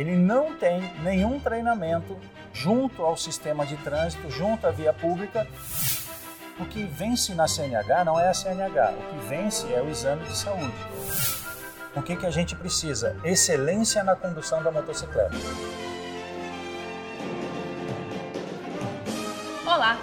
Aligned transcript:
ele 0.00 0.16
não 0.16 0.56
tem 0.56 0.80
nenhum 1.02 1.38
treinamento 1.38 2.16
junto 2.54 3.02
ao 3.02 3.18
sistema 3.18 3.66
de 3.66 3.76
trânsito, 3.76 4.30
junto 4.30 4.66
à 4.66 4.70
via 4.70 4.94
pública. 4.94 5.46
O 6.58 6.64
que 6.64 6.84
vence 6.84 7.34
na 7.34 7.46
CNH 7.46 8.02
não 8.06 8.18
é 8.18 8.30
a 8.30 8.32
CNH, 8.32 8.94
o 8.98 9.10
que 9.10 9.26
vence 9.28 9.70
é 9.74 9.82
o 9.82 9.90
exame 9.90 10.24
de 10.24 10.34
saúde. 10.34 10.72
O 11.94 12.00
que, 12.00 12.16
que 12.16 12.24
a 12.24 12.30
gente 12.30 12.56
precisa? 12.56 13.14
Excelência 13.22 14.02
na 14.02 14.16
condução 14.16 14.62
da 14.62 14.70
motocicleta. 14.70 15.36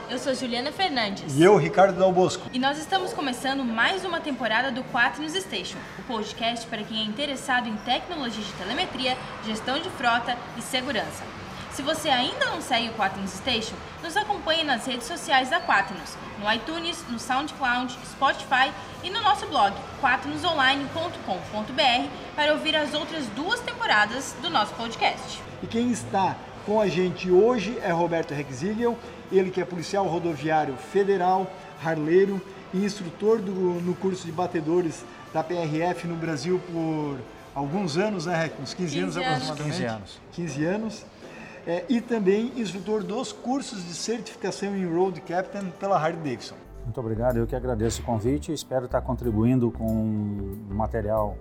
Eu 0.09 0.17
sou 0.17 0.33
Juliana 0.33 0.71
Fernandes. 0.71 1.35
E 1.35 1.43
eu, 1.43 1.57
Ricardo 1.57 1.97
Dal 1.97 2.11
Bosco. 2.11 2.49
E 2.53 2.59
nós 2.59 2.77
estamos 2.77 3.13
começando 3.13 3.63
mais 3.63 4.05
uma 4.05 4.21
temporada 4.21 4.71
do 4.71 4.83
Quaternos 4.85 5.33
Station, 5.33 5.77
o 5.99 6.03
podcast 6.03 6.65
para 6.67 6.83
quem 6.83 7.01
é 7.01 7.03
interessado 7.03 7.67
em 7.67 7.75
tecnologia 7.77 8.43
de 8.43 8.53
telemetria, 8.53 9.17
gestão 9.45 9.79
de 9.79 9.89
frota 9.89 10.38
e 10.57 10.61
segurança. 10.61 11.23
Se 11.71 11.81
você 11.81 12.09
ainda 12.09 12.45
não 12.45 12.62
segue 12.62 12.89
o 12.89 12.93
Quaternos 12.93 13.31
Station, 13.31 13.75
nos 14.01 14.15
acompanhe 14.15 14.63
nas 14.63 14.85
redes 14.85 15.05
sociais 15.05 15.49
da 15.49 15.59
Quaternos, 15.59 16.15
no 16.39 16.51
iTunes, 16.51 17.03
no 17.09 17.20
SoundCloud, 17.20 17.98
Spotify 18.05 18.71
e 19.03 19.09
no 19.09 19.21
nosso 19.21 19.45
blog 19.48 19.73
quaternosonline.com.br 19.99 22.09
para 22.35 22.53
ouvir 22.53 22.76
as 22.76 22.93
outras 22.93 23.26
duas 23.27 23.59
temporadas 23.59 24.35
do 24.41 24.49
nosso 24.49 24.73
podcast. 24.76 25.41
E 25.62 25.67
quem 25.67 25.91
está 25.91 26.35
com 26.65 26.81
a 26.81 26.87
gente 26.87 27.31
hoje 27.31 27.77
é 27.81 27.91
Roberto 27.91 28.34
Rexilion, 28.34 28.95
ele 29.31 29.52
que 29.52 29.62
é 29.62 29.66
policial 29.66 30.05
rodoviário 30.08 30.76
federal, 30.76 31.49
harleiro 31.84 32.41
e 32.73 32.84
instrutor 32.84 33.40
do, 33.40 33.52
no 33.52 33.95
curso 33.95 34.26
de 34.26 34.31
batedores 34.31 35.04
da 35.34 35.44
PRF 35.44 36.08
no 36.08 36.16
Brasil 36.16 36.59
por 36.72 37.18
alguns 37.54 37.98
anos, 37.98 38.26
né, 38.26 38.35
Rec? 38.35 38.54
Uns 38.62 38.73
15, 38.73 38.94
15 38.94 38.99
anos 38.99 39.18
anos. 39.18 39.52
aproximadamente. 39.52 39.77
15 39.77 39.85
anos. 39.85 40.21
15 40.34 40.66
anos. 40.66 41.05
É, 41.66 41.84
e 41.90 41.99
também 41.99 42.54
instrutor 42.55 43.04
dos 43.04 43.34
cursos 43.34 43.84
de 43.84 43.93
certificação 43.93 44.76
em 44.76 44.85
Road 44.85 45.20
Captain 45.21 45.70
pela 45.79 45.98
Harley 45.98 46.16
Davidson. 46.18 46.55
Muito 46.85 46.99
obrigado, 47.01 47.35
eu 47.35 47.46
que 47.46 47.54
agradeço 47.54 48.01
o 48.01 48.05
convite 48.05 48.51
e 48.51 48.55
espero 48.55 48.85
estar 48.85 49.01
contribuindo 49.01 49.70
com 49.71 49.84
o 49.85 50.73
material 50.73 51.38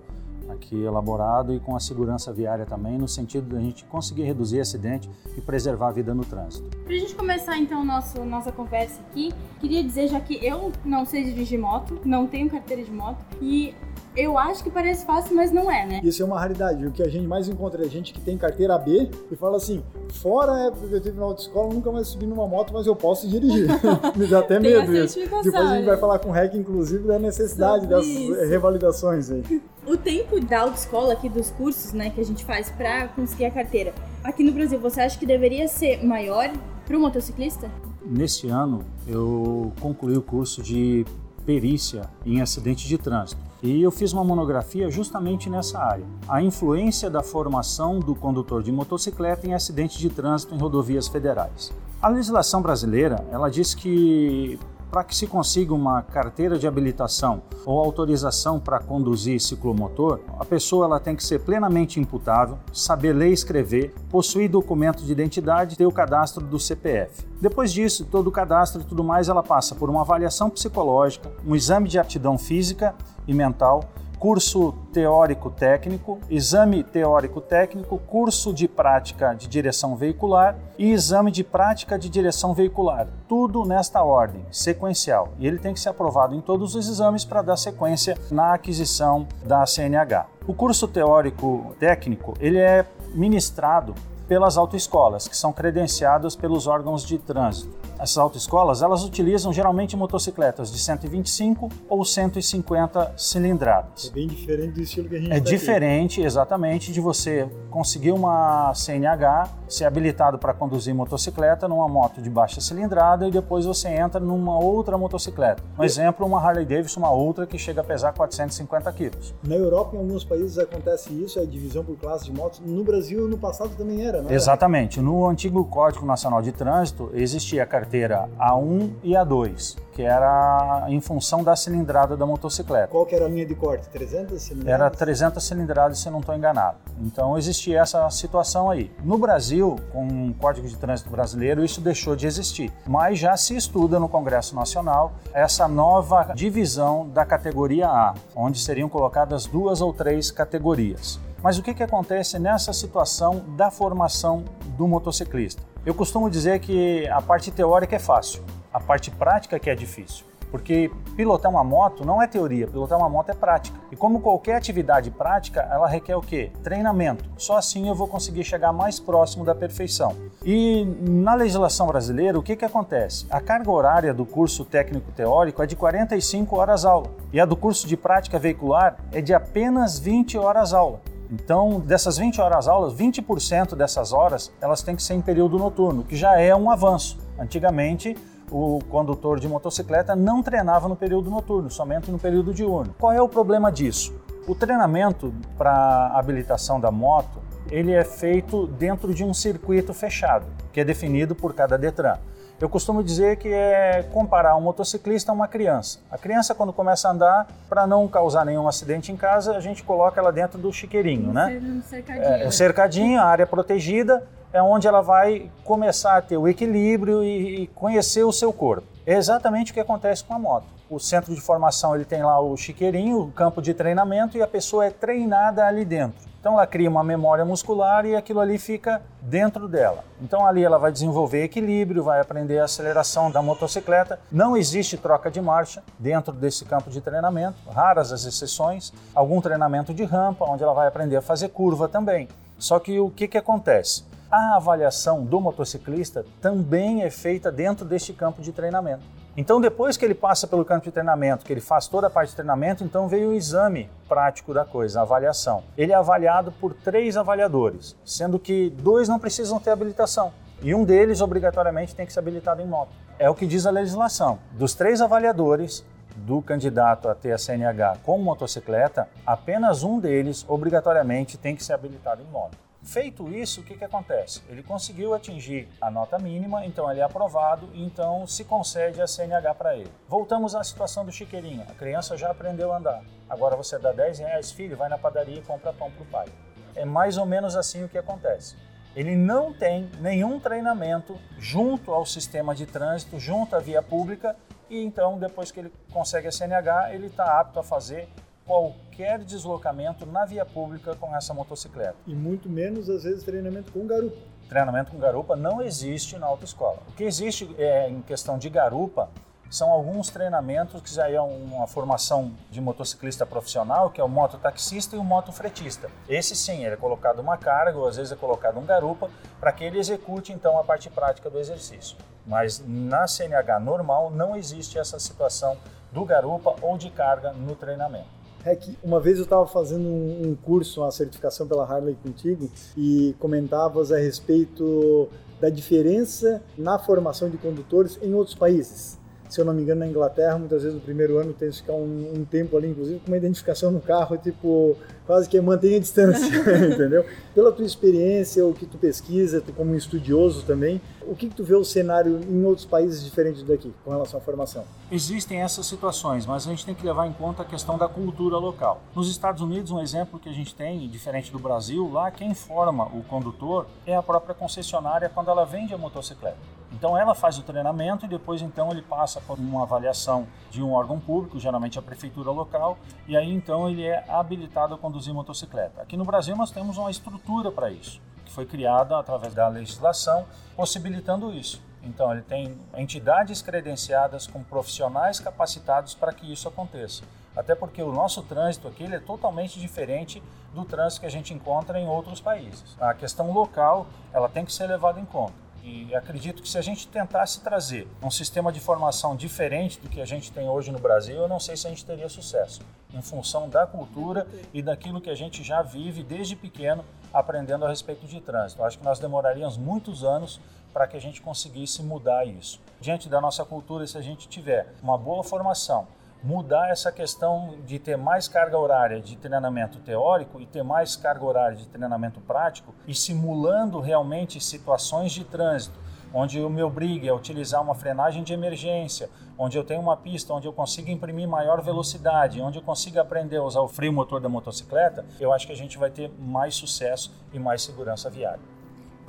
aqui 0.49 0.83
elaborado 0.83 1.53
e 1.53 1.59
com 1.59 1.75
a 1.75 1.79
segurança 1.79 2.31
viária 2.31 2.65
também, 2.65 2.97
no 2.97 3.07
sentido 3.07 3.49
de 3.49 3.55
a 3.55 3.59
gente 3.59 3.83
conseguir 3.85 4.23
reduzir 4.23 4.59
acidente 4.59 5.09
e 5.35 5.41
preservar 5.41 5.89
a 5.89 5.91
vida 5.91 6.13
no 6.13 6.23
trânsito. 6.25 6.69
Pra 6.77 6.95
gente 6.95 7.15
começar 7.15 7.57
então 7.57 7.83
nosso, 7.83 8.23
nossa 8.23 8.51
conversa 8.51 9.01
aqui, 9.01 9.33
queria 9.59 9.83
dizer 9.83 10.07
já 10.07 10.19
que 10.19 10.43
eu 10.45 10.71
não 10.83 11.05
sei 11.05 11.23
dirigir 11.23 11.59
moto, 11.59 11.99
não 12.05 12.27
tenho 12.27 12.49
carteira 12.49 12.83
de 12.83 12.91
moto 12.91 13.23
e 13.41 13.73
eu 14.17 14.37
acho 14.37 14.63
que 14.63 14.69
parece 14.69 15.05
fácil, 15.05 15.35
mas 15.35 15.51
não 15.51 15.71
é, 15.71 15.85
né? 15.85 16.01
Isso 16.03 16.23
é 16.23 16.25
uma 16.25 16.39
raridade. 16.39 16.85
O 16.85 16.91
que 16.91 17.03
a 17.03 17.07
gente 17.07 17.27
mais 17.27 17.47
encontra 17.47 17.85
é 17.85 17.87
gente 17.87 18.11
que 18.11 18.19
tem 18.19 18.37
carteira 18.37 18.77
B 18.77 19.09
e 19.31 19.35
fala 19.35 19.57
assim: 19.57 19.83
fora 20.09 20.51
a 20.53 20.59
época 20.67 20.87
que 20.87 20.93
eu 20.93 21.01
tive 21.01 21.19
na 21.19 21.25
autoescola, 21.25 21.69
eu 21.69 21.73
nunca 21.75 21.91
mais 21.91 22.07
subi 22.07 22.25
numa 22.25 22.47
moto, 22.47 22.73
mas 22.73 22.87
eu 22.87 22.95
posso 22.95 23.27
dirigir. 23.27 23.67
Me 24.17 24.27
dá 24.27 24.39
até 24.39 24.59
Tem 24.59 24.73
medo 24.73 24.91
a 24.91 24.99
isso. 25.05 25.19
Depois 25.19 25.53
a 25.53 25.75
gente 25.75 25.81
né? 25.81 25.85
vai 25.85 25.97
falar 25.97 26.19
com 26.19 26.29
o 26.29 26.31
REC, 26.31 26.55
inclusive, 26.55 27.07
da 27.07 27.19
necessidade 27.19 27.81
Sobre 27.81 27.95
dessas 27.95 28.07
isso. 28.07 28.49
revalidações 28.49 29.29
aí. 29.31 29.61
O 29.85 29.95
tempo 29.95 30.39
da 30.43 30.61
autoescola 30.61 31.13
aqui 31.13 31.29
dos 31.29 31.51
cursos, 31.51 31.93
né, 31.93 32.09
que 32.09 32.19
a 32.19 32.25
gente 32.25 32.43
faz 32.43 32.69
pra 32.69 33.07
conseguir 33.09 33.45
a 33.45 33.51
carteira, 33.51 33.93
aqui 34.23 34.43
no 34.43 34.51
Brasil, 34.51 34.79
você 34.79 34.99
acha 34.99 35.17
que 35.17 35.25
deveria 35.25 35.67
ser 35.67 36.03
maior 36.03 36.51
pro 36.85 36.99
motociclista? 36.99 37.69
Neste 38.05 38.49
ano, 38.49 38.83
eu 39.07 39.71
concluí 39.79 40.17
o 40.17 40.21
curso 40.21 40.61
de 40.61 41.05
perícia 41.45 42.09
em 42.25 42.41
acidente 42.41 42.87
de 42.87 42.97
trânsito. 42.97 43.46
E 43.61 43.81
eu 43.81 43.89
fiz 43.89 44.13
uma 44.13 44.23
monografia 44.23 44.89
justamente 44.89 45.49
nessa 45.49 45.79
área. 45.79 46.05
A 46.27 46.41
influência 46.41 47.09
da 47.09 47.23
formação 47.23 47.99
do 47.99 48.13
condutor 48.13 48.61
de 48.61 48.71
motocicleta 48.71 49.47
em 49.47 49.53
acidente 49.53 49.97
de 49.97 50.09
trânsito 50.09 50.53
em 50.53 50.59
rodovias 50.59 51.07
federais. 51.07 51.73
A 51.99 52.09
legislação 52.09 52.61
brasileira, 52.61 53.25
ela 53.31 53.49
diz 53.49 53.73
que 53.73 54.59
para 54.89 55.03
que 55.03 55.15
se 55.15 55.27
consiga 55.27 55.73
uma 55.73 56.01
carteira 56.01 56.57
de 56.57 56.67
habilitação 56.67 57.41
ou 57.65 57.79
autorização 57.79 58.59
para 58.59 58.79
conduzir 58.79 59.39
ciclomotor, 59.39 60.19
a 60.39 60.45
pessoa 60.45 60.85
ela 60.85 60.99
tem 60.99 61.15
que 61.15 61.23
ser 61.23 61.39
plenamente 61.39 61.99
imputável, 61.99 62.57
saber 62.71 63.13
ler 63.13 63.29
e 63.29 63.33
escrever, 63.33 63.93
possuir 64.09 64.49
documento 64.49 65.03
de 65.03 65.11
identidade 65.11 65.73
e 65.73 65.77
ter 65.77 65.85
o 65.85 65.91
cadastro 65.91 66.45
do 66.45 66.59
CPF. 66.59 67.25
Depois 67.41 67.71
disso, 67.71 68.05
todo 68.05 68.27
o 68.27 68.31
cadastro 68.31 68.81
e 68.81 68.85
tudo 68.85 69.03
mais, 69.03 69.29
ela 69.29 69.43
passa 69.43 69.75
por 69.75 69.89
uma 69.89 70.01
avaliação 70.01 70.49
psicológica, 70.49 71.31
um 71.45 71.55
exame 71.55 71.87
de 71.89 71.99
aptidão 71.99 72.37
física 72.37 72.95
e 73.27 73.33
mental, 73.33 73.83
curso 74.19 74.73
teórico 74.91 75.49
técnico, 75.49 76.19
exame 76.29 76.83
teórico 76.83 77.39
técnico, 77.39 77.97
curso 77.99 78.53
de 78.53 78.67
prática 78.67 79.33
de 79.33 79.47
direção 79.47 79.95
veicular 79.95 80.55
e 80.77 80.91
exame 80.91 81.31
de 81.31 81.43
prática 81.43 81.97
de 81.97 82.09
direção 82.09 82.53
veicular. 82.53 83.07
Tudo 83.27 83.65
nesta 83.65 84.03
ordem, 84.03 84.45
sequencial. 84.51 85.29
E 85.39 85.47
ele 85.47 85.59
tem 85.59 85.73
que 85.73 85.79
ser 85.79 85.89
aprovado 85.89 86.35
em 86.35 86.41
todos 86.41 86.75
os 86.75 86.87
exames 86.87 87.23
para 87.23 87.41
dar 87.41 87.57
sequência 87.57 88.17
na 88.31 88.53
aquisição 88.53 89.27
da 89.45 89.65
CNH. 89.65 90.25
O 90.47 90.53
curso 90.53 90.87
teórico 90.87 91.75
técnico, 91.79 92.33
ele 92.39 92.57
é 92.57 92.85
ministrado 93.13 93.93
pelas 94.27 94.57
autoescolas, 94.57 95.27
que 95.27 95.37
são 95.37 95.53
credenciadas 95.53 96.35
pelos 96.35 96.67
órgãos 96.67 97.05
de 97.05 97.17
trânsito. 97.17 97.86
Essas 97.99 98.17
autoescolas, 98.17 98.81
elas 98.81 99.03
utilizam 99.03 99.51
geralmente 99.51 99.95
motocicletas 99.97 100.71
de 100.71 100.77
125 100.79 101.69
ou 101.89 102.05
150 102.05 102.99
É 102.99 103.11
cilindradas. 103.17 104.09
bem 104.09 104.27
diferente 104.27 104.73
do 104.73 104.81
estilo 104.81 105.09
que 105.09 105.15
a 105.15 105.19
gente 105.19 105.27
É 105.31 105.35
tá 105.35 105.37
aqui. 105.41 105.49
diferente, 105.49 106.21
exatamente, 106.21 106.91
de 106.91 107.01
você 107.01 107.47
conseguir 107.69 108.11
uma 108.11 108.73
CNH, 108.73 109.49
ser 109.67 109.85
habilitado 109.85 110.37
para 110.37 110.53
conduzir 110.53 110.93
motocicleta 110.93 111.67
numa 111.67 111.87
moto 111.87 112.21
de 112.21 112.29
baixa 112.29 112.61
cilindrada 112.61 113.27
e 113.27 113.31
depois 113.31 113.65
você 113.65 113.89
entra 113.89 114.19
numa 114.19 114.57
outra 114.57 114.97
motocicleta. 114.97 115.63
Um 115.77 115.83
exemplo, 115.83 116.25
uma 116.25 116.39
Harley 116.41 116.65
Davidson, 116.65 116.99
uma 116.99 117.11
outra 117.11 117.45
que 117.45 117.57
chega 117.57 117.81
a 117.81 117.83
pesar 117.83 118.13
450 118.13 118.91
quilos. 118.93 119.33
Na 119.43 119.55
Europa, 119.55 119.95
em 119.95 119.99
alguns 119.99 120.23
países, 120.23 120.57
acontece 120.57 121.11
isso, 121.13 121.39
a 121.39 121.45
divisão 121.45 121.83
por 121.83 121.97
classe 121.97 122.25
de 122.25 122.31
motos. 122.31 122.59
No 122.65 122.83
Brasil, 122.83 123.27
no 123.27 123.37
passado, 123.37 123.71
também 123.77 124.05
era, 124.05 124.19
não 124.19 124.25
era? 124.25 124.35
Exatamente. 124.35 125.01
No 125.01 125.27
antigo 125.27 125.63
Código 125.65 126.05
Nacional 126.05 126.41
de 126.41 126.51
Trânsito 126.51 127.11
existia 127.13 127.63
a 127.63 127.65
carteira 127.87 128.29
A1 128.37 128.91
e 129.01 129.11
A2, 129.13 129.77
que 129.93 130.01
era 130.01 130.85
em 130.89 130.99
função 130.99 131.41
da 131.41 131.55
cilindrada 131.55 132.17
da 132.17 132.25
motocicleta. 132.25 132.89
Qual 132.89 133.05
que 133.05 133.15
era 133.15 133.25
a 133.25 133.29
linha 133.29 133.45
de 133.45 133.55
corte? 133.55 133.87
300 133.87 134.41
cilindradas? 134.41 134.81
Era 134.81 134.89
300 134.89 135.43
cilindradas, 135.43 135.99
se 135.99 136.07
eu 136.07 136.11
não 136.11 136.19
estou 136.19 136.35
enganado. 136.35 136.77
Então 137.01 137.37
existia 137.37 137.79
essa 137.79 138.09
situação 138.09 138.69
aí. 138.69 138.91
No 139.03 139.17
Brasil, 139.17 139.77
com 139.93 140.29
o 140.29 140.33
Código 140.33 140.67
de 140.67 140.75
Trânsito 140.75 141.09
Brasileiro, 141.09 141.63
isso 141.63 141.79
deixou 141.79 142.15
de 142.15 142.27
existir. 142.27 142.71
Mas 142.85 143.17
já 143.19 143.37
se 143.37 143.55
estuda 143.55 143.99
no 143.99 144.09
Congresso 144.09 144.53
Nacional 144.53 145.13
essa 145.33 145.67
nova 145.67 146.33
divisão 146.35 147.07
da 147.07 147.25
categoria 147.25 147.87
A, 147.87 148.13
onde 148.35 148.59
seriam 148.59 148.89
colocadas 148.89 149.45
duas 149.45 149.79
ou 149.79 149.93
três 149.93 150.29
categorias. 150.29 151.19
Mas 151.41 151.57
o 151.57 151.63
que, 151.63 151.73
que 151.73 151.83
acontece 151.83 152.39
nessa 152.39 152.73
situação 152.73 153.43
da 153.55 153.69
formação 153.69 154.43
do 154.77 154.87
motociclista? 154.87 155.61
Eu 155.85 155.93
costumo 155.93 156.29
dizer 156.29 156.59
que 156.59 157.07
a 157.07 157.21
parte 157.21 157.51
teórica 157.51 157.95
é 157.95 157.99
fácil, 157.99 158.43
a 158.73 158.79
parte 158.79 159.11
prática 159.11 159.59
que 159.59 159.69
é 159.69 159.75
difícil. 159.75 160.25
Porque 160.49 160.89
pilotar 161.15 161.51
uma 161.51 161.63
moto 161.63 162.05
não 162.05 162.21
é 162.21 162.27
teoria, 162.27 162.67
pilotar 162.67 162.97
uma 162.97 163.09
moto 163.09 163.29
é 163.29 163.33
prática. 163.33 163.77
E 163.91 163.95
como 163.95 164.21
qualquer 164.21 164.55
atividade 164.55 165.11
prática, 165.11 165.67
ela 165.71 165.87
requer 165.87 166.15
o 166.15 166.21
quê? 166.21 166.51
Treinamento. 166.63 167.29
Só 167.37 167.57
assim 167.57 167.89
eu 167.89 167.95
vou 167.95 168.07
conseguir 168.07 168.43
chegar 168.43 168.71
mais 168.71 168.99
próximo 168.99 169.43
da 169.43 169.53
perfeição. 169.53 170.15
E 170.43 170.85
na 171.01 171.35
legislação 171.35 171.87
brasileira, 171.87 172.39
o 172.39 172.43
que, 172.43 172.55
que 172.55 172.65
acontece? 172.65 173.27
A 173.29 173.41
carga 173.41 173.69
horária 173.69 174.13
do 174.13 174.25
curso 174.25 174.63
técnico 174.63 175.11
teórico 175.11 175.61
é 175.61 175.65
de 175.65 175.75
45 175.75 176.55
horas 176.55 176.85
aula. 176.85 177.07
E 177.33 177.39
a 177.39 177.45
do 177.45 177.55
curso 177.55 177.85
de 177.85 177.97
prática 177.97 178.39
veicular 178.39 178.97
é 179.11 179.21
de 179.21 179.33
apenas 179.33 179.99
20 179.99 180.37
horas 180.37 180.73
aula. 180.73 181.01
Então, 181.29 181.79
dessas 181.79 182.17
20 182.17 182.39
horas 182.39 182.67
aulas, 182.67 182.93
20% 182.93 183.75
dessas 183.75 184.13
horas, 184.13 184.51
elas 184.61 184.81
têm 184.81 184.95
que 184.95 185.03
ser 185.03 185.13
em 185.13 185.21
período 185.21 185.57
noturno, 185.57 186.03
que 186.03 186.15
já 186.15 186.39
é 186.39 186.55
um 186.55 186.71
avanço. 186.71 187.17
Antigamente, 187.37 188.15
o 188.49 188.79
condutor 188.89 189.39
de 189.39 189.47
motocicleta 189.47 190.15
não 190.15 190.41
treinava 190.41 190.87
no 190.87 190.95
período 190.95 191.29
noturno, 191.29 191.69
somente 191.69 192.09
no 192.09 192.17
período 192.17 192.53
diurno. 192.53 192.95
Qual 192.97 193.11
é 193.11 193.21
o 193.21 193.27
problema 193.27 193.71
disso? 193.71 194.15
O 194.47 194.55
treinamento 194.55 195.33
para 195.57 196.11
habilitação 196.15 196.79
da 196.79 196.89
moto, 196.89 197.41
ele 197.69 197.91
é 197.91 198.05
feito 198.05 198.65
dentro 198.65 199.13
de 199.13 199.23
um 199.23 199.33
circuito 199.33 199.93
fechado, 199.93 200.45
que 200.71 200.79
é 200.79 200.85
definido 200.85 201.35
por 201.35 201.53
cada 201.53 201.77
Detran. 201.77 202.17
Eu 202.59 202.67
costumo 202.67 203.03
dizer 203.03 203.37
que 203.37 203.49
é 203.49 204.03
comparar 204.11 204.55
um 204.55 204.61
motociclista 204.61 205.31
a 205.31 205.35
uma 205.35 205.47
criança. 205.47 205.99
A 206.09 206.17
criança, 206.17 206.55
quando 206.55 206.73
começa 206.73 207.07
a 207.07 207.11
andar, 207.11 207.47
para 207.69 207.85
não 207.85 208.07
causar 208.07 208.43
nenhum 208.43 208.67
acidente 208.67 209.11
em 209.11 209.15
casa, 209.15 209.55
a 209.55 209.59
gente 209.59 209.83
coloca 209.83 210.19
ela 210.19 210.31
dentro 210.31 210.57
do 210.57 210.73
chiqueirinho, 210.73 211.31
né? 211.31 211.61
Um 211.63 211.83
cercadinho. 211.83 212.25
É, 212.25 212.47
o 212.47 212.51
cercadinho, 212.51 213.21
a 213.21 213.25
área 213.25 213.45
protegida, 213.45 214.23
é 214.51 214.59
onde 214.59 214.87
ela 214.87 215.01
vai 215.01 215.51
começar 215.63 216.17
a 216.17 216.21
ter 216.21 216.37
o 216.37 216.47
equilíbrio 216.47 217.23
e, 217.23 217.63
e 217.63 217.67
conhecer 217.67 218.23
o 218.23 218.31
seu 218.31 218.51
corpo. 218.51 218.87
É 219.05 219.13
exatamente 219.13 219.71
o 219.71 219.73
que 219.75 219.79
acontece 219.79 220.23
com 220.23 220.33
a 220.33 220.39
moto. 220.39 220.76
O 220.89 220.99
centro 220.99 221.33
de 221.35 221.41
formação 221.41 221.95
ele 221.95 222.05
tem 222.05 222.23
lá 222.23 222.39
o 222.39 222.55
chiqueirinho, 222.55 223.21
o 223.21 223.31
campo 223.31 223.61
de 223.61 223.73
treinamento 223.73 224.37
e 224.37 224.41
a 224.41 224.47
pessoa 224.47 224.85
é 224.85 224.89
treinada 224.89 225.65
ali 225.65 225.83
dentro. 225.83 226.27
Então 226.39 226.53
ela 226.53 226.65
cria 226.65 226.89
uma 226.89 227.03
memória 227.03 227.43
muscular 227.43 228.05
e 228.05 228.15
aquilo 228.15 228.39
ali 228.39 228.57
fica 228.57 229.01
dentro 229.21 229.67
dela. 229.67 230.05
Então 230.21 230.45
ali 230.45 230.63
ela 230.63 230.77
vai 230.77 230.91
desenvolver 230.91 231.43
equilíbrio, 231.43 232.03
vai 232.03 232.21
aprender 232.21 232.59
a 232.59 232.63
aceleração 232.63 233.29
da 233.29 233.41
motocicleta. 233.41 234.19
Não 234.31 234.55
existe 234.55 234.95
troca 234.95 235.29
de 235.29 235.41
marcha 235.41 235.83
dentro 235.99 236.31
desse 236.31 236.63
campo 236.63 236.89
de 236.89 237.01
treinamento, 237.01 237.57
raras 237.69 238.13
as 238.13 238.23
exceções. 238.23 238.93
Algum 239.13 239.41
treinamento 239.41 239.93
de 239.93 240.05
rampa, 240.05 240.45
onde 240.45 240.63
ela 240.63 240.73
vai 240.73 240.87
aprender 240.87 241.17
a 241.17 241.21
fazer 241.21 241.49
curva 241.49 241.89
também. 241.89 242.29
Só 242.57 242.79
que 242.79 242.97
o 242.97 243.09
que, 243.09 243.27
que 243.27 243.37
acontece? 243.37 244.05
A 244.31 244.55
avaliação 244.55 245.25
do 245.25 245.41
motociclista 245.41 246.25
também 246.41 247.03
é 247.03 247.09
feita 247.09 247.51
dentro 247.51 247.85
deste 247.85 248.13
campo 248.13 248.41
de 248.41 248.51
treinamento. 248.51 249.03
Então, 249.37 249.61
depois 249.61 249.95
que 249.95 250.03
ele 250.03 250.15
passa 250.15 250.47
pelo 250.47 250.65
campo 250.65 250.85
de 250.85 250.91
treinamento, 250.91 251.45
que 251.45 251.53
ele 251.53 251.61
faz 251.61 251.87
toda 251.87 252.07
a 252.07 252.09
parte 252.09 252.29
de 252.29 252.35
treinamento, 252.35 252.83
então 252.83 253.07
veio 253.07 253.29
o 253.29 253.33
exame 253.35 253.87
prático 254.09 254.51
da 254.51 254.65
coisa, 254.65 254.99
a 254.99 255.03
avaliação. 255.03 255.63
Ele 255.77 255.91
é 255.91 255.95
avaliado 255.95 256.51
por 256.53 256.73
três 256.73 257.15
avaliadores, 257.15 257.95
sendo 258.03 258.39
que 258.39 258.71
dois 258.71 259.07
não 259.07 259.19
precisam 259.19 259.59
ter 259.59 259.69
habilitação 259.69 260.33
e 260.61 260.73
um 260.73 260.83
deles 260.83 261.21
obrigatoriamente 261.21 261.95
tem 261.95 262.05
que 262.05 262.11
ser 262.11 262.19
habilitado 262.19 262.61
em 262.61 262.65
moto. 262.65 262.89
É 263.19 263.29
o 263.29 263.35
que 263.35 263.45
diz 263.45 263.65
a 263.65 263.71
legislação. 263.71 264.39
Dos 264.53 264.73
três 264.73 265.01
avaliadores 265.01 265.85
do 266.15 266.41
candidato 266.41 267.07
a 267.07 267.13
ter 267.13 267.31
a 267.31 267.37
CNH 267.37 267.97
com 268.03 268.17
motocicleta, 268.17 269.07
apenas 269.25 269.83
um 269.83 269.99
deles 269.99 270.43
obrigatoriamente 270.47 271.37
tem 271.37 271.55
que 271.55 271.63
ser 271.63 271.73
habilitado 271.73 272.23
em 272.23 272.31
moto. 272.31 272.57
Feito 272.87 273.29
isso, 273.29 273.59
o 273.59 273.63
que, 273.65 273.75
que 273.75 273.83
acontece? 273.83 274.41
Ele 274.47 274.63
conseguiu 274.63 275.13
atingir 275.13 275.67
a 275.81 275.91
nota 275.91 276.17
mínima, 276.17 276.65
então 276.65 276.89
ele 276.89 277.01
é 277.01 277.03
aprovado 277.03 277.69
então 277.73 278.25
se 278.25 278.45
concede 278.45 279.01
a 279.01 279.07
CNH 279.07 279.55
para 279.55 279.75
ele. 279.75 279.91
Voltamos 280.07 280.55
à 280.55 280.63
situação 280.63 281.03
do 281.03 281.11
chiqueirinho. 281.11 281.63
A 281.69 281.73
criança 281.73 282.15
já 282.15 282.31
aprendeu 282.31 282.71
a 282.71 282.77
andar. 282.77 283.03
Agora 283.29 283.57
você 283.57 283.77
dá 283.77 283.91
10 283.91 284.19
reais, 284.19 284.51
filho, 284.51 284.77
vai 284.77 284.87
na 284.87 284.97
padaria 284.97 285.39
e 285.39 285.41
compra 285.41 285.73
pão 285.73 285.91
para 285.91 286.01
o 286.01 286.05
pai. 286.05 286.27
É 286.75 286.85
mais 286.85 287.17
ou 287.17 287.25
menos 287.25 287.57
assim 287.57 287.83
o 287.83 287.89
que 287.89 287.97
acontece. 287.97 288.55
Ele 288.95 289.17
não 289.17 289.53
tem 289.53 289.91
nenhum 289.99 290.39
treinamento 290.39 291.19
junto 291.37 291.93
ao 291.93 292.05
sistema 292.05 292.55
de 292.55 292.65
trânsito, 292.65 293.19
junto 293.19 293.53
à 293.53 293.59
via 293.59 293.81
pública, 293.81 294.33
e 294.69 294.81
então, 294.81 295.19
depois 295.19 295.51
que 295.51 295.59
ele 295.59 295.73
consegue 295.91 296.29
a 296.29 296.31
CNH, 296.31 296.93
ele 296.93 297.07
está 297.07 297.39
apto 297.39 297.59
a 297.59 297.63
fazer 297.63 298.07
qualquer 298.47 299.19
deslocamento 299.19 300.05
na 300.05 300.25
via 300.25 300.45
pública 300.45 300.95
com 300.95 301.13
essa 301.15 301.33
motocicleta. 301.33 301.95
E 302.07 302.15
muito 302.15 302.49
menos, 302.49 302.89
às 302.89 303.03
vezes, 303.03 303.23
treinamento 303.23 303.71
com 303.71 303.85
garupa. 303.85 304.17
Treinamento 304.47 304.91
com 304.91 304.97
garupa 304.97 305.35
não 305.35 305.61
existe 305.61 306.17
na 306.17 306.25
autoescola. 306.25 306.81
O 306.87 306.93
que 306.93 307.03
existe 307.03 307.53
é, 307.59 307.89
em 307.89 308.01
questão 308.01 308.37
de 308.37 308.49
garupa 308.49 309.09
são 309.49 309.69
alguns 309.69 310.09
treinamentos 310.09 310.81
que 310.81 310.93
já 310.93 311.09
é 311.09 311.19
uma 311.19 311.67
formação 311.67 312.31
de 312.49 312.59
motociclista 312.61 313.25
profissional, 313.25 313.89
que 313.89 313.99
é 313.99 314.03
o 314.03 314.09
mototaxista 314.09 314.95
e 314.95 314.99
o 314.99 315.03
motofretista. 315.03 315.89
Esse 316.07 316.35
sim, 316.35 316.65
ele 316.65 316.73
é 316.73 316.77
colocado 316.77 317.19
uma 317.19 317.37
carga, 317.37 317.77
ou 317.77 317.87
às 317.87 317.97
vezes 317.97 318.11
é 318.11 318.15
colocado 318.15 318.57
um 318.57 318.65
garupa, 318.65 319.09
para 319.39 319.51
que 319.51 319.63
ele 319.63 319.79
execute 319.79 320.31
então 320.31 320.57
a 320.57 320.63
parte 320.63 320.89
prática 320.89 321.29
do 321.29 321.39
exercício. 321.39 321.97
Mas 322.25 322.61
na 322.65 323.07
CNH 323.07 323.59
normal 323.59 324.09
não 324.09 324.35
existe 324.35 324.77
essa 324.77 324.99
situação 324.99 325.57
do 325.91 326.03
garupa 326.03 326.55
ou 326.61 326.77
de 326.77 326.89
carga 326.89 327.31
no 327.31 327.55
treinamento 327.55 328.16
é 328.51 328.55
que 328.55 328.77
uma 328.83 328.99
vez 328.99 329.17
eu 329.17 329.25
estava 329.25 329.45
fazendo 329.45 329.87
um, 329.87 330.35
curso, 330.35 330.81
uma 330.81 330.91
certificação 330.91 331.47
pela 331.47 331.65
Harley 331.65 331.97
contigo 332.01 332.49
e 332.77 333.13
comentavas 333.19 333.91
a 333.91 333.97
respeito 333.97 335.09
da 335.39 335.49
diferença 335.49 336.41
na 336.57 336.79
formação 336.79 337.29
de 337.29 337.37
condutores 337.37 337.99
em 338.01 338.13
outros 338.13 338.35
países. 338.35 338.97
Se 339.29 339.41
eu 339.41 339.45
não 339.45 339.53
me 339.53 339.61
engano, 339.61 339.81
na 339.81 339.87
Inglaterra, 339.87 340.37
muitas 340.37 340.63
vezes 340.63 340.75
no 340.75 340.81
primeiro 340.81 341.17
ano 341.17 341.33
tem 341.33 341.49
que 341.49 341.57
ficar 341.57 341.73
um, 341.73 342.13
um 342.15 342.23
tempo 342.23 342.55
ali, 342.55 342.69
inclusive 342.69 342.99
com 342.99 343.07
uma 343.07 343.17
identificação 343.17 343.69
no 343.69 343.81
carro, 343.81 344.17
tipo, 344.17 344.77
quase 345.07 345.27
que 345.29 345.39
mantenha 345.39 345.77
a 345.77 345.79
distância, 345.79 346.27
entendeu? 346.67 347.05
Pela 347.33 347.51
tua 347.51 347.65
experiência, 347.65 348.45
o 348.45 348.53
que 348.53 348.65
tu 348.65 348.77
pesquisa, 348.77 349.41
tu 349.41 349.53
como 349.53 349.73
estudioso 349.73 350.43
também, 350.43 350.81
o 351.01 351.15
que, 351.15 351.29
que 351.29 351.35
tu 351.35 351.43
vê 351.43 351.55
o 351.55 351.63
cenário 351.63 352.19
em 352.29 352.43
outros 352.43 352.65
países 352.65 353.03
diferentes 353.03 353.41
daqui 353.41 353.73
com 353.83 353.91
relação 353.91 354.19
à 354.19 354.21
formação? 354.21 354.65
Existem 354.91 355.41
essas 355.41 355.65
situações, 355.65 356.25
mas 356.25 356.45
a 356.45 356.49
gente 356.49 356.65
tem 356.65 356.75
que 356.75 356.85
levar 356.85 357.07
em 357.07 357.13
conta 357.13 357.41
a 357.41 357.45
questão 357.45 357.77
da 357.77 357.87
cultura 357.87 358.37
local. 358.37 358.81
Nos 358.93 359.09
Estados 359.09 359.41
Unidos, 359.41 359.71
um 359.71 359.79
exemplo 359.79 360.19
que 360.19 360.27
a 360.27 360.33
gente 360.33 360.53
tem, 360.53 360.87
diferente 360.89 361.31
do 361.31 361.39
Brasil, 361.39 361.89
lá 361.91 362.11
quem 362.11 362.33
forma 362.35 362.85
o 362.85 363.01
condutor 363.03 363.65
é 363.85 363.95
a 363.95 364.03
própria 364.03 364.35
concessionária 364.35 365.09
quando 365.09 365.29
ela 365.29 365.45
vende 365.45 365.73
a 365.73 365.77
motocicleta. 365.77 366.56
Então 366.77 366.95
ela 366.95 367.15
faz 367.15 367.39
o 367.39 367.41
treinamento 367.41 368.05
e 368.05 368.07
depois 368.07 368.39
então 368.39 368.69
ele 368.69 368.83
passa 368.83 369.19
por 369.19 369.39
uma 369.39 369.63
avaliação 369.63 370.27
de 370.51 370.61
um 370.61 370.73
órgão 370.73 370.99
público, 370.99 371.39
geralmente 371.39 371.79
a 371.79 371.81
prefeitura 371.81 372.29
local, 372.29 372.77
e 373.07 373.17
aí 373.17 373.33
então 373.33 373.67
ele 373.67 373.83
é 373.83 374.05
habilitado 374.07 374.75
a 374.75 374.77
conduzir 374.77 375.11
motocicleta. 375.11 375.81
Aqui 375.81 375.97
no 375.97 376.05
Brasil 376.05 376.35
nós 376.35 376.51
temos 376.51 376.77
uma 376.77 376.91
estrutura 376.91 377.51
para 377.51 377.71
isso 377.71 377.99
que 378.23 378.31
foi 378.31 378.45
criada 378.45 378.99
através 378.99 379.33
da 379.33 379.47
legislação, 379.47 380.25
possibilitando 380.55 381.33
isso. 381.33 381.65
Então, 381.81 382.11
ele 382.11 382.21
tem 382.21 382.59
entidades 382.75 383.41
credenciadas 383.41 384.27
com 384.27 384.43
profissionais 384.43 385.19
capacitados 385.19 385.95
para 385.95 386.11
que 386.11 386.31
isso 386.31 386.47
aconteça. 386.49 387.03
Até 387.33 387.55
porque 387.55 387.81
o 387.81 387.93
nosso 387.93 388.21
trânsito 388.23 388.67
aqui 388.67 388.83
é 388.83 388.99
totalmente 388.99 389.59
diferente 389.59 390.21
do 390.53 390.65
trânsito 390.65 391.01
que 391.01 391.07
a 391.07 391.11
gente 391.11 391.33
encontra 391.33 391.79
em 391.79 391.87
outros 391.87 392.19
países. 392.19 392.75
A 392.81 392.93
questão 392.93 393.31
local 393.31 393.87
ela 394.11 394.27
tem 394.27 394.43
que 394.43 394.51
ser 394.51 394.67
levada 394.67 394.99
em 394.99 395.05
conta. 395.05 395.46
E 395.67 395.93
acredito 395.93 396.41
que 396.41 396.47
se 396.47 396.57
a 396.57 396.61
gente 396.61 396.87
tentasse 396.87 397.41
trazer 397.41 397.89
um 398.01 398.09
sistema 398.09 398.53
de 398.53 398.59
formação 398.61 399.17
diferente 399.17 399.77
do 399.81 399.89
que 399.89 399.99
a 399.99 400.05
gente 400.05 400.31
tem 400.31 400.47
hoje 400.47 400.71
no 400.71 400.79
Brasil, 400.79 401.17
eu 401.17 401.27
não 401.27 401.41
sei 401.41 401.57
se 401.57 401.67
a 401.67 401.69
gente 401.69 401.83
teria 401.83 402.07
sucesso, 402.07 402.61
em 402.93 403.01
função 403.01 403.49
da 403.49 403.67
cultura 403.67 404.25
e 404.53 404.61
daquilo 404.61 405.01
que 405.01 405.09
a 405.09 405.15
gente 405.15 405.43
já 405.43 405.61
vive 405.61 406.03
desde 406.03 406.37
pequeno 406.37 406.85
aprendendo 407.13 407.65
a 407.65 407.69
respeito 407.69 408.07
de 408.07 408.21
trânsito. 408.21 408.63
Acho 408.63 408.77
que 408.77 408.85
nós 408.85 408.97
demoraríamos 408.97 409.57
muitos 409.57 410.05
anos 410.05 410.39
para 410.71 410.87
que 410.87 410.95
a 410.95 411.01
gente 411.01 411.21
conseguisse 411.21 411.83
mudar 411.83 412.25
isso. 412.25 412.61
Diante 412.79 413.09
da 413.09 413.19
nossa 413.19 413.43
cultura, 413.43 413.85
se 413.85 413.97
a 413.97 414.01
gente 414.01 414.29
tiver 414.29 414.73
uma 414.81 414.97
boa 414.97 415.21
formação, 415.21 415.85
mudar 416.23 416.69
essa 416.69 416.91
questão 416.91 417.55
de 417.65 417.79
ter 417.79 417.97
mais 417.97 418.27
carga 418.27 418.57
horária 418.57 418.99
de 418.99 419.15
treinamento 419.15 419.79
teórico 419.79 420.41
e 420.41 420.45
ter 420.45 420.63
mais 420.63 420.95
carga 420.95 421.23
horária 421.25 421.57
de 421.57 421.67
treinamento 421.67 422.19
prático 422.21 422.73
e 422.87 422.95
simulando 422.95 423.79
realmente 423.79 424.39
situações 424.43 425.11
de 425.11 425.23
trânsito, 425.23 425.77
onde 426.13 426.39
eu 426.39 426.49
me 426.49 426.63
obrigue 426.63 427.09
a 427.09 427.13
utilizar 427.13 427.61
uma 427.61 427.75
frenagem 427.75 428.23
de 428.23 428.33
emergência, 428.33 429.09
onde 429.37 429.57
eu 429.57 429.63
tenho 429.63 429.81
uma 429.81 429.95
pista 429.95 430.33
onde 430.33 430.47
eu 430.47 430.53
consiga 430.53 430.91
imprimir 430.91 431.27
maior 431.27 431.61
velocidade, 431.61 432.41
onde 432.41 432.57
eu 432.57 432.63
consiga 432.63 433.01
aprender 433.01 433.37
a 433.37 433.43
usar 433.43 433.61
o 433.61 433.67
freio 433.67 433.93
motor 433.93 434.19
da 434.19 434.29
motocicleta, 434.29 435.05
eu 435.19 435.31
acho 435.31 435.45
que 435.45 435.53
a 435.53 435.57
gente 435.57 435.77
vai 435.77 435.91
ter 435.91 436.11
mais 436.19 436.55
sucesso 436.55 437.13
e 437.31 437.37
mais 437.37 437.61
segurança 437.61 438.09
viária. 438.09 438.41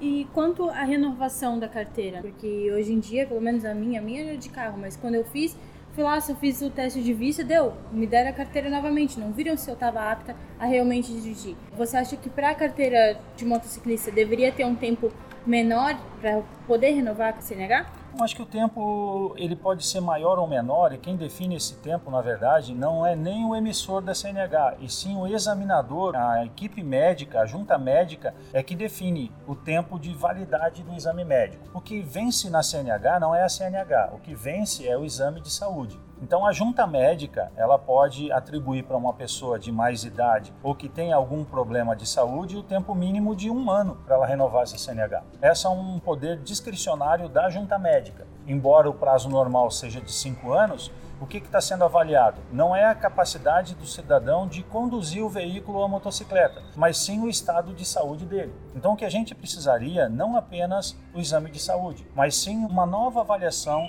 E 0.00 0.28
quanto 0.32 0.68
à 0.70 0.84
renovação 0.84 1.58
da 1.58 1.68
carteira? 1.68 2.20
Porque 2.20 2.70
hoje 2.72 2.92
em 2.92 3.00
dia, 3.00 3.26
pelo 3.26 3.40
menos 3.40 3.64
a 3.64 3.74
minha, 3.74 4.00
a 4.00 4.02
minha 4.02 4.34
é 4.34 4.36
de 4.36 4.48
carro, 4.48 4.78
mas 4.78 4.96
quando 4.96 5.16
eu 5.16 5.24
fiz, 5.24 5.56
fui 5.98 6.04
lá, 6.04 6.20
se 6.20 6.30
eu 6.30 6.36
fiz 6.36 6.62
o 6.62 6.70
teste 6.70 7.02
de 7.02 7.12
vista, 7.12 7.42
deu, 7.42 7.72
me 7.90 8.06
deram 8.06 8.30
a 8.30 8.32
carteira 8.32 8.70
novamente, 8.70 9.18
não 9.18 9.32
viram 9.32 9.56
se 9.56 9.68
eu 9.68 9.74
estava 9.74 10.00
apta 10.00 10.36
a 10.56 10.64
realmente 10.64 11.12
dirigir. 11.12 11.56
Você 11.76 11.96
acha 11.96 12.16
que 12.16 12.30
para 12.30 12.50
a 12.50 12.54
carteira 12.54 13.18
de 13.36 13.44
motociclista 13.44 14.08
deveria 14.12 14.52
ter 14.52 14.64
um 14.64 14.76
tempo 14.76 15.10
menor 15.44 15.98
para 16.20 16.40
poder 16.68 16.92
renovar 16.92 17.34
a 17.36 17.40
CNH? 17.40 17.84
Eu 18.18 18.24
acho 18.24 18.34
que 18.34 18.42
o 18.42 18.46
tempo 18.46 19.32
ele 19.36 19.54
pode 19.54 19.86
ser 19.86 20.00
maior 20.00 20.40
ou 20.40 20.48
menor 20.48 20.92
e 20.92 20.98
quem 20.98 21.16
define 21.16 21.54
esse 21.54 21.76
tempo, 21.76 22.10
na 22.10 22.20
verdade, 22.20 22.74
não 22.74 23.06
é 23.06 23.14
nem 23.14 23.44
o 23.44 23.54
emissor 23.54 24.02
da 24.02 24.12
CNH, 24.12 24.78
e 24.80 24.88
sim 24.90 25.16
o 25.16 25.24
examinador, 25.24 26.16
a 26.16 26.44
equipe 26.44 26.82
médica, 26.82 27.40
a 27.40 27.46
junta 27.46 27.78
médica 27.78 28.34
é 28.52 28.60
que 28.60 28.74
define 28.74 29.30
o 29.46 29.54
tempo 29.54 30.00
de 30.00 30.12
validade 30.12 30.82
do 30.82 30.92
exame 30.94 31.24
médico. 31.24 31.62
O 31.72 31.80
que 31.80 32.00
vence 32.00 32.50
na 32.50 32.60
CNH 32.60 33.20
não 33.20 33.32
é 33.32 33.44
a 33.44 33.48
CNH, 33.48 34.10
o 34.12 34.18
que 34.18 34.34
vence 34.34 34.88
é 34.88 34.98
o 34.98 35.04
exame 35.04 35.40
de 35.40 35.52
saúde. 35.52 36.07
Então 36.20 36.44
a 36.44 36.52
junta 36.52 36.86
médica, 36.86 37.52
ela 37.56 37.78
pode 37.78 38.30
atribuir 38.32 38.82
para 38.82 38.96
uma 38.96 39.12
pessoa 39.12 39.58
de 39.58 39.70
mais 39.70 40.04
idade 40.04 40.52
ou 40.62 40.74
que 40.74 40.88
tem 40.88 41.12
algum 41.12 41.44
problema 41.44 41.94
de 41.94 42.08
saúde 42.08 42.56
o 42.56 42.62
tempo 42.62 42.94
mínimo 42.94 43.36
de 43.36 43.50
um 43.50 43.70
ano 43.70 43.96
para 44.04 44.16
ela 44.16 44.26
renovar 44.26 44.64
essa 44.64 44.76
CNH. 44.76 45.22
Essa 45.40 45.68
é 45.68 45.70
um 45.70 45.98
poder 45.98 46.38
discricionário 46.38 47.28
da 47.28 47.48
junta 47.48 47.78
médica. 47.78 48.26
Embora 48.46 48.90
o 48.90 48.94
prazo 48.94 49.28
normal 49.28 49.70
seja 49.70 50.00
de 50.00 50.10
cinco 50.10 50.52
anos, 50.52 50.90
o 51.20 51.26
que 51.26 51.38
está 51.38 51.60
sendo 51.60 51.84
avaliado? 51.84 52.40
Não 52.52 52.74
é 52.74 52.84
a 52.86 52.94
capacidade 52.94 53.74
do 53.74 53.86
cidadão 53.86 54.46
de 54.46 54.62
conduzir 54.62 55.24
o 55.24 55.28
veículo 55.28 55.78
ou 55.78 55.84
a 55.84 55.88
motocicleta, 55.88 56.62
mas 56.76 56.96
sim 56.96 57.20
o 57.20 57.28
estado 57.28 57.74
de 57.74 57.84
saúde 57.84 58.24
dele. 58.24 58.54
Então, 58.74 58.92
o 58.92 58.96
que 58.96 59.04
a 59.04 59.10
gente 59.10 59.34
precisaria 59.34 60.08
não 60.08 60.36
apenas 60.36 60.96
o 61.12 61.18
exame 61.18 61.50
de 61.50 61.58
saúde, 61.58 62.06
mas 62.14 62.36
sim 62.36 62.64
uma 62.64 62.86
nova 62.86 63.20
avaliação 63.20 63.88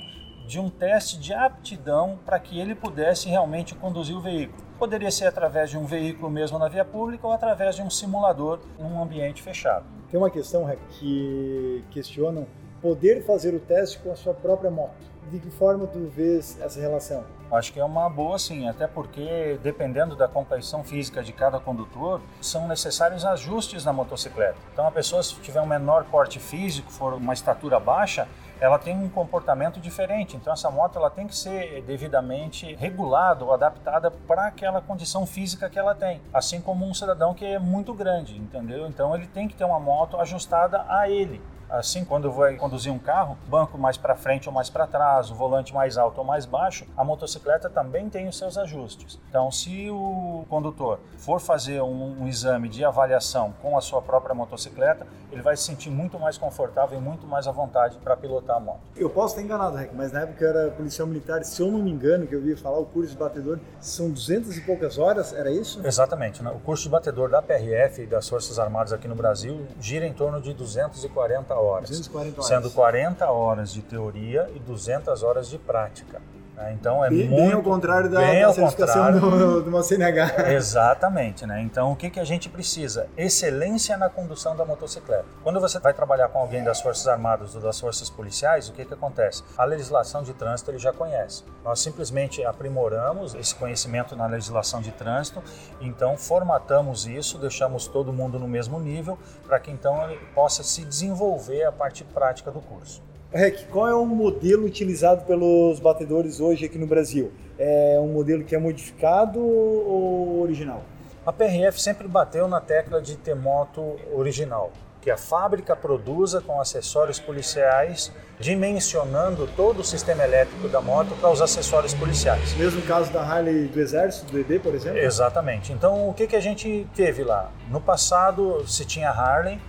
de 0.50 0.60
um 0.60 0.68
teste 0.68 1.20
de 1.20 1.32
aptidão 1.32 2.18
para 2.25 2.39
que 2.39 2.60
ele 2.60 2.74
pudesse 2.74 3.29
realmente 3.29 3.75
conduzir 3.75 4.18
o 4.18 4.20
veículo. 4.20 4.63
Poderia 4.79 5.12
ser 5.12 5.27
através 5.27 5.70
de 5.70 5.77
um 5.77 5.86
veículo 5.86 6.27
mesmo 6.27 6.58
na 6.58 6.68
via 6.68 6.84
pública 6.84 7.27
ou 7.27 7.32
através 7.32 7.75
de 7.75 7.84
um 7.84 7.89
simulador 7.91 8.60
em 8.79 8.84
um 8.84 9.00
ambiente 9.00 9.44
fechado. 9.44 9.86
Tem 10.10 10.20
uma 10.20 10.32
questão 10.32 10.68
que 10.94 11.86
questionam 11.91 12.48
poder 12.82 13.24
fazer 13.25 13.53
o 13.53 13.60
teste 13.60 14.00
com 14.00 14.12
a 14.12 14.15
sua 14.15 14.34
própria 14.34 14.72
moto. 14.72 14.98
De 15.32 15.38
que 15.38 15.51
forma 15.51 15.86
tu 15.86 16.08
vês 16.08 16.60
essa 16.60 16.79
relação? 16.79 17.24
Acho 17.51 17.72
que 17.72 17.79
é 17.79 17.86
uma 17.86 18.10
boa 18.10 18.39
sim, 18.39 18.68
até 18.68 18.88
porque 18.88 19.60
dependendo 19.62 20.15
da 20.15 20.27
complexão 20.27 20.84
física 20.84 21.22
de 21.22 21.32
cada 21.32 21.60
condutor, 21.60 22.22
são 22.41 22.68
necessários 22.68 23.24
ajustes 23.24 23.86
na 23.86 23.94
motocicleta. 23.94 24.58
Então 24.74 24.88
a 24.88 24.91
pessoa 24.91 25.22
se 25.22 25.36
tiver 25.36 25.62
um 25.62 25.68
menor 25.68 26.06
porte 26.06 26.39
físico, 26.39 26.91
for 26.91 27.13
uma 27.13 27.34
estatura 27.34 27.79
baixa, 27.79 28.27
ela 28.59 28.77
tem 28.77 28.95
um 28.95 29.09
comportamento 29.09 29.79
diferente. 29.79 30.35
Então 30.35 30.51
essa 30.51 30.69
moto 30.69 30.97
ela 30.97 31.09
tem 31.09 31.27
que 31.27 31.35
ser 31.35 31.81
devidamente 31.83 32.75
regulada 32.75 33.45
ou 33.45 33.53
adaptada 33.53 34.11
para 34.11 34.47
aquela 34.47 34.81
condição 34.81 35.25
física 35.25 35.69
que 35.69 35.79
ela 35.79 35.95
tem, 35.95 36.21
assim 36.33 36.59
como 36.61 36.85
um 36.85 36.93
cidadão 36.93 37.33
que 37.33 37.45
é 37.45 37.59
muito 37.59 37.93
grande, 37.93 38.37
entendeu? 38.37 38.87
Então 38.87 39.15
ele 39.15 39.27
tem 39.27 39.47
que 39.47 39.55
ter 39.55 39.63
uma 39.63 39.79
moto 39.79 40.19
ajustada 40.19 40.85
a 40.87 41.09
ele. 41.09 41.41
Assim, 41.69 42.03
quando 42.03 42.31
vai 42.31 42.55
conduzir 42.55 42.91
um 42.91 42.97
carro, 42.97 43.38
banco 43.47 43.77
mais 43.77 43.97
para 43.97 44.15
frente 44.15 44.49
ou 44.49 44.53
mais 44.53 44.69
para 44.69 44.88
trás, 44.88 45.29
o 45.29 45.35
volante 45.35 45.73
mais 45.73 45.97
alto 45.97 46.19
ou 46.19 46.25
mais 46.25 46.45
baixo, 46.45 46.85
a 46.97 47.03
motocicleta 47.03 47.69
também 47.69 48.09
tem 48.09 48.27
os 48.27 48.38
seus 48.38 48.57
ajustes. 48.57 49.19
Então, 49.29 49.51
se 49.51 49.89
o 49.89 50.45
condutor 50.49 50.99
for 51.17 51.39
fazer 51.39 51.81
um, 51.81 52.23
um 52.23 52.27
exame 52.27 52.67
de 52.69 52.83
avaliação 52.83 53.53
com 53.61 53.77
a 53.77 53.81
sua 53.81 54.01
própria 54.01 54.33
motocicleta, 54.33 55.05
ele 55.31 55.41
vai 55.41 55.55
se 55.55 55.63
sentir 55.63 55.89
muito 55.89 56.19
mais 56.19 56.38
confortável 56.38 56.97
e 56.97 57.01
muito 57.01 57.27
mais 57.27 57.47
à 57.47 57.51
vontade 57.51 57.97
para 57.97 58.17
pilotar 58.17 58.57
a 58.57 58.59
moto. 58.59 58.79
Eu 58.95 59.09
posso 59.09 59.35
estar 59.35 59.43
enganado, 59.43 59.77
Rec, 59.77 59.91
mas 59.93 60.11
na 60.11 60.21
época 60.21 60.43
eu 60.43 60.49
era 60.49 60.71
policial 60.71 61.07
militar, 61.07 61.43
se 61.43 61.61
eu 61.61 61.71
não 61.71 61.79
me 61.79 61.91
engano, 61.91 62.25
que 62.25 62.33
eu 62.33 62.41
vi 62.41 62.55
falar, 62.55 62.79
o 62.79 62.85
curso 62.85 63.11
de 63.11 63.17
batedor 63.17 63.59
são 63.79 64.09
200 64.09 64.57
e 64.57 64.61
poucas 64.61 64.97
horas, 64.97 65.33
era 65.33 65.51
isso? 65.51 65.85
Exatamente. 65.85 66.43
Né? 66.43 66.49
O 66.51 66.59
curso 66.59 66.83
de 66.83 66.89
batedor 66.89 67.29
da 67.29 67.41
PRF 67.41 68.01
e 68.01 68.07
das 68.07 68.27
Forças 68.27 68.57
Armadas 68.57 68.91
aqui 68.91 69.07
no 69.07 69.15
Brasil 69.15 69.67
gira 69.79 70.05
em 70.05 70.13
torno 70.13 70.41
de 70.41 70.53
240 70.53 71.58
horas. 71.59 71.89
240 71.89 72.41
horas. 72.41 72.47
Sendo 72.47 72.71
40 72.71 73.31
horas 73.31 73.71
de 73.71 73.81
teoria 73.81 74.49
e 74.55 74.59
200 74.59 75.23
horas 75.23 75.49
de 75.49 75.57
prática. 75.57 76.21
Né? 76.59 76.73
Então 76.73 77.03
é 77.03 77.09
bem, 77.09 77.29
muito 77.29 77.35
bem 77.35 77.51
ao 77.53 77.63
contrário 77.63 78.09
da, 78.09 78.19
bem 78.19 78.41
da 78.41 78.53
certificação 78.53 79.17
do, 79.17 79.63
de 79.63 79.69
uma 79.69 79.81
CNH. 79.81 80.51
Exatamente, 80.51 81.45
né? 81.45 81.61
Então 81.61 81.93
o 81.93 81.95
que, 81.95 82.09
que 82.09 82.19
a 82.19 82.25
gente 82.25 82.49
precisa? 82.49 83.07
Excelência 83.17 83.95
na 83.95 84.09
condução 84.09 84.57
da 84.57 84.65
motocicleta. 84.65 85.23
Quando 85.41 85.61
você 85.61 85.79
vai 85.79 85.93
trabalhar 85.93 86.27
com 86.27 86.39
alguém 86.39 86.61
das 86.61 86.81
Forças 86.81 87.07
Armadas 87.07 87.55
ou 87.55 87.61
das 87.61 87.79
Forças 87.79 88.09
Policiais, 88.09 88.67
o 88.67 88.73
que, 88.73 88.83
que 88.83 88.93
acontece? 88.93 89.41
A 89.57 89.63
legislação 89.63 90.21
de 90.21 90.33
trânsito 90.33 90.69
ele 90.69 90.79
já 90.79 90.91
conhece. 90.91 91.45
Nós 91.63 91.79
simplesmente 91.79 92.43
aprimoramos 92.43 93.33
esse 93.35 93.55
conhecimento 93.55 94.13
na 94.13 94.27
legislação 94.27 94.81
de 94.81 94.91
trânsito, 94.91 95.41
então 95.79 96.17
formatamos 96.17 97.07
isso, 97.07 97.37
deixamos 97.37 97.87
todo 97.87 98.11
mundo 98.11 98.37
no 98.37 98.47
mesmo 98.49 98.79
nível 98.81 99.17
para 99.47 99.59
que 99.61 99.71
então 99.71 100.03
ele 100.03 100.19
possa 100.35 100.61
se 100.61 100.83
desenvolver 100.83 101.63
a 101.63 101.71
parte 101.71 102.03
prática 102.03 102.51
do 102.51 102.59
curso. 102.59 103.08
Rec, 103.31 103.67
qual 103.69 103.88
é 103.88 103.93
o 103.93 104.05
modelo 104.07 104.65
utilizado 104.65 105.24
pelos 105.25 105.79
batedores 105.79 106.39
hoje 106.39 106.65
aqui 106.65 106.79
no 106.79 106.88
Brasil? 106.88 107.31
É 107.59 108.00
um 108.01 108.07
modelo 108.07 108.43
que 108.43 108.55
é 108.55 108.57
modificado 108.57 109.39
ou 109.39 110.41
original? 110.41 110.83
A 111.24 111.31
PRF 111.31 111.79
sempre 111.79 112.07
bateu 112.07 112.48
na 112.48 112.59
tecla 112.59 113.00
de 113.00 113.15
ter 113.15 113.36
moto 113.36 113.98
original, 114.12 114.71
que 115.00 115.12
a 115.12 115.17
fábrica 115.17 115.75
produza 115.75 116.41
com 116.41 116.59
acessórios 116.59 117.19
policiais, 117.19 118.12
dimensionando 118.39 119.48
todo 119.55 119.81
o 119.81 119.83
sistema 119.83 120.24
elétrico 120.24 120.67
da 120.67 120.81
moto 120.81 121.13
para 121.21 121.29
os 121.29 121.39
acessórios 121.39 121.93
policiais. 121.93 122.55
Mesmo 122.55 122.81
caso 122.81 123.12
da 123.12 123.21
Harley 123.21 123.67
do 123.67 123.79
Exército, 123.79 124.31
do 124.31 124.39
ED, 124.39 124.59
por 124.59 124.74
exemplo? 124.74 124.98
Exatamente. 124.98 125.71
Então, 125.71 126.09
o 126.09 126.15
que, 126.15 126.25
que 126.25 126.36
a 126.36 126.41
gente 126.41 126.88
teve 126.95 127.24
lá? 127.24 127.51
No 127.69 127.79
passado, 127.79 128.67
se 128.67 128.83
tinha 128.86 129.12
Harley, 129.12 129.59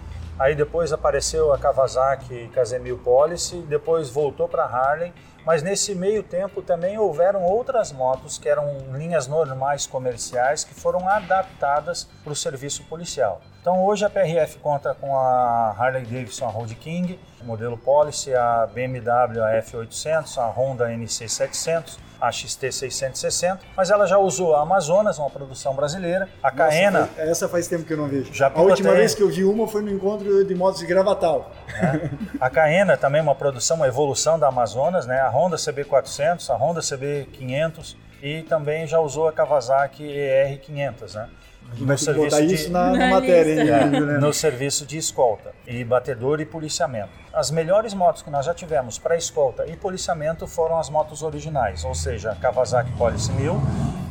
aí 0.40 0.54
depois 0.54 0.90
apareceu 0.90 1.52
a 1.52 1.58
Kawasaki 1.58 2.48
Kazemil 2.48 2.96
Policy, 2.98 3.58
depois 3.58 4.08
voltou 4.08 4.48
para 4.48 4.64
Harley, 4.64 5.12
mas 5.44 5.62
nesse 5.62 5.94
meio 5.94 6.22
tempo 6.22 6.62
também 6.62 6.98
houveram 6.98 7.42
outras 7.42 7.92
motos 7.92 8.38
que 8.38 8.48
eram 8.48 8.78
linhas 8.92 9.26
normais 9.26 9.86
comerciais 9.86 10.64
que 10.64 10.74
foram 10.74 11.08
adaptadas 11.08 12.08
para 12.22 12.32
o 12.32 12.36
serviço 12.36 12.84
policial. 12.84 13.40
Então 13.60 13.84
hoje 13.84 14.04
a 14.04 14.10
PRF 14.10 14.58
conta 14.58 14.94
com 14.94 15.14
a 15.18 15.74
Harley 15.78 16.04
Davidson 16.04 16.46
a 16.46 16.50
Road 16.50 16.74
King, 16.76 17.18
modelo 17.42 17.76
Policy, 17.76 18.34
a 18.34 18.66
BMW 18.66 19.42
a 19.42 19.60
F800, 19.62 20.38
a 20.38 20.46
Honda 20.46 20.88
NC700, 20.88 21.98
a 22.20 22.30
XT660, 22.30 23.58
mas 23.76 23.90
ela 23.90 24.06
já 24.06 24.18
usou 24.18 24.54
a 24.54 24.62
Amazonas, 24.62 25.18
uma 25.18 25.30
produção 25.30 25.74
brasileira, 25.74 26.28
a 26.42 26.50
Caena. 26.50 27.00
Nossa, 27.00 27.20
essa 27.22 27.48
faz 27.48 27.66
tempo 27.66 27.84
que 27.84 27.92
eu 27.92 27.96
não 27.96 28.08
vejo. 28.08 28.32
Já 28.32 28.46
a 28.48 28.60
última 28.60 28.76
pilotei. 28.76 28.96
vez 28.96 29.14
que 29.14 29.22
eu 29.22 29.28
vi 29.28 29.44
uma 29.44 29.66
foi 29.66 29.82
no 29.82 29.90
encontro 29.90 30.44
de 30.44 30.54
motos 30.54 30.80
de 30.80 30.86
Gravatal. 30.86 31.50
né? 31.68 32.10
A 32.38 32.50
Caena 32.50 32.96
também 32.96 33.20
é 33.20 33.22
uma 33.22 33.34
produção, 33.34 33.76
uma 33.76 33.86
evolução 33.88 34.38
da 34.38 34.48
Amazonas, 34.48 35.06
né? 35.06 35.20
a 35.20 35.28
Honda 35.30 35.56
CB400, 35.56 36.50
a 36.50 36.54
Honda 36.56 36.80
CB500 36.80 37.96
e 38.22 38.42
também 38.42 38.86
já 38.86 39.00
usou 39.00 39.28
a 39.28 39.32
Kawasaki 39.32 40.02
ER500. 40.04 41.14
Né? 41.14 41.28
Botar 41.78 41.96
serviço 41.98 42.46
de- 42.46 42.54
isso 42.54 42.70
na, 42.72 42.90
na 42.90 42.98
Na 42.98 43.10
matéria, 43.10 43.52
hein, 43.52 43.58
lista. 43.90 44.00
né? 44.06 44.18
no 44.18 44.32
serviço 44.32 44.84
de 44.84 44.98
escolta 44.98 45.52
e 45.66 45.84
batedor 45.84 46.40
e 46.40 46.44
policiamento. 46.44 47.10
As 47.32 47.50
melhores 47.50 47.94
motos 47.94 48.22
que 48.22 48.30
nós 48.30 48.44
já 48.46 48.52
tivemos 48.54 48.98
para 48.98 49.16
escolta 49.16 49.64
e 49.66 49.76
policiamento 49.76 50.46
foram 50.48 50.78
as 50.78 50.90
motos 50.90 51.22
originais, 51.22 51.84
ou 51.84 51.94
seja, 51.94 52.32
a 52.32 52.34
Kawasaki 52.34 52.90
Policy 52.92 53.30
1000 53.32 53.60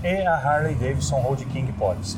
e 0.04 0.26
a 0.26 0.36
Harley 0.36 0.76
Davidson 0.76 1.18
Road 1.20 1.44
King 1.48 1.72
Policy. 1.74 2.18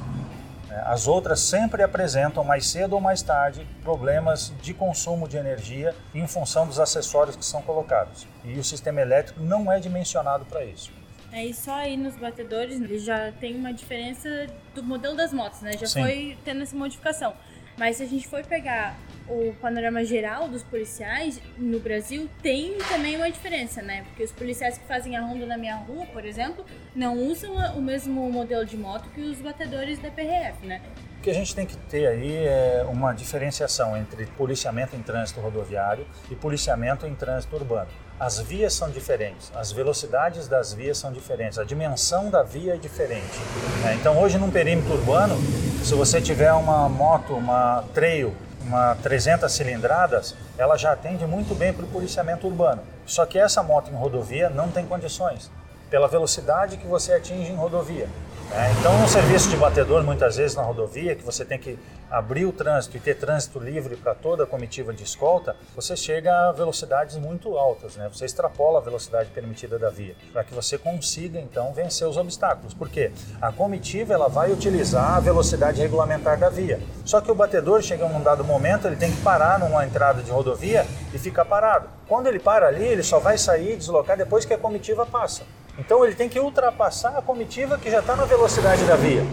É, 0.71 0.81
As 0.85 1.07
outras 1.07 1.41
sempre 1.41 1.83
apresentam, 1.83 2.43
mais 2.43 2.67
cedo 2.67 2.93
ou 2.93 3.01
mais 3.01 3.21
tarde, 3.21 3.67
problemas 3.83 4.53
de 4.61 4.73
consumo 4.73 5.27
de 5.27 5.37
energia 5.37 5.93
em 6.15 6.25
função 6.25 6.65
dos 6.65 6.79
acessórios 6.79 7.35
que 7.35 7.45
são 7.45 7.61
colocados. 7.61 8.25
E 8.45 8.57
o 8.57 8.63
sistema 8.63 9.01
elétrico 9.01 9.41
não 9.41 9.71
é 9.71 9.79
dimensionado 9.79 10.45
para 10.45 10.63
isso. 10.63 10.91
É, 11.31 11.45
e 11.45 11.53
só 11.53 11.73
aí 11.73 11.95
nos 11.95 12.15
batedores 12.15 13.03
já 13.03 13.31
tem 13.33 13.55
uma 13.55 13.73
diferença 13.73 14.47
do 14.75 14.83
modelo 14.83 15.15
das 15.15 15.31
motos, 15.31 15.61
né? 15.61 15.73
Já 15.73 15.87
Sim. 15.87 16.01
foi 16.01 16.37
tendo 16.43 16.61
essa 16.61 16.75
modificação. 16.75 17.33
Mas 17.81 17.97
se 17.97 18.03
a 18.03 18.05
gente 18.05 18.27
for 18.27 18.45
pegar 18.45 18.95
o 19.27 19.55
panorama 19.59 20.05
geral 20.05 20.47
dos 20.47 20.61
policiais 20.61 21.41
no 21.57 21.79
Brasil, 21.79 22.29
tem 22.39 22.77
também 22.87 23.15
uma 23.15 23.31
diferença, 23.31 23.81
né? 23.81 24.03
Porque 24.03 24.23
os 24.23 24.31
policiais 24.31 24.77
que 24.77 24.85
fazem 24.85 25.17
a 25.17 25.21
ronda 25.21 25.47
na 25.47 25.57
minha 25.57 25.77
rua, 25.77 26.05
por 26.05 26.23
exemplo, 26.23 26.63
não 26.95 27.17
usam 27.17 27.55
o 27.75 27.81
mesmo 27.81 28.31
modelo 28.31 28.67
de 28.67 28.77
moto 28.77 29.09
que 29.09 29.21
os 29.21 29.41
batedores 29.41 29.97
da 29.97 30.11
PRF, 30.11 30.63
né? 30.63 30.79
O 31.21 31.23
que 31.23 31.29
a 31.29 31.35
gente 31.35 31.53
tem 31.53 31.67
que 31.67 31.77
ter 31.77 32.07
aí 32.07 32.47
é 32.47 32.83
uma 32.89 33.13
diferenciação 33.13 33.95
entre 33.95 34.25
policiamento 34.25 34.95
em 34.95 35.03
trânsito 35.03 35.39
rodoviário 35.39 36.03
e 36.31 36.35
policiamento 36.35 37.05
em 37.05 37.13
trânsito 37.13 37.55
urbano. 37.55 37.89
As 38.19 38.39
vias 38.39 38.73
são 38.73 38.89
diferentes, 38.89 39.51
as 39.53 39.71
velocidades 39.71 40.47
das 40.47 40.73
vias 40.73 40.97
são 40.97 41.11
diferentes, 41.11 41.59
a 41.59 41.63
dimensão 41.63 42.31
da 42.31 42.41
via 42.41 42.73
é 42.73 42.77
diferente. 42.77 43.37
né? 43.83 43.93
Então, 43.93 44.19
hoje, 44.19 44.39
num 44.39 44.49
perímetro 44.49 44.93
urbano, 44.93 45.35
se 45.83 45.93
você 45.93 46.19
tiver 46.19 46.51
uma 46.53 46.89
moto, 46.89 47.35
uma 47.35 47.83
trail, 47.93 48.35
uma 48.63 48.95
300 48.95 49.51
cilindradas, 49.51 50.35
ela 50.57 50.75
já 50.75 50.91
atende 50.91 51.27
muito 51.27 51.53
bem 51.53 51.71
para 51.71 51.85
o 51.85 51.87
policiamento 51.87 52.47
urbano. 52.47 52.81
Só 53.05 53.27
que 53.27 53.37
essa 53.37 53.61
moto 53.61 53.91
em 53.91 53.95
rodovia 53.95 54.49
não 54.49 54.71
tem 54.71 54.87
condições, 54.87 55.51
pela 55.87 56.07
velocidade 56.07 56.77
que 56.77 56.87
você 56.87 57.13
atinge 57.13 57.51
em 57.51 57.55
rodovia. 57.55 58.09
Né? 58.51 58.75
Então, 58.79 58.93
um 59.03 59.07
serviço 59.07 59.49
de 59.49 59.57
batedor, 59.57 60.03
muitas 60.03 60.35
vezes 60.35 60.55
na 60.55 60.63
rodovia, 60.63 61.15
que 61.15 61.23
você 61.23 61.43
tem 61.45 61.57
que 61.57 61.79
abrir 62.09 62.45
o 62.45 62.51
trânsito 62.51 62.97
e 62.97 62.99
ter 62.99 63.15
trânsito 63.15 63.57
livre 63.57 63.95
para 63.95 64.13
toda 64.13 64.43
a 64.43 64.45
comitiva 64.45 64.93
de 64.93 65.03
escolta, 65.03 65.55
você 65.73 65.95
chega 65.95 66.49
a 66.49 66.51
velocidades 66.51 67.15
muito 67.15 67.57
altas, 67.57 67.95
né? 67.95 68.09
Você 68.13 68.25
extrapola 68.25 68.79
a 68.79 68.81
velocidade 68.81 69.29
permitida 69.29 69.79
da 69.79 69.89
via, 69.89 70.13
para 70.33 70.43
que 70.43 70.53
você 70.53 70.77
consiga 70.77 71.39
então 71.39 71.71
vencer 71.73 72.05
os 72.05 72.17
obstáculos. 72.17 72.73
Por 72.73 72.89
quê? 72.89 73.11
A 73.41 73.51
comitiva 73.51 74.13
ela 74.13 74.27
vai 74.27 74.51
utilizar 74.51 75.15
a 75.15 75.19
velocidade 75.21 75.79
regulamentar 75.79 76.37
da 76.37 76.49
via. 76.49 76.81
Só 77.05 77.21
que 77.21 77.31
o 77.31 77.35
batedor 77.35 77.81
chega 77.81 78.07
num 78.07 78.21
dado 78.21 78.43
momento, 78.43 78.87
ele 78.87 78.97
tem 78.97 79.11
que 79.11 79.21
parar 79.21 79.57
numa 79.57 79.85
entrada 79.85 80.21
de 80.21 80.31
rodovia 80.31 80.85
e 81.13 81.17
ficar 81.17 81.45
parado. 81.45 81.87
Quando 82.07 82.27
ele 82.27 82.39
para 82.39 82.67
ali, 82.67 82.83
ele 82.83 83.03
só 83.03 83.19
vai 83.19 83.37
sair 83.37 83.73
e 83.73 83.77
deslocar 83.77 84.17
depois 84.17 84.43
que 84.43 84.53
a 84.53 84.57
comitiva 84.57 85.05
passa. 85.05 85.43
Então 85.81 86.05
ele 86.05 86.13
tem 86.13 86.29
que 86.29 86.39
ultrapassar 86.39 87.17
a 87.17 87.23
comitiva 87.23 87.75
que 87.75 87.89
já 87.89 88.01
está 88.01 88.15
na 88.15 88.23
velocidade 88.23 88.85
da 88.85 88.95
via. 88.95 89.23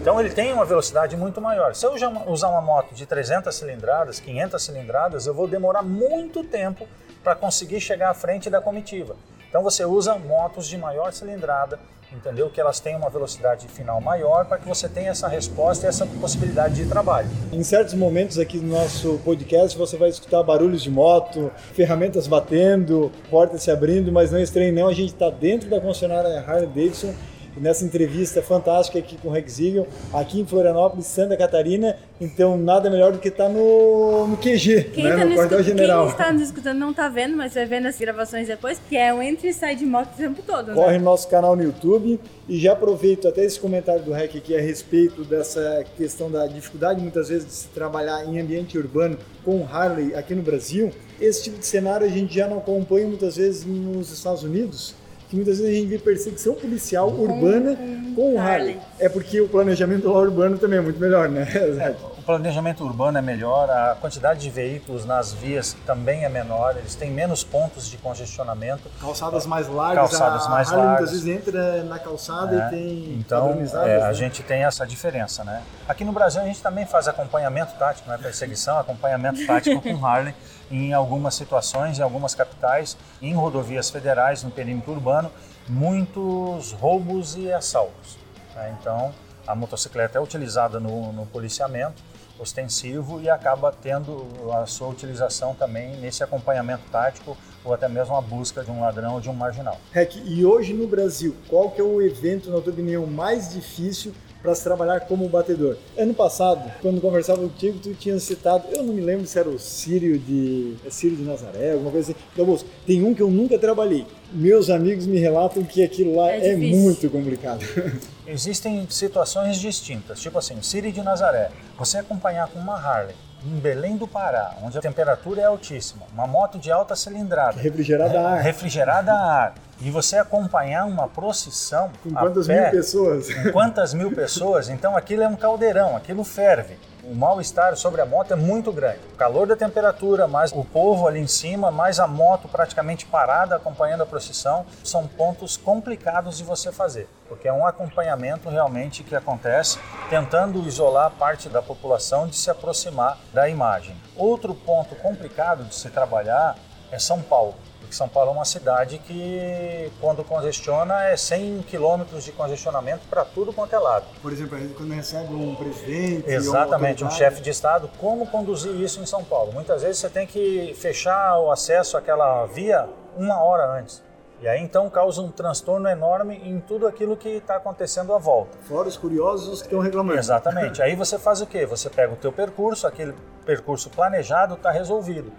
Então 0.00 0.18
ele 0.18 0.30
tem 0.30 0.50
uma 0.50 0.64
velocidade 0.64 1.14
muito 1.14 1.42
maior. 1.42 1.74
Se 1.74 1.84
eu 1.84 1.92
usar 2.26 2.48
uma 2.48 2.62
moto 2.62 2.94
de 2.94 3.04
300 3.04 3.54
cilindradas, 3.54 4.18
500 4.18 4.62
cilindradas, 4.62 5.26
eu 5.26 5.34
vou 5.34 5.46
demorar 5.46 5.82
muito 5.82 6.42
tempo 6.42 6.88
para 7.22 7.34
conseguir 7.34 7.82
chegar 7.82 8.08
à 8.08 8.14
frente 8.14 8.48
da 8.48 8.62
comitiva. 8.62 9.14
Então 9.50 9.64
você 9.64 9.84
usa 9.84 10.16
motos 10.16 10.68
de 10.68 10.78
maior 10.78 11.12
cilindrada, 11.12 11.76
entendeu? 12.12 12.48
Que 12.48 12.60
elas 12.60 12.78
têm 12.78 12.94
uma 12.94 13.10
velocidade 13.10 13.66
final 13.66 14.00
maior 14.00 14.44
para 14.44 14.58
que 14.58 14.68
você 14.68 14.88
tenha 14.88 15.10
essa 15.10 15.26
resposta 15.26 15.86
e 15.86 15.88
essa 15.88 16.06
possibilidade 16.06 16.76
de 16.76 16.86
trabalho. 16.86 17.28
Em 17.52 17.64
certos 17.64 17.94
momentos 17.94 18.38
aqui 18.38 18.58
no 18.58 18.68
nosso 18.68 19.20
podcast 19.24 19.76
você 19.76 19.96
vai 19.96 20.08
escutar 20.08 20.44
barulhos 20.44 20.84
de 20.84 20.90
moto, 20.90 21.50
ferramentas 21.74 22.28
batendo, 22.28 23.10
portas 23.28 23.64
se 23.64 23.72
abrindo, 23.72 24.12
mas 24.12 24.30
não 24.30 24.38
estranhe 24.38 24.70
não, 24.70 24.86
a 24.86 24.94
gente 24.94 25.14
está 25.14 25.28
dentro 25.28 25.68
da 25.68 25.80
concessionária 25.80 26.44
Harley 26.46 26.68
Davidson 26.68 27.12
nessa 27.56 27.84
entrevista 27.84 28.42
fantástica 28.42 28.98
aqui 28.98 29.16
com 29.16 29.28
o 29.28 29.32
Rex 29.32 29.58
Eagle, 29.58 29.86
aqui 30.12 30.40
em 30.40 30.46
Florianópolis, 30.46 31.06
Santa 31.06 31.36
Catarina. 31.36 31.96
Então, 32.20 32.58
nada 32.58 32.90
melhor 32.90 33.12
do 33.12 33.18
que 33.18 33.28
estar 33.28 33.46
tá 33.46 33.50
no, 33.50 34.26
no 34.26 34.36
QG, 34.36 34.90
quem 34.92 35.04
né? 35.04 35.16
Tá 35.16 35.24
no 35.24 35.34
quartel-general. 35.34 36.02
Quem 36.04 36.12
está 36.12 36.32
nos 36.32 36.42
escutando 36.42 36.78
não 36.78 36.90
está 36.90 37.08
vendo, 37.08 37.36
mas 37.36 37.54
vai 37.54 37.64
ver 37.64 37.80
nas 37.80 37.98
gravações 37.98 38.46
depois, 38.46 38.78
que 38.88 38.96
é 38.96 39.12
o 39.12 39.22
entre 39.22 39.48
e 39.48 39.54
sai 39.54 39.74
de 39.74 39.86
moto 39.86 40.12
o 40.12 40.16
tempo 40.16 40.42
todo. 40.42 40.68
Né? 40.68 40.74
Corre 40.74 40.98
no 40.98 41.04
nosso 41.04 41.28
canal 41.28 41.56
no 41.56 41.62
YouTube 41.62 42.20
e 42.48 42.58
já 42.58 42.72
aproveito 42.72 43.26
até 43.26 43.44
esse 43.44 43.58
comentário 43.58 44.02
do 44.02 44.12
REC 44.12 44.36
aqui 44.36 44.56
a 44.56 44.60
respeito 44.60 45.24
dessa 45.24 45.84
questão 45.96 46.30
da 46.30 46.46
dificuldade 46.46 47.00
muitas 47.00 47.28
vezes 47.28 47.46
de 47.46 47.52
se 47.52 47.68
trabalhar 47.68 48.24
em 48.24 48.38
ambiente 48.38 48.76
urbano 48.76 49.16
com 49.44 49.64
Harley 49.64 50.14
aqui 50.14 50.34
no 50.34 50.42
Brasil. 50.42 50.92
Esse 51.20 51.44
tipo 51.44 51.58
de 51.58 51.66
cenário 51.66 52.06
a 52.06 52.10
gente 52.10 52.34
já 52.34 52.46
não 52.46 52.58
acompanha 52.58 53.06
muitas 53.06 53.36
vezes 53.36 53.64
nos 53.64 54.10
Estados 54.12 54.42
Unidos, 54.42 54.94
que 55.30 55.36
muitas 55.36 55.60
vezes 55.60 55.72
a 55.72 55.78
gente 55.78 55.88
vê 55.88 55.98
perseguição 55.98 56.54
policial 56.56 57.12
com, 57.12 57.22
urbana 57.22 57.76
com, 57.76 58.14
com 58.16 58.40
Harley. 58.40 58.72
Harley. 58.72 58.78
É 58.98 59.08
porque 59.08 59.40
o 59.40 59.48
planejamento 59.48 60.08
lá 60.08 60.18
urbano 60.18 60.58
também 60.58 60.80
é 60.80 60.82
muito 60.82 60.98
melhor, 60.98 61.28
né? 61.28 61.46
É, 61.80 61.94
o 62.18 62.19
planejamento 62.30 62.84
urbano 62.84 63.18
é 63.18 63.22
melhor, 63.22 63.68
a 63.68 63.96
quantidade 64.00 64.40
de 64.40 64.50
veículos 64.50 65.04
nas 65.04 65.32
vias 65.32 65.76
também 65.84 66.24
é 66.24 66.28
menor, 66.28 66.76
eles 66.76 66.94
têm 66.94 67.10
menos 67.10 67.42
pontos 67.42 67.88
de 67.88 67.96
congestionamento. 67.96 68.88
Calçadas 69.00 69.46
mais 69.46 69.66
largas, 69.66 70.10
calçadas 70.10 70.46
a 70.46 70.50
mais 70.50 70.68
Harley 70.68 70.86
largas. 70.86 71.10
muitas 71.10 71.24
vezes 71.24 71.48
entra 71.48 71.82
na 71.84 71.98
calçada 71.98 72.54
é, 72.54 72.66
e 72.66 72.70
tem 72.70 73.14
Então, 73.18 73.58
é, 73.84 74.02
a 74.02 74.06
né? 74.08 74.14
gente 74.14 74.42
tem 74.42 74.64
essa 74.64 74.86
diferença, 74.86 75.42
né? 75.42 75.62
Aqui 75.88 76.04
no 76.04 76.12
Brasil 76.12 76.40
a 76.40 76.44
gente 76.44 76.62
também 76.62 76.86
faz 76.86 77.08
acompanhamento 77.08 77.74
tático, 77.74 78.08
não 78.08 78.14
é 78.14 78.18
perseguição, 78.18 78.78
acompanhamento 78.78 79.44
tático 79.44 79.80
com 79.80 80.06
Harley 80.06 80.34
em 80.70 80.92
algumas 80.92 81.34
situações, 81.34 81.98
em 81.98 82.02
algumas 82.02 82.34
capitais, 82.34 82.96
em 83.20 83.34
rodovias 83.34 83.90
federais, 83.90 84.44
no 84.44 84.52
perímetro 84.52 84.92
urbano, 84.92 85.32
muitos 85.68 86.72
roubos 86.72 87.36
e 87.36 87.52
assaltos. 87.52 88.16
Né? 88.54 88.76
Então, 88.80 89.12
a 89.46 89.54
motocicleta 89.54 90.16
é 90.16 90.20
utilizada 90.20 90.78
no, 90.78 91.12
no 91.12 91.26
policiamento 91.26 92.10
ostensivo 92.40 93.20
e 93.20 93.28
acaba 93.28 93.70
tendo 93.70 94.26
a 94.52 94.66
sua 94.66 94.88
utilização 94.88 95.54
também 95.54 95.96
nesse 95.96 96.24
acompanhamento 96.24 96.82
tático 96.90 97.36
ou 97.64 97.74
até 97.74 97.88
mesmo 97.88 98.16
a 98.16 98.20
busca 98.20 98.64
de 98.64 98.70
um 98.70 98.80
ladrão 98.80 99.14
ou 99.14 99.20
de 99.20 99.28
um 99.28 99.34
marginal. 99.34 99.78
Rec, 99.92 100.16
e 100.16 100.44
hoje 100.44 100.72
no 100.72 100.86
Brasil, 100.86 101.36
qual 101.48 101.70
que 101.70 101.80
é 101.80 101.84
o 101.84 102.00
evento, 102.00 102.50
na 102.50 102.60
tua 102.60 102.72
opinião, 102.72 103.06
mais 103.06 103.52
difícil 103.52 104.14
para 104.42 104.54
se 104.54 104.62
trabalhar 104.62 105.00
como 105.00 105.28
batedor. 105.28 105.76
Ano 105.96 106.14
passado, 106.14 106.70
quando 106.80 107.00
conversava 107.00 107.40
contigo, 107.42 107.78
tu 107.78 107.94
tinha 107.94 108.18
citado, 108.18 108.64
eu 108.70 108.82
não 108.82 108.94
me 108.94 109.00
lembro 109.00 109.26
se 109.26 109.38
era 109.38 109.48
o 109.48 109.58
Sírio 109.58 110.18
de, 110.18 110.76
é 110.86 110.90
Sírio 110.90 111.16
de 111.16 111.24
Nazaré, 111.24 111.72
alguma 111.72 111.90
coisa 111.90 112.12
assim. 112.12 112.20
Então, 112.32 112.46
moço, 112.46 112.66
tem 112.86 113.02
um 113.02 113.14
que 113.14 113.22
eu 113.22 113.30
nunca 113.30 113.58
trabalhei. 113.58 114.06
Meus 114.32 114.70
amigos 114.70 115.06
me 115.06 115.18
relatam 115.18 115.62
que 115.64 115.82
aquilo 115.82 116.16
lá 116.16 116.30
é, 116.30 116.50
é 116.50 116.56
muito 116.56 117.10
complicado. 117.10 117.60
Existem 118.26 118.86
situações 118.88 119.58
distintas, 119.58 120.20
tipo 120.20 120.38
assim, 120.38 120.62
Sírio 120.62 120.92
de 120.92 121.02
Nazaré. 121.02 121.50
Você 121.78 121.98
acompanhar 121.98 122.48
com 122.48 122.58
uma 122.58 122.76
Harley 122.76 123.14
em 123.44 123.58
Belém 123.58 123.96
do 123.96 124.06
Pará, 124.06 124.54
onde 124.62 124.76
a 124.76 124.80
temperatura 124.80 125.40
é 125.40 125.44
altíssima, 125.44 126.02
uma 126.12 126.26
moto 126.26 126.58
de 126.58 126.70
alta 126.70 126.94
cilindrada, 126.94 127.58
refrigerada 127.60 128.20
a 128.20 128.30
ar, 128.32 128.42
refrigerada 128.42 129.12
a 129.12 129.44
ar, 129.44 129.54
e 129.80 129.90
você 129.90 130.16
acompanhar 130.16 130.84
uma 130.86 131.08
procissão 131.08 131.90
com 132.02 132.10
quantas 132.10 132.46
pé, 132.46 132.62
mil 132.62 132.70
pessoas, 132.70 133.34
com 133.34 133.52
quantas 133.52 133.94
mil 133.94 134.14
pessoas, 134.14 134.68
então 134.68 134.96
aquilo 134.96 135.22
é 135.22 135.28
um 135.28 135.36
caldeirão, 135.36 135.96
aquilo 135.96 136.24
ferve 136.24 136.76
o 137.10 137.14
mal-estar 137.14 137.76
sobre 137.76 138.00
a 138.00 138.06
moto 138.06 138.32
é 138.32 138.36
muito 138.36 138.70
grande. 138.70 139.00
O 139.12 139.16
calor 139.16 139.46
da 139.46 139.56
temperatura, 139.56 140.28
mais 140.28 140.52
o 140.52 140.64
povo 140.64 141.08
ali 141.08 141.18
em 141.18 141.26
cima, 141.26 141.70
mais 141.70 141.98
a 141.98 142.06
moto 142.06 142.46
praticamente 142.46 143.04
parada 143.04 143.56
acompanhando 143.56 144.02
a 144.02 144.06
procissão, 144.06 144.64
são 144.84 145.08
pontos 145.08 145.56
complicados 145.56 146.38
de 146.38 146.44
você 146.44 146.70
fazer, 146.70 147.08
porque 147.28 147.48
é 147.48 147.52
um 147.52 147.66
acompanhamento 147.66 148.48
realmente 148.48 149.02
que 149.02 149.16
acontece 149.16 149.78
tentando 150.08 150.60
isolar 150.66 151.10
parte 151.10 151.48
da 151.48 151.60
população 151.60 152.28
de 152.28 152.36
se 152.36 152.48
aproximar 152.48 153.18
da 153.34 153.48
imagem. 153.48 153.96
Outro 154.16 154.54
ponto 154.54 154.94
complicado 154.94 155.64
de 155.64 155.74
se 155.74 155.90
trabalhar 155.90 156.56
é 156.92 156.98
São 156.98 157.20
Paulo 157.20 157.54
porque 157.80 157.94
São 157.94 158.08
Paulo 158.08 158.30
é 158.30 158.34
uma 158.34 158.44
cidade 158.44 158.98
que, 158.98 159.90
quando 160.00 160.22
congestiona, 160.22 161.04
é 161.04 161.16
100 161.16 161.62
quilômetros 161.62 162.24
de 162.24 162.32
congestionamento 162.32 163.02
para 163.08 163.24
tudo 163.24 163.52
quanto 163.52 163.74
é 163.74 163.78
lado. 163.78 164.06
Por 164.22 164.32
exemplo, 164.32 164.58
quando 164.76 164.92
recebe 164.92 165.34
um 165.34 165.54
presidente. 165.54 166.30
Exatamente, 166.30 167.04
um 167.04 167.10
chefe 167.10 167.40
de 167.40 167.50
Estado, 167.50 167.90
como 167.98 168.26
conduzir 168.26 168.72
isso 168.80 169.00
em 169.00 169.06
São 169.06 169.24
Paulo? 169.24 169.52
Muitas 169.52 169.82
vezes 169.82 169.98
você 169.98 170.08
tem 170.08 170.26
que 170.26 170.74
fechar 170.78 171.38
o 171.38 171.50
acesso 171.50 171.96
àquela 171.96 172.46
via 172.46 172.88
uma 173.16 173.42
hora 173.42 173.66
antes. 173.78 174.02
E 174.42 174.48
aí 174.48 174.62
então 174.62 174.88
causa 174.88 175.20
um 175.20 175.30
transtorno 175.30 175.86
enorme 175.86 176.40
em 176.42 176.60
tudo 176.60 176.86
aquilo 176.86 177.14
que 177.14 177.28
está 177.28 177.56
acontecendo 177.56 178.14
à 178.14 178.18
volta. 178.18 178.56
Fora 178.62 178.88
os 178.88 178.96
curiosos 178.96 179.60
que 179.60 179.66
estão 179.66 179.80
reclamando. 179.80 180.18
Exatamente. 180.18 180.80
aí 180.80 180.96
você 180.96 181.18
faz 181.18 181.42
o 181.42 181.46
quê? 181.46 181.66
Você 181.66 181.90
pega 181.90 182.14
o 182.14 182.16
teu 182.16 182.32
percurso, 182.32 182.86
aquele 182.86 183.14
percurso 183.44 183.90
planejado 183.90 184.54
está 184.54 184.70
resolvido. 184.70 185.30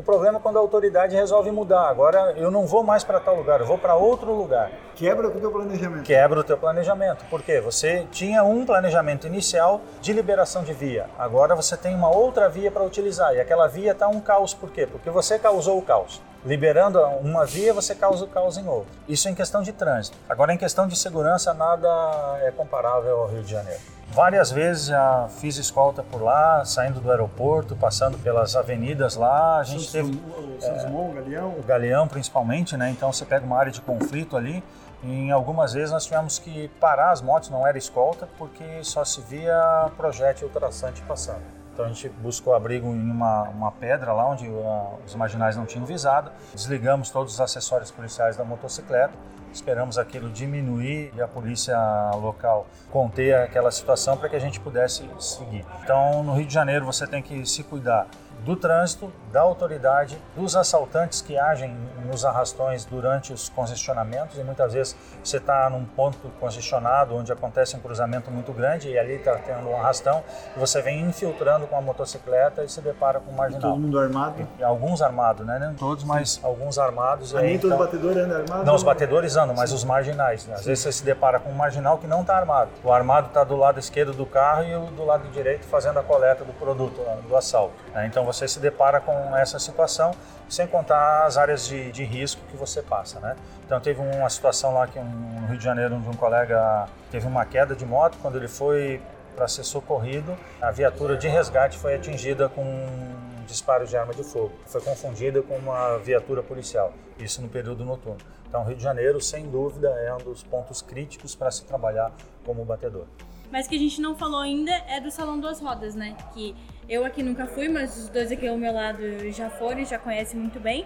O 0.00 0.02
problema 0.02 0.38
é 0.38 0.40
quando 0.40 0.56
a 0.56 0.60
autoridade 0.60 1.14
resolve 1.14 1.50
mudar. 1.50 1.86
Agora 1.86 2.32
eu 2.34 2.50
não 2.50 2.66
vou 2.66 2.82
mais 2.82 3.04
para 3.04 3.20
tal 3.20 3.36
lugar, 3.36 3.60
eu 3.60 3.66
vou 3.66 3.76
para 3.76 3.94
outro 3.94 4.32
lugar. 4.32 4.70
Quebra 4.96 5.28
o 5.28 5.30
teu 5.30 5.52
planejamento. 5.52 6.04
Quebra 6.04 6.40
o 6.40 6.42
teu 6.42 6.56
planejamento. 6.56 7.26
Por 7.26 7.42
quê? 7.42 7.60
Você 7.60 8.06
tinha 8.10 8.42
um 8.42 8.64
planejamento 8.64 9.26
inicial 9.26 9.82
de 10.00 10.14
liberação 10.14 10.64
de 10.64 10.72
via. 10.72 11.04
Agora 11.18 11.54
você 11.54 11.76
tem 11.76 11.94
uma 11.94 12.08
outra 12.08 12.48
via 12.48 12.70
para 12.70 12.82
utilizar. 12.82 13.34
E 13.34 13.40
aquela 13.40 13.66
via 13.66 13.92
está 13.92 14.08
um 14.08 14.20
caos. 14.20 14.54
Por 14.54 14.70
quê? 14.70 14.86
Porque 14.86 15.10
você 15.10 15.38
causou 15.38 15.76
o 15.76 15.82
caos. 15.82 16.22
Liberando 16.46 16.98
uma 17.20 17.44
via, 17.44 17.74
você 17.74 17.94
causa 17.94 18.24
o 18.24 18.28
caos 18.28 18.56
em 18.56 18.66
outra. 18.66 18.90
Isso 19.06 19.28
em 19.28 19.34
questão 19.34 19.60
de 19.60 19.70
trânsito. 19.70 20.16
Agora, 20.26 20.54
em 20.54 20.56
questão 20.56 20.88
de 20.88 20.96
segurança, 20.96 21.52
nada 21.52 22.38
é 22.40 22.50
comparável 22.50 23.18
ao 23.18 23.28
Rio 23.28 23.42
de 23.42 23.50
Janeiro. 23.50 23.80
Várias 24.12 24.50
vezes 24.50 24.86
já 24.86 25.28
fiz 25.38 25.56
escolta 25.56 26.02
por 26.02 26.20
lá, 26.20 26.64
saindo 26.64 27.00
do 27.00 27.10
aeroporto, 27.10 27.76
passando 27.76 28.18
pelas 28.18 28.56
avenidas 28.56 29.14
lá. 29.14 29.58
A 29.58 29.62
gente 29.62 29.88
Santos, 29.88 29.92
teve. 29.92 30.56
O 30.56 30.60
Santos 30.60 30.84
é, 30.84 31.14
Galeão? 31.14 31.54
O 31.56 31.62
Galeão, 31.62 32.08
principalmente, 32.08 32.76
né? 32.76 32.90
Então 32.90 33.12
você 33.12 33.24
pega 33.24 33.46
uma 33.46 33.56
área 33.56 33.70
de 33.70 33.80
conflito 33.80 34.36
ali. 34.36 34.62
E 35.02 35.08
em 35.08 35.30
algumas 35.30 35.72
vezes 35.72 35.92
nós 35.92 36.04
tivemos 36.04 36.38
que 36.38 36.68
parar 36.80 37.12
as 37.12 37.22
motos, 37.22 37.50
não 37.50 37.66
era 37.66 37.78
escolta, 37.78 38.28
porque 38.36 38.82
só 38.82 39.04
se 39.04 39.20
via 39.22 39.90
projétil 39.96 40.48
traçante 40.50 41.00
passando. 41.02 41.42
Então 41.72 41.84
a 41.84 41.88
gente 41.88 42.08
buscou 42.08 42.54
abrigo 42.54 42.88
em 42.88 43.10
uma, 43.10 43.44
uma 43.44 43.72
pedra 43.72 44.12
lá 44.12 44.28
onde 44.28 44.48
uh, 44.48 44.98
os 45.06 45.14
marginais 45.14 45.56
não 45.56 45.66
tinham 45.66 45.84
visado. 45.84 46.30
Desligamos 46.54 47.10
todos 47.10 47.34
os 47.34 47.40
acessórios 47.40 47.90
policiais 47.90 48.36
da 48.36 48.44
motocicleta. 48.44 49.14
Esperamos 49.52 49.98
aquilo 49.98 50.30
diminuir 50.30 51.12
e 51.14 51.20
a 51.20 51.26
polícia 51.26 51.76
local 52.14 52.66
conter 52.90 53.34
aquela 53.34 53.70
situação 53.72 54.16
para 54.16 54.28
que 54.28 54.36
a 54.36 54.38
gente 54.38 54.60
pudesse 54.60 55.08
seguir. 55.18 55.64
Então, 55.82 56.22
no 56.22 56.34
Rio 56.34 56.46
de 56.46 56.54
Janeiro, 56.54 56.84
você 56.84 57.04
tem 57.06 57.20
que 57.20 57.44
se 57.44 57.64
cuidar 57.64 58.06
do 58.44 58.56
trânsito, 58.56 59.12
da 59.32 59.40
autoridade, 59.40 60.20
dos 60.34 60.56
assaltantes 60.56 61.20
que 61.20 61.38
agem 61.38 61.76
nos 62.04 62.24
arrastões 62.24 62.84
durante 62.84 63.32
os 63.32 63.48
congestionamentos 63.48 64.38
e 64.38 64.42
muitas 64.42 64.72
vezes 64.72 64.96
você 65.22 65.36
está 65.36 65.68
num 65.70 65.84
ponto 65.84 66.18
congestionado 66.40 67.14
onde 67.14 67.32
acontece 67.32 67.76
um 67.76 67.80
cruzamento 67.80 68.30
muito 68.30 68.52
grande 68.52 68.88
e 68.88 68.98
ali 68.98 69.14
está 69.14 69.36
tendo 69.36 69.68
um 69.68 69.76
arrastão 69.76 70.22
e 70.56 70.58
você 70.58 70.82
vem 70.82 71.00
infiltrando 71.02 71.66
com 71.66 71.76
a 71.76 71.80
motocicleta 71.80 72.64
e 72.64 72.68
se 72.68 72.80
depara 72.80 73.20
com 73.20 73.30
um 73.30 73.34
marginal. 73.34 73.70
E 73.70 73.74
todo 73.74 73.80
mundo 73.80 73.98
armado? 73.98 74.48
E, 74.58 74.64
alguns 74.64 75.02
armados, 75.02 75.46
né? 75.46 75.58
Nem 75.58 75.74
todos, 75.74 76.04
mas 76.04 76.32
Sim. 76.32 76.40
alguns 76.42 76.78
armados. 76.78 77.34
Ah, 77.34 77.40
nem 77.40 77.58
todo 77.58 77.74
então... 77.74 77.78
batedor 77.78 78.18
anda 78.18 78.38
armado? 78.38 78.64
Não, 78.64 78.74
os 78.74 78.82
batedores 78.82 79.36
andam, 79.36 79.54
mas 79.54 79.70
Sim. 79.70 79.76
os 79.76 79.84
marginais. 79.84 80.46
Né? 80.46 80.54
Às 80.54 80.60
Sim. 80.60 80.66
vezes 80.66 80.82
você 80.84 80.92
se 80.92 81.04
depara 81.04 81.38
com 81.38 81.50
um 81.50 81.54
marginal 81.54 81.98
que 81.98 82.06
não 82.06 82.22
está 82.22 82.36
armado. 82.36 82.70
O 82.82 82.92
armado 82.92 83.28
está 83.28 83.44
do 83.44 83.56
lado 83.56 83.78
esquerdo 83.78 84.12
do 84.12 84.26
carro 84.26 84.64
e 84.64 84.74
o 84.74 84.86
do 84.86 85.04
lado 85.04 85.28
direito 85.28 85.64
fazendo 85.66 85.98
a 85.98 86.02
coleta 86.02 86.44
do 86.44 86.52
produto, 86.54 87.00
do 87.28 87.36
assalto. 87.36 87.74
Né? 87.94 88.06
Então 88.06 88.24
você 88.32 88.46
se 88.46 88.60
depara 88.60 89.00
com 89.00 89.36
essa 89.36 89.58
situação, 89.58 90.12
sem 90.48 90.66
contar 90.66 91.24
as 91.24 91.36
áreas 91.36 91.66
de, 91.66 91.90
de 91.92 92.04
risco 92.04 92.40
que 92.50 92.56
você 92.56 92.82
passa, 92.82 93.18
né? 93.20 93.36
Então 93.64 93.80
teve 93.80 94.00
uma 94.00 94.28
situação 94.28 94.74
lá 94.74 94.86
que 94.86 94.98
um, 94.98 95.04
no 95.04 95.46
Rio 95.46 95.58
de 95.58 95.64
Janeiro 95.64 95.96
onde 95.96 96.08
um 96.08 96.14
colega 96.14 96.88
teve 97.10 97.26
uma 97.26 97.44
queda 97.44 97.74
de 97.74 97.84
moto 97.84 98.16
quando 98.22 98.36
ele 98.36 98.48
foi 98.48 99.00
para 99.34 99.48
ser 99.48 99.64
socorrido, 99.64 100.36
a 100.60 100.70
viatura 100.70 101.16
de 101.16 101.28
resgate 101.28 101.78
foi 101.78 101.94
atingida 101.94 102.48
com 102.48 102.62
um 102.62 103.44
disparo 103.46 103.86
de 103.86 103.96
arma 103.96 104.12
de 104.14 104.22
fogo. 104.22 104.52
Foi 104.66 104.80
confundida 104.80 105.42
com 105.42 105.56
uma 105.56 105.98
viatura 105.98 106.42
policial, 106.42 106.92
isso 107.18 107.40
no 107.42 107.48
período 107.48 107.84
noturno. 107.84 108.20
Então, 108.48 108.64
Rio 108.64 108.76
de 108.76 108.82
Janeiro, 108.82 109.20
sem 109.20 109.48
dúvida, 109.48 109.88
é 109.88 110.12
um 110.12 110.18
dos 110.18 110.42
pontos 110.42 110.82
críticos 110.82 111.34
para 111.34 111.50
se 111.50 111.64
trabalhar 111.64 112.12
como 112.44 112.64
batedor. 112.64 113.06
Mas 113.50 113.66
que 113.66 113.74
a 113.74 113.78
gente 113.78 114.00
não 114.00 114.14
falou 114.14 114.40
ainda 114.40 114.72
é 114.88 115.00
do 115.00 115.10
Salão 115.10 115.40
Duas 115.40 115.60
Rodas, 115.60 115.94
né? 115.94 116.16
Que 116.32 116.54
eu 116.90 117.04
aqui 117.04 117.22
nunca 117.22 117.46
fui, 117.46 117.68
mas 117.68 117.96
os 117.96 118.08
dois 118.08 118.32
aqui 118.32 118.48
ao 118.48 118.58
meu 118.58 118.74
lado 118.74 119.00
já 119.30 119.48
foram 119.48 119.78
e 119.78 119.84
já 119.84 119.96
conhecem 119.96 120.38
muito 120.38 120.58
bem. 120.58 120.84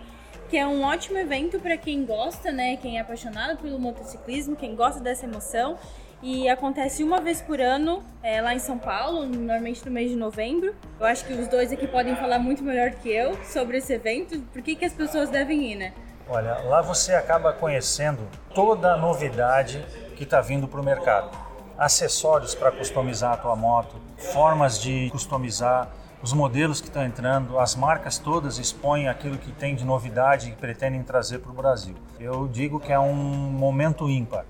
Que 0.51 0.59
é 0.59 0.67
um 0.67 0.85
ótimo 0.85 1.17
evento 1.17 1.59
para 1.59 1.79
quem 1.79 2.05
gosta, 2.05 2.53
né? 2.53 2.77
Quem 2.77 2.99
é 2.99 3.01
apaixonado 3.01 3.57
pelo 3.57 3.79
motociclismo, 3.79 4.55
quem 4.55 4.77
gosta 4.77 5.01
dessa 5.01 5.25
emoção. 5.25 5.79
E 6.23 6.47
acontece 6.47 7.03
uma 7.03 7.23
vez 7.23 7.41
por 7.41 7.59
ano 7.59 8.05
é, 8.23 8.43
lá 8.43 8.55
em 8.55 8.59
São 8.59 8.79
Paulo, 8.79 9.25
normalmente 9.25 9.83
no 9.87 9.91
mês 9.91 10.11
de 10.11 10.17
novembro. 10.17 10.75
Eu 11.01 11.07
acho 11.07 11.25
que 11.25 11.33
os 11.33 11.49
dois 11.49 11.73
aqui 11.73 11.87
podem 11.87 12.15
falar 12.17 12.39
muito 12.39 12.63
melhor 12.63 12.91
que 12.91 13.09
eu 13.09 13.43
sobre 13.43 13.79
esse 13.79 13.95
evento. 13.95 14.39
Por 14.53 14.61
que, 14.61 14.77
que 14.77 14.85
as 14.85 14.93
pessoas 14.93 15.31
devem 15.31 15.73
ir, 15.73 15.77
né? 15.77 15.95
Olha, 16.29 16.59
lá 16.65 16.83
você 16.83 17.15
acaba 17.15 17.51
conhecendo 17.55 18.29
toda 18.55 18.93
a 18.93 18.97
novidade 18.99 19.83
que 20.17 20.25
está 20.25 20.43
vindo 20.43 20.69
para 20.69 20.81
o 20.81 20.85
mercado. 20.85 21.31
Acessórios 21.79 22.55
para 22.55 22.71
customizar 22.71 23.33
a 23.33 23.37
tua 23.39 23.57
moto, 23.57 23.97
formas 24.17 24.81
de 24.81 25.11
customizar, 25.11 25.91
os 26.23 26.33
modelos 26.33 26.81
que 26.81 26.87
estão 26.89 27.05
entrando, 27.05 27.59
as 27.59 27.75
marcas 27.77 28.17
todas 28.19 28.59
expõem 28.59 29.09
aquilo 29.09 29.37
que 29.37 29.53
tem 29.53 29.75
de 29.75 29.85
novidade 29.85 30.49
e 30.51 30.53
pretendem 30.53 31.03
trazer 31.03 31.39
para 31.41 31.51
o 31.51 31.55
Brasil. 31.55 31.95
Eu 32.19 32.49
digo 32.49 32.81
que 32.81 32.93
é 32.93 32.99
um 32.99 33.13
momento 33.15 34.09
ímpar. 34.09 34.47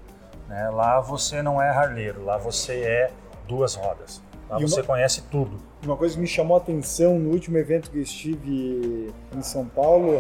Né? 0.49 0.69
Lá 0.71 1.01
você 1.01 1.43
não 1.43 1.61
é 1.61 1.71
harleiro, 1.71 2.25
lá 2.25 2.39
você 2.39 2.75
é 2.81 3.11
duas 3.49 3.75
rodas. 3.75 4.23
Lá 4.49 4.61
E 4.61 4.63
você 4.63 4.81
uma- 4.83 4.87
conhece 4.87 5.23
tudo. 5.31 5.59
Uma 5.85 5.97
coisa 5.97 6.15
que 6.15 6.21
me 6.21 6.27
chamou 6.29 6.57
a 6.57 6.61
atenção 6.61 7.19
no 7.19 7.31
último 7.31 7.59
evento 7.59 7.91
que 7.91 7.99
estive 7.99 9.13
em 9.35 9.43
São 9.43 9.65
Paulo, 9.67 10.13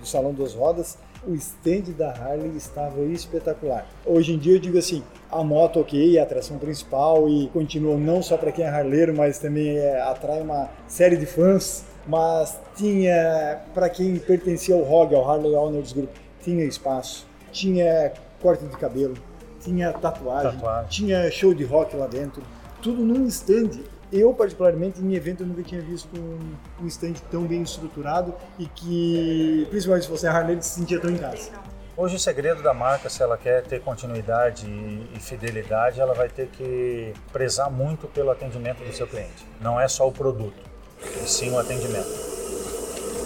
do 0.00 0.06
Salão 0.06 0.34
das 0.34 0.54
Rodas, 0.54 0.98
o 1.26 1.34
stand 1.34 1.92
da 1.96 2.10
Harley 2.10 2.56
estava 2.56 3.00
espetacular. 3.02 3.86
Hoje 4.04 4.32
em 4.32 4.38
dia 4.38 4.54
eu 4.54 4.58
digo 4.60 4.78
assim, 4.78 5.04
a 5.40 5.44
moto 5.44 5.80
ok, 5.80 6.16
é 6.16 6.20
a 6.20 6.22
atração 6.22 6.58
principal 6.58 7.28
e 7.28 7.48
continua 7.48 7.96
não 7.96 8.22
só 8.22 8.36
para 8.36 8.50
quem 8.52 8.64
é 8.64 8.68
harleiro, 8.68 9.14
mas 9.16 9.38
também 9.38 9.76
é, 9.76 10.00
atrai 10.02 10.40
uma 10.40 10.68
série 10.86 11.16
de 11.16 11.26
fãs. 11.26 11.84
Mas 12.06 12.58
tinha, 12.76 13.60
para 13.74 13.88
quem 13.88 14.16
pertencia 14.16 14.74
ao 14.74 14.82
ROG, 14.82 15.12
ao 15.14 15.28
Harley 15.28 15.54
Owners 15.54 15.92
Group, 15.92 16.10
tinha 16.40 16.64
espaço, 16.64 17.26
tinha 17.50 18.12
corte 18.40 18.64
de 18.64 18.76
cabelo, 18.76 19.14
tinha 19.60 19.92
tatuagem, 19.92 20.52
Tatuagem. 20.52 20.88
tinha 20.88 21.28
show 21.32 21.52
de 21.52 21.64
rock 21.64 21.96
lá 21.96 22.06
dentro, 22.06 22.42
tudo 22.80 23.02
num 23.04 23.26
stand. 23.26 23.70
Eu, 24.12 24.32
particularmente, 24.32 25.02
em 25.02 25.14
evento, 25.14 25.42
eu 25.42 25.48
nunca 25.48 25.64
tinha 25.64 25.80
visto 25.80 26.08
um, 26.16 26.84
um 26.84 26.86
stand 26.86 27.14
tão 27.28 27.42
bem 27.42 27.62
estruturado 27.62 28.32
e 28.56 28.66
que, 28.66 29.66
principalmente 29.68 30.04
se 30.04 30.10
você 30.10 30.26
é 30.28 30.30
harleiro, 30.30 30.62
se 30.62 30.68
sentia 30.78 31.00
tão 31.00 31.10
em 31.10 31.16
casa. 31.16 31.50
Hoje 31.98 32.16
o 32.16 32.18
segredo 32.18 32.62
da 32.62 32.74
marca, 32.74 33.08
se 33.08 33.22
ela 33.22 33.38
quer 33.38 33.62
ter 33.62 33.80
continuidade 33.80 34.66
e 34.66 35.18
fidelidade, 35.18 35.98
ela 35.98 36.12
vai 36.12 36.28
ter 36.28 36.46
que 36.48 37.14
prezar 37.32 37.70
muito 37.70 38.06
pelo 38.06 38.30
atendimento 38.30 38.84
do 38.84 38.92
seu 38.92 39.06
cliente. 39.06 39.46
Não 39.62 39.80
é 39.80 39.88
só 39.88 40.06
o 40.06 40.12
produto, 40.12 40.62
e 41.00 41.26
sim 41.26 41.50
o 41.52 41.58
atendimento. 41.58 42.06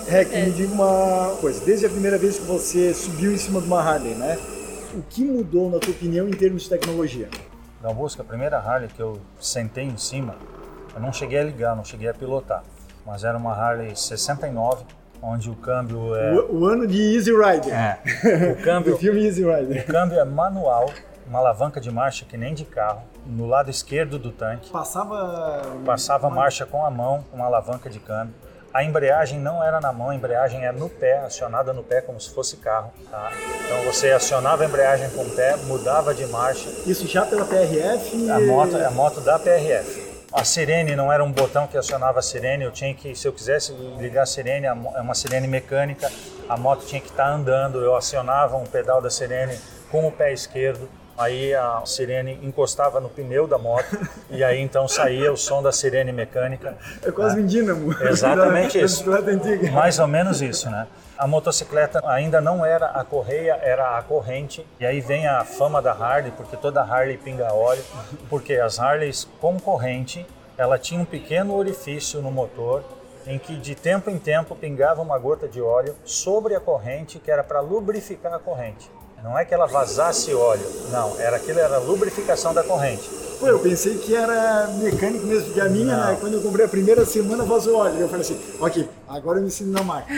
Rec, 0.06 0.30
me 0.30 0.52
diga 0.52 0.72
uma 0.72 1.36
coisa, 1.40 1.64
desde 1.64 1.86
a 1.86 1.88
primeira 1.88 2.16
vez 2.16 2.38
que 2.38 2.44
você 2.44 2.94
subiu 2.94 3.32
em 3.32 3.38
cima 3.38 3.60
de 3.60 3.66
uma 3.66 3.82
Harley, 3.82 4.14
né? 4.14 4.38
O 4.94 5.02
que 5.02 5.24
mudou, 5.24 5.68
na 5.68 5.80
tua 5.80 5.90
opinião, 5.90 6.28
em 6.28 6.32
termos 6.32 6.62
de 6.62 6.68
tecnologia? 6.68 7.28
Na 7.82 7.92
busca, 7.92 8.22
a 8.22 8.24
primeira 8.24 8.56
Harley 8.56 8.88
que 8.88 9.00
eu 9.02 9.20
sentei 9.40 9.82
em 9.82 9.96
cima, 9.96 10.36
eu 10.94 11.00
não 11.00 11.12
cheguei 11.12 11.40
a 11.40 11.42
ligar, 11.42 11.74
não 11.74 11.84
cheguei 11.84 12.08
a 12.08 12.14
pilotar, 12.14 12.62
mas 13.04 13.24
era 13.24 13.36
uma 13.36 13.52
Harley 13.52 13.96
69, 13.96 14.84
onde 15.22 15.50
o 15.50 15.54
câmbio 15.54 16.14
é, 16.16 16.32
O, 16.34 16.60
o 16.60 16.66
ano 16.66 16.86
de 16.86 17.14
Easy 17.14 17.30
Rider. 17.32 17.72
é 17.74 17.98
o 18.52 18.62
câmbio 18.62 18.96
filme 18.98 19.24
Easy 19.24 19.44
O 19.44 19.54
Rider. 19.54 19.86
câmbio 19.86 20.18
é 20.18 20.24
manual, 20.24 20.90
uma 21.26 21.38
alavanca 21.38 21.80
de 21.80 21.90
marcha 21.90 22.24
que 22.24 22.36
nem 22.36 22.54
de 22.54 22.64
carro, 22.64 23.02
no 23.26 23.46
lado 23.46 23.70
esquerdo 23.70 24.18
do 24.18 24.30
tanque. 24.32 24.70
Passava... 24.70 25.62
Passava 25.84 26.28
marcha 26.30 26.64
com 26.66 26.84
a 26.84 26.90
mão, 26.90 27.24
uma 27.32 27.46
alavanca 27.46 27.88
de 27.90 28.00
câmbio. 28.00 28.34
A 28.72 28.84
embreagem 28.84 29.38
não 29.40 29.62
era 29.64 29.80
na 29.80 29.92
mão, 29.92 30.10
a 30.10 30.14
embreagem 30.14 30.64
é 30.64 30.70
no 30.70 30.88
pé, 30.88 31.18
acionada 31.18 31.72
no 31.72 31.82
pé 31.82 32.00
como 32.00 32.20
se 32.20 32.30
fosse 32.30 32.56
carro. 32.58 32.92
tá? 33.10 33.30
Então 33.64 33.82
você 33.82 34.12
acionava 34.12 34.62
a 34.62 34.66
embreagem 34.66 35.10
com 35.10 35.22
o 35.22 35.30
pé, 35.30 35.56
mudava 35.66 36.14
de 36.14 36.24
marcha. 36.26 36.68
Isso 36.86 37.04
já 37.08 37.26
pela 37.26 37.44
PRF? 37.44 38.30
A 38.30 38.38
moto 38.40 38.76
a 38.76 38.90
moto 38.92 39.20
da 39.22 39.40
PRF. 39.40 40.09
A 40.32 40.44
sirene 40.44 40.94
não 40.94 41.12
era 41.12 41.24
um 41.24 41.32
botão 41.32 41.66
que 41.66 41.76
acionava 41.76 42.20
a 42.20 42.22
sirene, 42.22 42.62
eu 42.62 42.70
tinha 42.70 42.94
que, 42.94 43.16
se 43.16 43.26
eu 43.26 43.32
quisesse 43.32 43.72
ligar 43.98 44.22
a 44.22 44.26
sirene, 44.26 44.66
é 44.66 44.72
uma 44.72 45.14
sirene 45.14 45.48
mecânica, 45.48 46.10
a 46.48 46.56
moto 46.56 46.86
tinha 46.86 47.00
que 47.00 47.08
estar 47.08 47.28
andando, 47.28 47.80
eu 47.80 47.96
acionava 47.96 48.56
um 48.56 48.64
pedal 48.64 49.02
da 49.02 49.10
sirene 49.10 49.58
com 49.90 50.06
o 50.06 50.12
pé 50.12 50.32
esquerdo, 50.32 50.88
aí 51.20 51.54
a 51.54 51.82
sirene 51.84 52.38
encostava 52.42 52.98
no 52.98 53.08
pneu 53.08 53.46
da 53.46 53.58
moto 53.58 53.98
e 54.30 54.42
aí 54.42 54.58
então 54.58 54.88
saía 54.88 55.30
o 55.30 55.36
som 55.36 55.62
da 55.62 55.70
sirene 55.70 56.12
mecânica. 56.12 56.76
É 57.04 57.12
quase 57.12 57.40
um 57.40 57.46
dínamo. 57.46 57.94
Exatamente 58.02 58.78
da, 58.78 58.84
isso. 58.84 59.04
Da. 59.08 59.20
Mais 59.70 59.98
ou 59.98 60.08
menos 60.08 60.40
isso, 60.40 60.70
né? 60.70 60.86
A 61.18 61.26
motocicleta 61.26 62.00
ainda 62.08 62.40
não 62.40 62.64
era 62.64 62.86
a 62.86 63.04
correia, 63.04 63.58
era 63.62 63.98
a 63.98 64.02
corrente. 64.02 64.66
E 64.80 64.86
aí 64.86 65.02
vem 65.02 65.26
a 65.26 65.44
fama 65.44 65.82
da 65.82 65.92
Harley, 65.92 66.32
porque 66.34 66.56
toda 66.56 66.80
Harley 66.80 67.18
pinga 67.18 67.52
óleo. 67.52 67.84
Porque 68.30 68.54
as 68.54 68.78
Harleys 68.78 69.28
com 69.38 69.60
corrente, 69.60 70.26
ela 70.56 70.78
tinha 70.78 70.98
um 70.98 71.04
pequeno 71.04 71.54
orifício 71.54 72.22
no 72.22 72.30
motor 72.30 72.82
em 73.26 73.38
que 73.38 73.56
de 73.56 73.74
tempo 73.74 74.08
em 74.08 74.18
tempo 74.18 74.56
pingava 74.56 75.02
uma 75.02 75.18
gota 75.18 75.46
de 75.46 75.60
óleo 75.60 75.94
sobre 76.04 76.54
a 76.54 76.60
corrente, 76.60 77.18
que 77.18 77.30
era 77.30 77.44
para 77.44 77.60
lubrificar 77.60 78.32
a 78.32 78.38
corrente. 78.38 78.90
Não 79.22 79.38
é 79.38 79.44
que 79.44 79.52
ela 79.52 79.66
vazasse 79.66 80.32
óleo, 80.34 80.66
não, 80.90 81.18
era 81.20 81.36
aquilo 81.36 81.58
era 81.58 81.76
a 81.76 81.78
lubrificação 81.78 82.54
da 82.54 82.62
corrente. 82.62 83.08
Pô, 83.38 83.46
eu 83.46 83.58
pensei 83.58 83.96
que 83.96 84.14
era 84.14 84.68
mecânico 84.78 85.26
mesmo, 85.26 85.46
porque 85.46 85.60
a 85.60 85.68
minha, 85.68 85.96
né, 85.96 86.16
quando 86.20 86.34
eu 86.34 86.42
comprei 86.42 86.66
a 86.66 86.68
primeira 86.68 87.06
semana, 87.06 87.42
vazou 87.42 87.78
óleo. 87.78 87.98
Eu 87.98 88.08
falei 88.08 88.20
assim, 88.22 88.38
ok, 88.60 88.88
agora 89.08 89.38
eu 89.38 89.42
me 89.42 89.48
ensino 89.48 89.72
na 89.72 89.82
marca. 89.82 90.12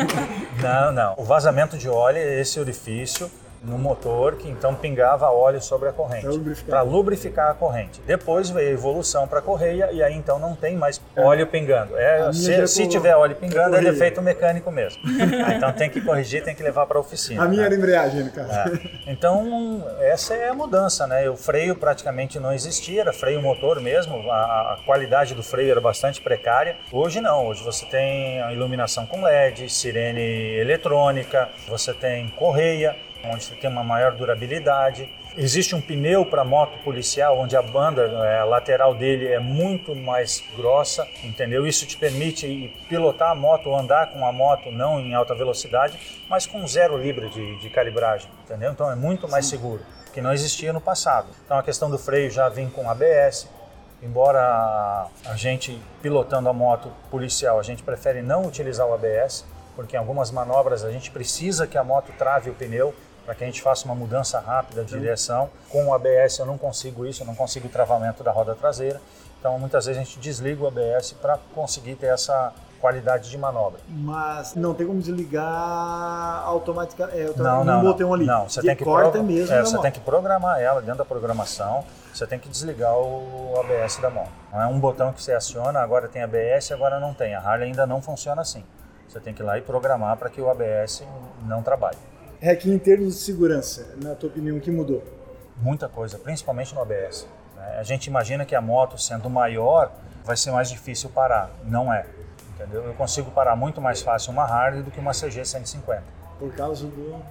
Não, 0.62 0.92
não. 0.92 1.14
O 1.16 1.24
vazamento 1.24 1.76
de 1.76 1.88
óleo 1.88 2.18
é 2.18 2.40
esse 2.40 2.58
orifício 2.60 3.30
no 3.64 3.78
motor 3.78 4.36
que 4.36 4.48
então 4.48 4.74
pingava 4.74 5.30
óleo 5.30 5.60
sobre 5.62 5.88
a 5.88 5.92
corrente 5.92 6.26
para 6.64 6.82
lubrificar 6.82 7.50
a 7.50 7.54
corrente. 7.54 8.00
Depois 8.06 8.50
veio 8.50 8.70
a 8.70 8.72
evolução 8.72 9.28
para 9.28 9.38
a 9.38 9.42
correia 9.42 9.90
e 9.92 10.02
aí 10.02 10.14
então 10.14 10.38
não 10.38 10.54
tem 10.54 10.76
mais 10.76 11.00
óleo 11.16 11.46
pingando. 11.46 11.96
É, 11.96 12.32
se, 12.32 12.52
é 12.52 12.66
se 12.66 12.86
tiver 12.86 13.14
óleo 13.14 13.36
pingando 13.36 13.76
é 13.76 13.80
defeito 13.80 14.20
mecânico 14.20 14.70
mesmo. 14.70 15.00
Ah, 15.46 15.54
então 15.54 15.72
tem 15.72 15.88
que 15.88 16.00
corrigir, 16.00 16.42
tem 16.42 16.54
que 16.54 16.62
levar 16.62 16.86
para 16.86 16.98
a 16.98 17.00
oficina. 17.00 17.42
A 17.44 17.48
minha 17.48 17.62
né? 17.62 17.66
era 17.66 17.74
embreagem, 17.74 18.28
caso. 18.30 18.50
É. 18.50 18.72
Então, 19.06 19.84
essa 20.00 20.34
é 20.34 20.48
a 20.48 20.54
mudança, 20.54 21.06
né? 21.06 21.28
O 21.28 21.36
freio 21.36 21.76
praticamente 21.76 22.38
não 22.38 22.52
existia, 22.52 23.02
era 23.02 23.12
freio 23.12 23.40
motor 23.40 23.80
mesmo, 23.80 24.30
a, 24.30 24.74
a 24.74 24.78
qualidade 24.84 25.34
do 25.34 25.42
freio 25.42 25.70
era 25.70 25.80
bastante 25.80 26.20
precária. 26.20 26.76
Hoje 26.90 27.20
não, 27.20 27.46
hoje 27.46 27.62
você 27.62 27.86
tem 27.86 28.40
a 28.42 28.52
iluminação 28.52 29.06
com 29.06 29.22
LED, 29.22 29.68
sirene 29.68 30.20
eletrônica, 30.58 31.48
você 31.68 31.92
tem 31.92 32.28
correia, 32.30 32.96
onde 33.24 33.44
você 33.44 33.54
tem 33.54 33.70
uma 33.70 33.84
maior 33.84 34.12
durabilidade. 34.12 35.08
Existe 35.36 35.74
um 35.74 35.80
pneu 35.80 36.26
para 36.26 36.44
moto 36.44 36.78
policial, 36.84 37.38
onde 37.38 37.56
a 37.56 37.62
banda 37.62 38.02
é, 38.02 38.44
lateral 38.44 38.94
dele 38.94 39.28
é 39.28 39.38
muito 39.38 39.94
mais 39.94 40.44
grossa, 40.54 41.08
entendeu? 41.24 41.66
Isso 41.66 41.86
te 41.86 41.96
permite 41.96 42.74
pilotar 42.88 43.30
a 43.30 43.34
moto, 43.34 43.70
ou 43.70 43.76
andar 43.76 44.12
com 44.12 44.26
a 44.26 44.32
moto 44.32 44.70
não 44.70 45.00
em 45.00 45.14
alta 45.14 45.34
velocidade, 45.34 45.98
mas 46.28 46.46
com 46.46 46.66
zero 46.66 46.98
libra 46.98 47.28
de, 47.30 47.58
de 47.60 47.70
calibragem, 47.70 48.28
entendeu? 48.44 48.72
Então 48.72 48.90
é 48.90 48.94
muito 48.94 49.26
mais 49.28 49.46
seguro, 49.46 49.82
que 50.12 50.20
não 50.20 50.32
existia 50.32 50.72
no 50.72 50.80
passado. 50.80 51.28
Então 51.44 51.56
a 51.56 51.62
questão 51.62 51.90
do 51.90 51.98
freio 51.98 52.30
já 52.30 52.50
vem 52.50 52.68
com 52.68 52.90
ABS, 52.90 53.48
embora 54.02 55.06
a 55.24 55.36
gente 55.36 55.80
pilotando 56.02 56.48
a 56.48 56.52
moto 56.52 56.92
policial, 57.10 57.58
a 57.58 57.62
gente 57.62 57.82
prefere 57.82 58.20
não 58.20 58.44
utilizar 58.46 58.86
o 58.86 58.92
ABS, 58.92 59.46
porque 59.74 59.96
em 59.96 59.98
algumas 59.98 60.30
manobras 60.30 60.84
a 60.84 60.90
gente 60.90 61.10
precisa 61.10 61.66
que 61.66 61.78
a 61.78 61.84
moto 61.84 62.12
trave 62.18 62.50
o 62.50 62.54
pneu 62.54 62.94
para 63.24 63.34
que 63.34 63.44
a 63.44 63.46
gente 63.46 63.62
faça 63.62 63.84
uma 63.84 63.94
mudança 63.94 64.38
rápida 64.40 64.84
de 64.84 64.98
direção. 64.98 65.48
Com 65.70 65.86
o 65.86 65.94
ABS 65.94 66.38
eu 66.38 66.46
não 66.46 66.58
consigo 66.58 67.06
isso, 67.06 67.22
eu 67.22 67.26
não 67.26 67.34
consigo 67.34 67.66
o 67.68 67.70
travamento 67.70 68.22
da 68.24 68.32
roda 68.32 68.54
traseira. 68.54 69.00
Então 69.38 69.58
muitas 69.58 69.86
vezes 69.86 70.00
a 70.00 70.04
gente 70.04 70.18
desliga 70.18 70.62
o 70.64 70.66
ABS 70.68 71.12
para 71.20 71.38
conseguir 71.54 71.94
ter 71.96 72.06
essa 72.06 72.52
qualidade 72.80 73.30
de 73.30 73.38
manobra. 73.38 73.78
Mas 73.88 74.54
não 74.56 74.74
tem 74.74 74.84
como 74.86 75.00
desligar 75.00 76.42
automaticamente. 76.44 77.16
É, 77.18 77.32
Não, 77.36 77.60
um 77.60 77.64
não, 77.64 77.82
botão 77.82 78.08
não. 78.08 78.14
ali. 78.14 78.26
Não, 78.26 78.48
você 78.48 78.60
De 78.60 78.66
tem 78.66 78.76
que 78.76 78.84
corta 78.84 79.22
mesmo. 79.22 79.54
é, 79.54 79.60
você 79.64 79.72
moto. 79.74 79.82
tem 79.82 79.92
que 79.92 80.00
programar 80.00 80.60
ela 80.60 80.80
dentro 80.80 80.98
da 80.98 81.04
programação. 81.04 81.84
Você 82.12 82.26
tem 82.26 82.38
que 82.38 82.48
desligar 82.48 82.94
o 82.96 83.54
ABS 83.60 83.96
da 83.98 84.10
moto. 84.10 84.30
Não 84.52 84.60
é 84.60 84.66
um 84.66 84.78
botão 84.78 85.12
que 85.12 85.22
você 85.22 85.32
aciona, 85.32 85.80
agora 85.80 86.08
tem 86.08 86.22
ABS, 86.22 86.72
agora 86.72 86.98
não 87.00 87.14
tem. 87.14 87.34
A 87.34 87.40
Harley 87.40 87.68
ainda 87.68 87.86
não 87.86 88.02
funciona 88.02 88.42
assim. 88.42 88.64
Você 89.08 89.20
tem 89.20 89.32
que 89.32 89.42
ir 89.42 89.44
lá 89.46 89.56
e 89.58 89.62
programar 89.62 90.16
para 90.16 90.28
que 90.28 90.40
o 90.40 90.50
ABS 90.50 91.04
não 91.46 91.62
trabalhe. 91.62 91.96
Rec, 92.42 92.66
em 92.66 92.76
termos 92.76 93.14
de 93.14 93.20
segurança, 93.20 93.94
na 94.02 94.16
tua 94.16 94.28
opinião, 94.28 94.56
o 94.56 94.60
que 94.60 94.68
mudou? 94.68 95.00
Muita 95.58 95.88
coisa, 95.88 96.18
principalmente 96.18 96.74
no 96.74 96.82
ABS. 96.82 97.24
né? 97.54 97.76
A 97.78 97.84
gente 97.84 98.08
imagina 98.08 98.44
que 98.44 98.56
a 98.56 98.60
moto, 98.60 98.98
sendo 98.98 99.30
maior, 99.30 99.92
vai 100.24 100.36
ser 100.36 100.50
mais 100.50 100.68
difícil 100.68 101.08
parar. 101.10 101.52
Não 101.62 101.94
é. 101.94 102.04
Entendeu? 102.52 102.82
Eu 102.82 102.94
consigo 102.94 103.30
parar 103.30 103.54
muito 103.54 103.80
mais 103.80 104.02
fácil 104.02 104.32
uma 104.32 104.42
Harley 104.42 104.82
do 104.82 104.90
que 104.90 104.98
uma 104.98 105.12
CG 105.12 105.44
150. 105.44 106.02
Por 106.36 106.52
causa 106.52 106.88
do. 106.88 107.22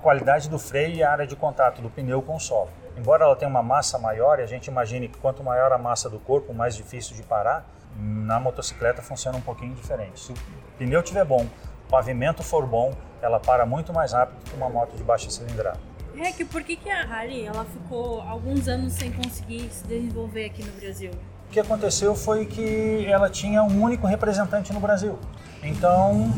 qualidade 0.00 0.48
do 0.48 0.56
freio 0.56 0.94
e 0.94 1.02
a 1.02 1.10
área 1.10 1.26
de 1.26 1.34
contato 1.34 1.82
do 1.82 1.90
pneu 1.90 2.22
com 2.22 2.36
o 2.36 2.40
solo. 2.40 2.70
Embora 2.96 3.24
ela 3.24 3.34
tenha 3.34 3.50
uma 3.50 3.64
massa 3.64 3.98
maior, 3.98 4.38
e 4.38 4.42
a 4.44 4.46
gente 4.46 4.68
imagine 4.68 5.08
que 5.08 5.18
quanto 5.18 5.42
maior 5.42 5.72
a 5.72 5.78
massa 5.78 6.08
do 6.08 6.20
corpo, 6.20 6.54
mais 6.54 6.76
difícil 6.76 7.16
de 7.16 7.24
parar, 7.24 7.68
na 7.96 8.38
motocicleta 8.38 9.02
funciona 9.02 9.36
um 9.36 9.42
pouquinho 9.42 9.74
diferente. 9.74 10.20
Se 10.20 10.30
o 10.30 10.36
pneu 10.78 11.00
estiver 11.00 11.24
bom, 11.24 11.44
pavimento 11.90 12.42
for 12.42 12.64
bom, 12.66 12.94
ela 13.20 13.40
para 13.40 13.66
muito 13.66 13.92
mais 13.92 14.12
rápido 14.12 14.38
que 14.44 14.56
uma 14.56 14.70
moto 14.70 14.96
de 14.96 15.02
baixa 15.02 15.28
cilindrada. 15.30 15.78
Rec, 16.14 16.44
por 16.46 16.62
que, 16.62 16.76
que 16.76 16.90
a 16.90 17.02
Harley 17.02 17.46
ela 17.46 17.64
ficou 17.64 18.20
alguns 18.22 18.68
anos 18.68 18.92
sem 18.94 19.12
conseguir 19.12 19.68
se 19.70 19.86
desenvolver 19.86 20.46
aqui 20.46 20.64
no 20.64 20.72
Brasil? 20.72 21.10
O 21.48 21.52
que 21.52 21.60
aconteceu 21.60 22.14
foi 22.14 22.46
que 22.46 23.06
ela 23.06 23.28
tinha 23.28 23.62
um 23.62 23.82
único 23.82 24.06
representante 24.06 24.72
no 24.72 24.80
Brasil. 24.80 25.18
Então, 25.62 26.32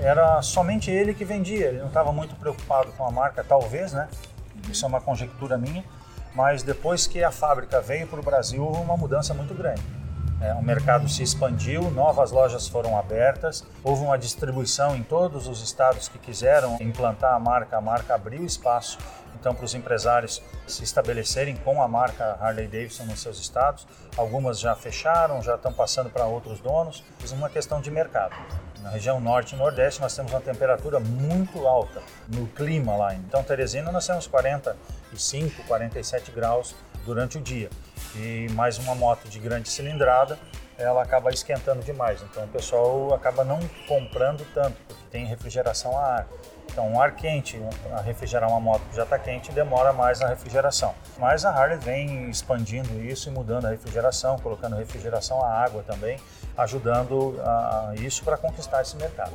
era 0.00 0.40
somente 0.42 0.90
ele 0.90 1.14
que 1.14 1.24
vendia, 1.24 1.66
ele 1.66 1.78
não 1.78 1.88
estava 1.88 2.12
muito 2.12 2.34
preocupado 2.36 2.92
com 2.92 3.06
a 3.06 3.10
marca, 3.10 3.44
talvez, 3.44 3.92
né? 3.92 4.08
Isso 4.70 4.84
é 4.84 4.88
uma 4.88 5.00
conjectura 5.00 5.58
minha, 5.58 5.84
mas 6.34 6.62
depois 6.62 7.06
que 7.06 7.22
a 7.22 7.30
fábrica 7.30 7.80
veio 7.80 8.06
para 8.06 8.20
o 8.20 8.22
Brasil, 8.22 8.64
houve 8.64 8.80
uma 8.80 8.96
mudança 8.96 9.34
muito 9.34 9.54
grande. 9.54 9.82
É, 10.44 10.52
o 10.52 10.62
mercado 10.62 11.08
se 11.08 11.22
expandiu, 11.22 11.90
novas 11.90 12.30
lojas 12.30 12.68
foram 12.68 12.98
abertas, 12.98 13.64
houve 13.82 14.02
uma 14.02 14.18
distribuição 14.18 14.94
em 14.94 15.02
todos 15.02 15.48
os 15.48 15.62
estados 15.62 16.06
que 16.06 16.18
quiseram 16.18 16.76
implantar 16.82 17.32
a 17.32 17.38
marca, 17.38 17.78
a 17.78 17.80
marca 17.80 18.14
abriu 18.14 18.44
espaço 18.44 18.98
então 19.44 19.54
para 19.54 19.64
os 19.66 19.74
empresários 19.74 20.42
se 20.66 20.82
estabelecerem 20.84 21.54
com 21.56 21.82
a 21.82 21.86
marca 21.86 22.38
Harley 22.40 22.66
Davidson 22.66 23.04
nos 23.04 23.20
seus 23.20 23.38
estados. 23.38 23.86
Algumas 24.16 24.58
já 24.58 24.74
fecharam, 24.74 25.42
já 25.42 25.56
estão 25.56 25.70
passando 25.70 26.08
para 26.08 26.24
outros 26.24 26.60
donos. 26.60 27.04
É 27.22 27.34
uma 27.34 27.50
questão 27.50 27.78
de 27.78 27.90
mercado. 27.90 28.34
Na 28.80 28.88
região 28.88 29.20
norte 29.20 29.54
e 29.54 29.58
nordeste 29.58 30.00
nós 30.00 30.16
temos 30.16 30.32
uma 30.32 30.40
temperatura 30.40 30.98
muito 30.98 31.66
alta 31.66 32.02
no 32.28 32.46
clima 32.46 32.96
lá. 32.96 33.14
Então 33.14 33.42
Teresina 33.42 33.92
nós 33.92 34.06
temos 34.06 34.26
45, 34.26 35.62
47 35.64 36.30
graus 36.30 36.74
durante 37.04 37.36
o 37.36 37.40
dia. 37.40 37.68
E 38.16 38.48
mais 38.52 38.78
uma 38.78 38.94
moto 38.94 39.28
de 39.28 39.38
grande 39.38 39.68
cilindrada, 39.68 40.38
ela 40.78 41.02
acaba 41.02 41.30
esquentando 41.30 41.82
demais. 41.82 42.22
Então 42.22 42.44
o 42.44 42.48
pessoal 42.48 43.14
acaba 43.14 43.44
não 43.44 43.58
comprando 43.86 44.44
tanto, 44.52 44.76
porque 44.86 45.02
tem 45.10 45.24
refrigeração 45.26 45.96
a 45.98 46.02
ar. 46.02 46.28
Então, 46.70 46.90
um 46.90 47.00
ar 47.00 47.14
quente, 47.14 47.60
a 47.92 48.00
refrigerar 48.00 48.48
uma 48.50 48.58
moto 48.58 48.82
que 48.90 48.96
já 48.96 49.04
está 49.04 49.16
quente, 49.16 49.52
demora 49.52 49.92
mais 49.92 50.18
na 50.18 50.26
refrigeração. 50.26 50.92
Mas 51.18 51.44
a 51.44 51.50
Harley 51.50 51.78
vem 51.78 52.28
expandindo 52.28 53.00
isso 53.00 53.28
e 53.28 53.32
mudando 53.32 53.66
a 53.66 53.70
refrigeração, 53.70 54.36
colocando 54.40 54.74
refrigeração 54.74 55.40
à 55.40 55.52
água 55.52 55.84
também, 55.86 56.18
ajudando 56.56 57.40
a, 57.44 57.92
isso 57.96 58.24
para 58.24 58.36
conquistar 58.36 58.82
esse 58.82 58.96
mercado. 58.96 59.32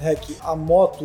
Rec, 0.00 0.36
a 0.40 0.54
moto 0.54 1.04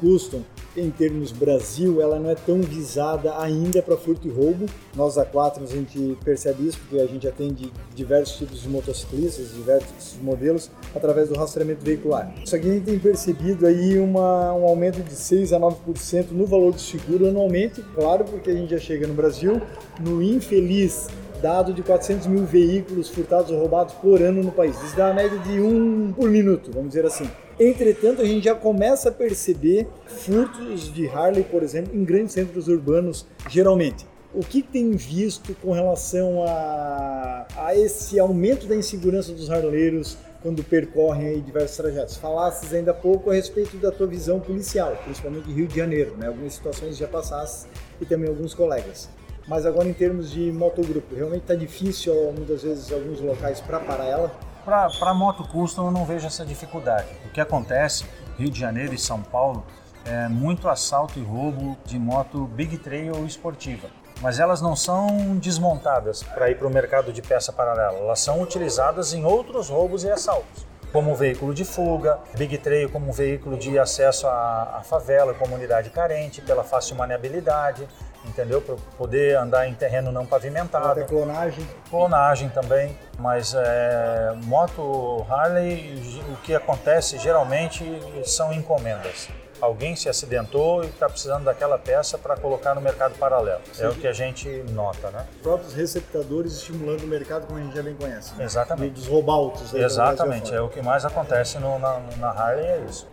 custom, 0.00 0.42
em 0.76 0.90
termos 0.90 1.30
Brasil, 1.30 2.02
ela 2.02 2.18
não 2.18 2.30
é 2.30 2.34
tão 2.34 2.60
visada 2.60 3.38
ainda 3.38 3.80
para 3.80 3.96
furto 3.96 4.26
e 4.26 4.30
roubo. 4.30 4.66
Nós 4.94 5.14
da 5.14 5.24
Quatro 5.24 5.62
a 5.62 5.66
gente 5.66 6.18
percebe 6.24 6.66
isso 6.66 6.78
porque 6.78 7.00
a 7.00 7.06
gente 7.06 7.28
atende 7.28 7.72
diversos 7.94 8.36
tipos 8.38 8.62
de 8.62 8.68
motociclistas, 8.68 9.54
diversos 9.54 10.16
modelos, 10.20 10.70
através 10.94 11.28
do 11.28 11.36
rastreamento 11.36 11.84
veicular. 11.84 12.34
Só 12.44 12.58
que 12.58 12.68
a 12.68 12.72
gente 12.72 12.86
tem 12.86 12.98
percebido 12.98 13.66
aí 13.66 13.98
uma, 13.98 14.52
um 14.52 14.64
aumento 14.64 15.00
de 15.00 15.14
6 15.14 15.52
a 15.52 15.60
9% 15.60 16.32
no 16.32 16.46
valor 16.46 16.72
do 16.72 16.80
seguro 16.80 17.28
anualmente, 17.28 17.80
claro, 17.94 18.24
porque 18.24 18.50
a 18.50 18.54
gente 18.54 18.70
já 18.70 18.78
chega 18.78 19.06
no 19.06 19.14
Brasil 19.14 19.62
no 20.00 20.20
infeliz 20.20 21.06
dado 21.40 21.74
de 21.74 21.82
400 21.82 22.26
mil 22.26 22.44
veículos 22.44 23.10
furtados 23.10 23.50
ou 23.50 23.58
roubados 23.58 23.92
por 23.94 24.20
ano 24.22 24.42
no 24.42 24.50
país. 24.50 24.82
Isso 24.82 24.96
dá 24.96 25.06
uma 25.06 25.14
média 25.14 25.38
de 25.40 25.60
um 25.60 26.12
por 26.12 26.30
minuto, 26.30 26.70
vamos 26.72 26.88
dizer 26.88 27.04
assim. 27.04 27.28
Entretanto, 27.58 28.20
a 28.20 28.24
gente 28.24 28.44
já 28.44 28.54
começa 28.54 29.10
a 29.10 29.12
perceber 29.12 29.86
furtos 30.06 30.92
de 30.92 31.06
Harley, 31.06 31.44
por 31.44 31.62
exemplo, 31.62 31.94
em 31.96 32.04
grandes 32.04 32.32
centros 32.32 32.66
urbanos, 32.66 33.26
geralmente. 33.48 34.06
O 34.34 34.40
que 34.40 34.60
tem 34.60 34.90
visto 34.90 35.54
com 35.62 35.70
relação 35.70 36.42
a, 36.42 37.46
a 37.56 37.76
esse 37.76 38.18
aumento 38.18 38.66
da 38.66 38.74
insegurança 38.74 39.32
dos 39.32 39.48
harleiros 39.48 40.18
quando 40.42 40.64
percorrem 40.64 41.40
diversos 41.40 41.76
trajetos? 41.76 42.16
Falasses 42.16 42.74
ainda 42.74 42.90
há 42.90 42.94
pouco 42.94 43.30
a 43.30 43.34
respeito 43.34 43.76
da 43.76 43.92
tua 43.92 44.08
visão 44.08 44.40
policial, 44.40 44.96
principalmente 45.04 45.52
Rio 45.52 45.68
de 45.68 45.76
Janeiro, 45.76 46.16
né? 46.16 46.26
Algumas 46.26 46.54
situações 46.54 46.96
já 46.96 47.06
passaste 47.06 47.68
e 48.00 48.04
também 48.04 48.28
alguns 48.28 48.52
colegas. 48.54 49.08
Mas 49.46 49.64
agora 49.64 49.88
em 49.88 49.92
termos 49.92 50.32
de 50.32 50.50
motogrupo, 50.50 51.14
realmente 51.14 51.42
está 51.42 51.54
difícil 51.54 52.12
muitas 52.36 52.64
vezes 52.64 52.90
alguns 52.90 53.20
locais 53.20 53.60
para 53.60 53.78
parar 53.78 54.06
ela? 54.06 54.53
Para 54.64 55.12
moto 55.12 55.46
custom 55.46 55.86
eu 55.86 55.90
não 55.90 56.06
vejo 56.06 56.26
essa 56.26 56.44
dificuldade. 56.44 57.08
O 57.26 57.30
que 57.30 57.40
acontece, 57.40 58.06
Rio 58.38 58.50
de 58.50 58.58
Janeiro 58.58 58.94
e 58.94 58.98
São 58.98 59.22
Paulo, 59.22 59.64
é 60.06 60.28
muito 60.28 60.68
assalto 60.68 61.18
e 61.18 61.22
roubo 61.22 61.76
de 61.84 61.98
moto 61.98 62.46
Big 62.46 62.78
Trail 62.78 63.14
ou 63.14 63.26
esportiva. 63.26 63.88
Mas 64.22 64.38
elas 64.38 64.62
não 64.62 64.74
são 64.74 65.36
desmontadas 65.36 66.22
para 66.22 66.50
ir 66.50 66.56
para 66.56 66.66
o 66.66 66.70
mercado 66.70 67.12
de 67.12 67.20
peça 67.20 67.52
paralela, 67.52 67.98
elas 67.98 68.20
são 68.20 68.40
utilizadas 68.40 69.12
em 69.12 69.24
outros 69.24 69.68
roubos 69.68 70.04
e 70.04 70.10
assaltos 70.10 70.74
como 70.94 71.12
veículo 71.16 71.52
de 71.52 71.64
fuga, 71.64 72.20
Big 72.38 72.56
Trail 72.58 72.88
como 72.88 73.08
um 73.08 73.12
veículo 73.12 73.58
de 73.58 73.76
acesso 73.80 74.28
à, 74.28 74.76
à 74.78 74.82
favela, 74.84 75.34
comunidade 75.34 75.90
carente, 75.90 76.40
pela 76.40 76.62
fácil 76.62 76.94
maneabilidade, 76.94 77.88
entendeu? 78.26 78.60
Para 78.60 78.76
poder 78.96 79.36
andar 79.36 79.68
em 79.68 79.74
terreno 79.74 80.10
não 80.10 80.26
pavimentado. 80.26 80.88
Até 80.88 81.04
clonagem. 81.04 81.66
Clonagem 81.90 82.48
também, 82.48 82.96
mas 83.18 83.54
é, 83.54 84.32
moto 84.44 85.24
Harley, 85.28 86.00
o 86.32 86.36
que 86.42 86.54
acontece 86.54 87.18
geralmente 87.18 87.84
são 88.24 88.52
encomendas. 88.52 89.28
Alguém 89.60 89.96
se 89.96 90.08
acidentou 90.08 90.84
e 90.84 90.88
está 90.88 91.08
precisando 91.08 91.44
daquela 91.44 91.78
peça 91.78 92.18
para 92.18 92.36
colocar 92.36 92.74
no 92.74 92.80
mercado 92.80 93.16
paralelo. 93.18 93.62
Sim. 93.72 93.84
É 93.84 93.88
o 93.88 93.94
que 93.94 94.06
a 94.06 94.12
gente 94.12 94.48
nota, 94.70 95.10
né? 95.10 95.24
Os 95.36 95.40
próprios 95.42 95.74
receptadores 95.74 96.52
estimulando 96.54 97.04
o 97.04 97.06
mercado 97.06 97.46
como 97.46 97.58
a 97.58 97.62
gente 97.62 97.74
já 97.74 97.82
bem 97.82 97.94
conhece. 97.94 98.34
Né? 98.34 98.44
Exatamente. 98.44 98.94
dos 98.94 99.06
roubautos. 99.06 99.72
Exatamente. 99.72 100.54
É 100.54 100.60
o 100.60 100.68
que 100.68 100.82
mais 100.82 101.04
acontece 101.04 101.58
no, 101.58 101.78
na, 101.78 102.00
na 102.18 102.30
Harley, 102.30 102.66
é 102.66 102.84
isso. 102.88 103.08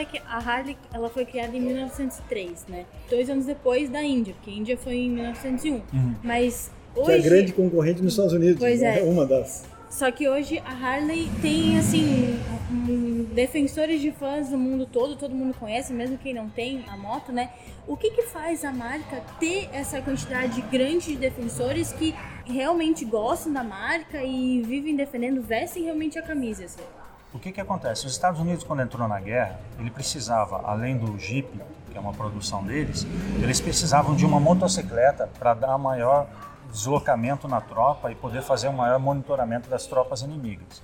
É 0.00 0.06
a 0.26 0.38
Harley 0.38 0.76
ela 0.92 1.08
foi 1.08 1.24
criada 1.24 1.56
em 1.56 1.60
1903, 1.60 2.66
né? 2.68 2.86
Dois 3.10 3.28
anos 3.28 3.46
depois 3.46 3.90
da 3.90 4.02
Índia, 4.02 4.34
porque 4.34 4.50
a 4.50 4.54
Índia 4.54 4.76
foi 4.76 4.94
em 4.94 5.10
1901. 5.10 5.74
Uhum. 5.74 6.14
Mas 6.22 6.70
hoje... 6.94 7.06
Que 7.06 7.12
é 7.12 7.30
grande 7.30 7.52
concorrente 7.52 8.02
nos 8.02 8.12
Estados 8.12 8.32
Unidos. 8.32 8.58
Pois 8.58 8.80
né? 8.80 9.00
é. 9.00 9.02
Uma 9.02 9.26
das. 9.26 9.64
Só 9.90 10.10
que 10.10 10.28
hoje 10.28 10.58
a 10.64 10.72
Harley 10.72 11.30
tem, 11.40 11.78
assim, 11.78 12.38
um, 12.70 13.24
defensores 13.32 14.00
de 14.00 14.12
fãs 14.12 14.50
no 14.50 14.58
mundo 14.58 14.86
todo, 14.86 15.16
todo 15.16 15.34
mundo 15.34 15.54
conhece, 15.58 15.94
mesmo 15.94 16.18
quem 16.18 16.34
não 16.34 16.48
tem 16.48 16.84
a 16.88 16.96
moto, 16.96 17.32
né? 17.32 17.50
O 17.86 17.96
que 17.96 18.10
que 18.10 18.22
faz 18.22 18.64
a 18.64 18.72
marca 18.72 19.22
ter 19.40 19.68
essa 19.72 20.02
quantidade 20.02 20.60
grande 20.70 21.12
de 21.12 21.16
defensores 21.16 21.90
que 21.92 22.14
realmente 22.44 23.04
gostam 23.04 23.52
da 23.52 23.64
marca 23.64 24.22
e 24.22 24.60
vivem 24.62 24.94
defendendo, 24.94 25.40
vestem 25.40 25.84
realmente 25.84 26.18
a 26.18 26.22
camisa, 26.22 26.66
assim? 26.66 26.82
O 27.30 27.38
que, 27.38 27.52
que 27.52 27.60
acontece? 27.60 28.06
Os 28.06 28.12
Estados 28.12 28.40
Unidos, 28.40 28.64
quando 28.64 28.80
entrou 28.80 29.06
na 29.06 29.20
guerra, 29.20 29.60
ele 29.78 29.90
precisava, 29.90 30.62
além 30.64 30.96
do 30.96 31.18
Jeep, 31.18 31.46
que 31.90 31.96
é 31.96 32.00
uma 32.00 32.14
produção 32.14 32.64
deles, 32.64 33.06
eles 33.42 33.60
precisavam 33.60 34.16
de 34.16 34.24
uma 34.24 34.40
motocicleta 34.40 35.28
para 35.38 35.52
dar 35.52 35.76
maior 35.76 36.26
deslocamento 36.72 37.46
na 37.46 37.60
tropa 37.60 38.10
e 38.10 38.14
poder 38.14 38.40
fazer 38.40 38.68
um 38.68 38.72
maior 38.72 38.98
monitoramento 38.98 39.68
das 39.68 39.86
tropas 39.86 40.22
inimigas. 40.22 40.82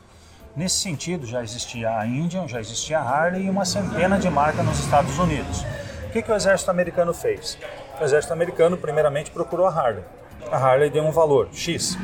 Nesse 0.54 0.76
sentido, 0.76 1.26
já 1.26 1.42
existia 1.42 1.96
a 1.96 2.07
Indian, 2.07 2.46
já 2.46 2.61
existia 2.61 2.98
a 2.98 3.02
Harley 3.02 3.46
e 3.46 3.50
uma 3.50 3.64
centena 3.64 4.18
de 4.18 4.28
marcas 4.28 4.66
nos 4.66 4.78
Estados 4.80 5.18
Unidos. 5.18 5.64
O 6.07 6.11
que, 6.11 6.20
que 6.20 6.30
o 6.30 6.35
exército 6.35 6.70
americano 6.70 7.14
fez? 7.14 7.57
O 7.98 8.04
exército 8.04 8.35
americano, 8.35 8.76
primeiramente, 8.76 9.30
procurou 9.30 9.66
a 9.66 9.70
Harley. 9.70 10.04
A 10.52 10.59
Harley 10.59 10.90
deu 10.90 11.04
um 11.04 11.11
valor, 11.11 11.48
X. 11.54 11.96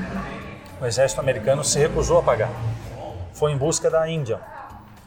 O 0.80 0.86
exército 0.86 1.20
americano 1.20 1.62
se 1.62 1.78
recusou 1.78 2.18
a 2.18 2.22
pagar 2.22 2.50
foi 3.32 3.52
em 3.52 3.56
busca 3.56 3.90
da 3.90 4.08
Indian. 4.08 4.40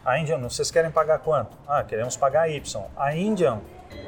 A 0.06 0.20
Indian, 0.20 0.40
vocês 0.40 0.70
querem 0.70 0.92
pagar 0.92 1.20
quanto? 1.20 1.56
Ah, 1.68 1.84
queremos 1.84 2.18
pagar 2.18 2.50
Y. 2.50 2.62
A 2.96 3.16
Indian 3.16 3.62